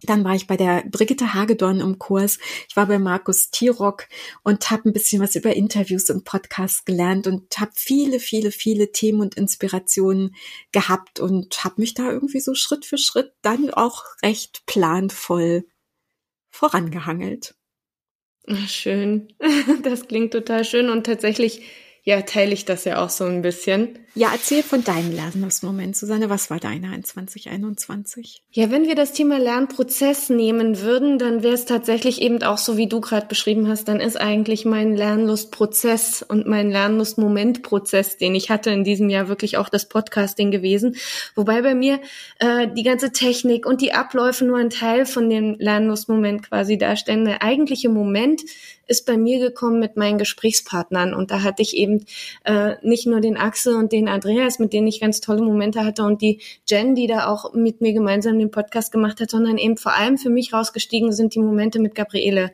Dann 0.05 0.23
war 0.23 0.35
ich 0.35 0.47
bei 0.47 0.57
der 0.57 0.83
Brigitte 0.89 1.33
Hagedorn 1.33 1.79
im 1.79 1.99
Kurs. 1.99 2.39
Ich 2.69 2.75
war 2.75 2.87
bei 2.87 2.99
Markus 2.99 3.49
Tirock 3.49 4.07
und 4.43 4.69
habe 4.69 4.89
ein 4.89 4.93
bisschen 4.93 5.21
was 5.21 5.35
über 5.35 5.55
Interviews 5.55 6.09
und 6.09 6.25
Podcasts 6.25 6.85
gelernt 6.85 7.27
und 7.27 7.57
habe 7.59 7.71
viele, 7.75 8.19
viele, 8.19 8.51
viele 8.51 8.91
Themen 8.91 9.21
und 9.21 9.35
Inspirationen 9.35 10.35
gehabt 10.71 11.19
und 11.19 11.63
habe 11.63 11.81
mich 11.81 11.93
da 11.93 12.11
irgendwie 12.11 12.39
so 12.39 12.53
Schritt 12.53 12.85
für 12.85 12.97
Schritt 12.97 13.33
dann 13.41 13.69
auch 13.69 14.03
recht 14.23 14.65
planvoll 14.65 15.65
vorangehangelt. 16.49 17.55
Schön. 18.67 19.33
Das 19.83 20.07
klingt 20.07 20.33
total 20.33 20.65
schön 20.65 20.89
und 20.89 21.05
tatsächlich 21.05 21.61
ja, 22.03 22.21
teile 22.21 22.53
ich 22.53 22.65
das 22.65 22.83
ja 22.83 23.03
auch 23.03 23.09
so 23.09 23.23
ein 23.25 23.41
bisschen. 23.41 23.99
Ja, 24.15 24.29
erzähl 24.31 24.61
von 24.61 24.83
deinem 24.83 25.11
Lernlustmoment, 25.11 25.95
Susanne. 25.95 26.29
Was 26.29 26.51
war 26.51 26.59
deiner 26.59 26.93
in 26.93 27.03
2021? 27.03 28.43
Ja, 28.51 28.69
wenn 28.69 28.85
wir 28.85 28.93
das 28.93 29.13
Thema 29.13 29.39
Lernprozess 29.39 30.29
nehmen 30.29 30.81
würden, 30.81 31.17
dann 31.17 31.41
wäre 31.41 31.55
es 31.55 31.65
tatsächlich 31.65 32.21
eben 32.21 32.43
auch 32.43 32.59
so, 32.59 32.77
wie 32.77 32.85
du 32.85 33.01
gerade 33.01 33.25
beschrieben 33.25 33.67
hast. 33.67 33.87
Dann 33.87 33.99
ist 33.99 34.21
eigentlich 34.21 34.65
mein 34.65 34.95
Lernlustprozess 34.95 36.21
und 36.21 36.45
mein 36.45 36.69
Lernlustmomentprozess, 36.69 38.17
den 38.17 38.35
ich 38.35 38.51
hatte 38.51 38.69
in 38.69 38.83
diesem 38.83 39.09
Jahr, 39.09 39.29
wirklich 39.29 39.57
auch 39.57 39.69
das 39.69 39.89
Podcasting 39.89 40.51
gewesen. 40.51 40.95
Wobei 41.33 41.63
bei 41.63 41.73
mir 41.73 41.99
äh, 42.37 42.67
die 42.67 42.83
ganze 42.83 43.13
Technik 43.13 43.65
und 43.65 43.81
die 43.81 43.93
Abläufe 43.93 44.45
nur 44.45 44.59
ein 44.59 44.69
Teil 44.69 45.07
von 45.07 45.27
dem 45.27 45.55
Lernlustmoment 45.57 46.47
quasi 46.47 46.77
darstellen. 46.77 47.25
Der 47.25 47.41
eigentliche 47.41 47.89
Moment 47.89 48.43
ist 48.87 49.05
bei 49.05 49.17
mir 49.17 49.39
gekommen 49.39 49.79
mit 49.79 49.97
meinen 49.97 50.17
Gesprächspartnern. 50.17 51.13
Und 51.13 51.31
da 51.31 51.41
hatte 51.41 51.61
ich 51.61 51.75
eben 51.75 52.05
äh, 52.43 52.75
nicht 52.81 53.07
nur 53.07 53.21
den 53.21 53.37
Axel 53.37 53.75
und 53.75 53.91
den 54.05 54.13
Andreas, 54.13 54.59
mit 54.59 54.73
denen 54.73 54.87
ich 54.87 55.01
ganz 55.01 55.21
tolle 55.21 55.41
Momente 55.41 55.83
hatte 55.83 56.03
und 56.03 56.21
die 56.21 56.41
Jen, 56.67 56.95
die 56.95 57.07
da 57.07 57.27
auch 57.27 57.53
mit 57.53 57.81
mir 57.81 57.93
gemeinsam 57.93 58.37
den 58.39 58.51
Podcast 58.51 58.91
gemacht 58.91 59.19
hat, 59.19 59.29
sondern 59.29 59.57
eben 59.57 59.77
vor 59.77 59.93
allem 59.93 60.17
für 60.17 60.29
mich 60.29 60.53
rausgestiegen 60.53 61.11
sind 61.11 61.35
die 61.35 61.39
Momente 61.39 61.79
mit 61.79 61.95
Gabriele, 61.95 62.51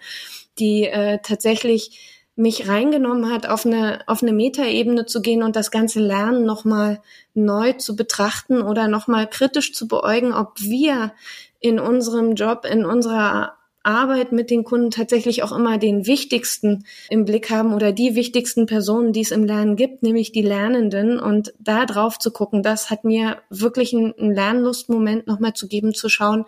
die 0.60 0.86
äh, 0.86 1.20
tatsächlich 1.24 2.18
mich 2.36 2.70
reingenommen 2.70 3.30
hat, 3.30 3.50
auf 3.50 3.66
eine, 3.66 4.00
auf 4.08 4.24
eine 4.24 4.32
Metaebene 4.32 5.06
zu 5.06 5.22
gehen 5.22 5.44
und 5.44 5.58
das 5.58 5.72
ganze 5.72 6.00
Lernen 6.00 6.46
nochmal 6.46 7.02
neu 7.34 7.74
zu 7.74 7.98
betrachten 7.98 8.62
oder 8.62 8.88
nochmal 8.88 9.30
kritisch 9.30 9.74
zu 9.74 9.90
beäugen, 9.90 10.32
ob 10.32 10.60
wir 10.62 11.12
in 11.60 11.80
unserem 11.80 12.36
Job, 12.36 12.66
in 12.66 12.86
unserer 12.86 13.59
Arbeit 13.90 14.32
mit 14.32 14.52
den 14.52 14.64
Kunden 14.64 14.92
tatsächlich 14.92 15.42
auch 15.42 15.52
immer 15.52 15.78
den 15.78 16.06
wichtigsten 16.06 16.86
im 17.10 17.26
Blick 17.26 17.50
haben 17.50 17.74
oder 17.74 17.92
die 17.92 18.16
wichtigsten 18.16 18.68
Personen, 18.68 19.14
die 19.14 19.22
es 19.22 19.32
im 19.32 19.44
Lernen 19.44 19.76
gibt, 19.76 20.04
nämlich 20.04 20.32
die 20.32 20.44
Lernenden. 20.44 21.20
Und 21.20 21.54
da 21.60 21.86
drauf 21.86 22.20
zu 22.20 22.32
gucken, 22.32 22.62
das 22.62 22.90
hat 22.90 23.04
mir 23.04 23.42
wirklich 23.50 23.94
einen, 23.94 24.14
Lernlustmoment 24.18 25.26
nochmal 25.28 25.54
zu 25.54 25.68
geben, 25.68 25.94
zu 25.94 26.08
schauen, 26.08 26.46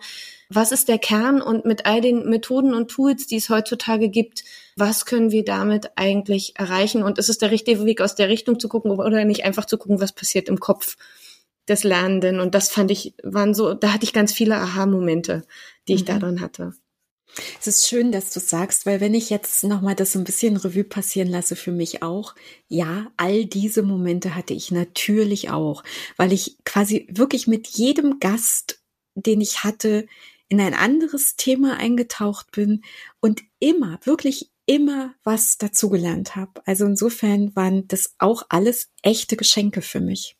was 0.48 0.70
ist 0.70 0.88
der 0.88 0.98
Kern 0.98 1.42
und 1.42 1.64
mit 1.64 1.84
all 1.84 2.00
den 2.00 2.28
Methoden 2.28 2.74
und 2.74 2.90
Tools, 2.90 3.26
die 3.26 3.36
es 3.36 3.48
heutzutage 3.48 4.08
gibt, 4.08 4.44
was 4.76 5.04
können 5.04 5.32
wir 5.32 5.44
damit 5.44 5.90
eigentlich 5.96 6.54
erreichen? 6.56 7.02
Und 7.02 7.18
ist 7.18 7.28
es 7.28 7.38
der 7.38 7.50
richtige 7.50 7.84
Weg, 7.84 8.00
aus 8.00 8.14
der 8.14 8.28
Richtung 8.28 8.60
zu 8.60 8.68
gucken 8.68 8.92
oder 8.92 9.24
nicht 9.24 9.44
einfach 9.44 9.64
zu 9.64 9.78
gucken, 9.78 10.00
was 10.00 10.12
passiert 10.12 10.48
im 10.48 10.60
Kopf 10.60 10.96
des 11.68 11.84
Lernenden? 11.84 12.40
Und 12.40 12.54
das 12.54 12.68
fand 12.68 12.90
ich, 12.90 13.14
waren 13.22 13.54
so, 13.54 13.74
da 13.74 13.92
hatte 13.92 14.04
ich 14.04 14.12
ganz 14.12 14.32
viele 14.32 14.56
Aha-Momente, 14.56 15.42
die 15.88 15.94
ich 15.94 16.02
mhm. 16.02 16.06
darin 16.06 16.40
hatte. 16.40 16.74
Es 17.60 17.66
ist 17.66 17.88
schön, 17.88 18.12
dass 18.12 18.30
du 18.30 18.40
sagst, 18.40 18.86
weil 18.86 19.00
wenn 19.00 19.14
ich 19.14 19.30
jetzt 19.30 19.64
nochmal 19.64 19.94
das 19.94 20.12
so 20.12 20.18
ein 20.18 20.24
bisschen 20.24 20.56
Revue 20.56 20.84
passieren 20.84 21.28
lasse 21.28 21.56
für 21.56 21.72
mich 21.72 22.02
auch, 22.02 22.34
ja, 22.68 23.10
all 23.16 23.46
diese 23.46 23.82
Momente 23.82 24.34
hatte 24.34 24.54
ich 24.54 24.70
natürlich 24.70 25.50
auch, 25.50 25.82
weil 26.16 26.32
ich 26.32 26.58
quasi 26.64 27.06
wirklich 27.10 27.46
mit 27.46 27.68
jedem 27.68 28.20
Gast, 28.20 28.82
den 29.14 29.40
ich 29.40 29.64
hatte, 29.64 30.06
in 30.48 30.60
ein 30.60 30.74
anderes 30.74 31.36
Thema 31.36 31.78
eingetaucht 31.78 32.50
bin 32.52 32.82
und 33.20 33.42
immer, 33.58 33.98
wirklich 34.04 34.50
immer 34.66 35.14
was 35.24 35.56
dazugelernt 35.56 36.36
habe. 36.36 36.60
Also 36.66 36.84
insofern 36.84 37.56
waren 37.56 37.88
das 37.88 38.14
auch 38.18 38.44
alles 38.50 38.90
echte 39.02 39.36
Geschenke 39.36 39.80
für 39.80 40.00
mich. 40.00 40.36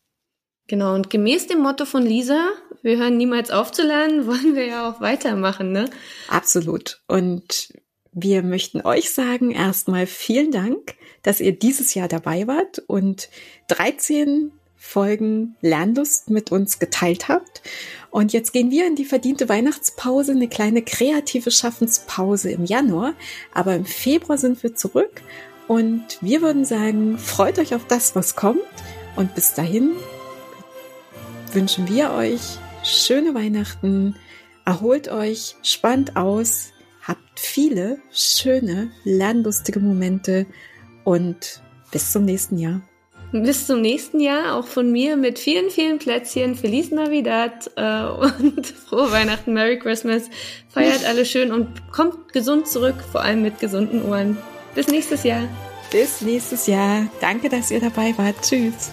Genau, 0.73 0.95
und 0.95 1.11
gemäß 1.11 1.49
dem 1.49 1.61
Motto 1.61 1.85
von 1.85 2.03
Lisa, 2.03 2.49
wir 2.81 2.97
hören 2.97 3.19
niemals 3.19 3.51
auf 3.51 3.73
zu 3.73 3.83
lernen, 3.83 4.27
wollen 4.27 4.55
wir 4.55 4.65
ja 4.65 4.91
auch 4.91 5.03
weitermachen, 5.03 5.71
ne? 5.71 5.85
Absolut. 6.29 7.03
Und 7.07 7.75
wir 8.15 8.43
möchten 8.43 8.81
euch 8.81 9.11
sagen, 9.13 9.51
erstmal 9.51 10.07
vielen 10.07 10.51
Dank, 10.51 10.95
dass 11.23 11.41
ihr 11.41 11.53
dieses 11.53 11.93
Jahr 11.93 12.09
dabei 12.09 12.47
wart 12.47 12.79
und 12.87 13.29
13 13.69 14.51
Folgen 14.75 15.57
Lernlust 15.61 16.31
mit 16.31 16.51
uns 16.51 16.79
geteilt 16.79 17.29
habt. 17.29 17.61
Und 18.09 18.33
jetzt 18.33 18.55
gehen 18.55 18.71
wir 18.71 18.87
in 18.87 18.97
die 18.97 19.05
verdiente 19.05 19.51
Weihnachtspause, 19.51 20.33
eine 20.33 20.49
kleine 20.49 20.81
kreative 20.81 21.51
Schaffenspause 21.51 22.51
im 22.51 22.65
Januar. 22.65 23.13
Aber 23.53 23.75
im 23.75 23.85
Februar 23.85 24.39
sind 24.39 24.63
wir 24.63 24.75
zurück 24.75 25.21
und 25.69 26.17
wir 26.23 26.41
würden 26.41 26.65
sagen, 26.65 27.19
freut 27.19 27.59
euch 27.59 27.75
auf 27.75 27.87
das, 27.87 28.17
was 28.17 28.37
kommt. 28.37 28.63
Und 29.17 29.35
bis 29.35 29.53
dahin 29.53 29.91
wünschen 31.55 31.89
wir 31.89 32.13
euch 32.13 32.59
schöne 32.85 33.35
Weihnachten, 33.35 34.17
erholt 34.65 35.09
euch, 35.09 35.57
spannt 35.63 36.17
aus, 36.17 36.73
habt 37.07 37.39
viele 37.39 37.99
schöne, 38.13 38.91
lernlustige 39.05 39.81
Momente 39.81 40.47
und 41.05 41.63
bis 41.91 42.13
zum 42.13 42.25
nächsten 42.25 42.59
Jahr. 42.59 42.81
Bis 43.33 43.67
zum 43.67 43.81
nächsten 43.81 44.21
Jahr, 44.21 44.57
auch 44.57 44.67
von 44.67 44.93
mir 44.93 45.17
mit 45.17 45.39
vielen, 45.39 45.71
vielen 45.71 45.99
Plätzchen. 45.99 46.55
Feliz 46.55 46.91
Navidad 46.91 47.71
äh, 47.77 48.05
und 48.43 48.67
frohe 48.67 49.11
Weihnachten, 49.11 49.55
Merry 49.55 49.79
Christmas. 49.79 50.25
Feiert 50.69 51.07
alle 51.07 51.25
schön 51.25 51.51
und 51.51 51.91
kommt 51.91 52.35
gesund 52.35 52.69
zurück, 52.69 52.97
vor 53.11 53.23
allem 53.23 53.43
mit 53.43 53.59
gesunden 53.59 54.03
Ohren. 54.05 54.37
Bis 54.75 54.89
nächstes 54.89 55.25
Jahr. 55.25 55.49
Bis 55.91 56.21
nächstes 56.21 56.67
Jahr. 56.67 57.07
Danke, 57.23 57.49
dass 57.49 57.71
ihr 57.71 57.81
dabei 57.81 58.13
wart. 58.19 58.37
Tschüss. 58.43 58.93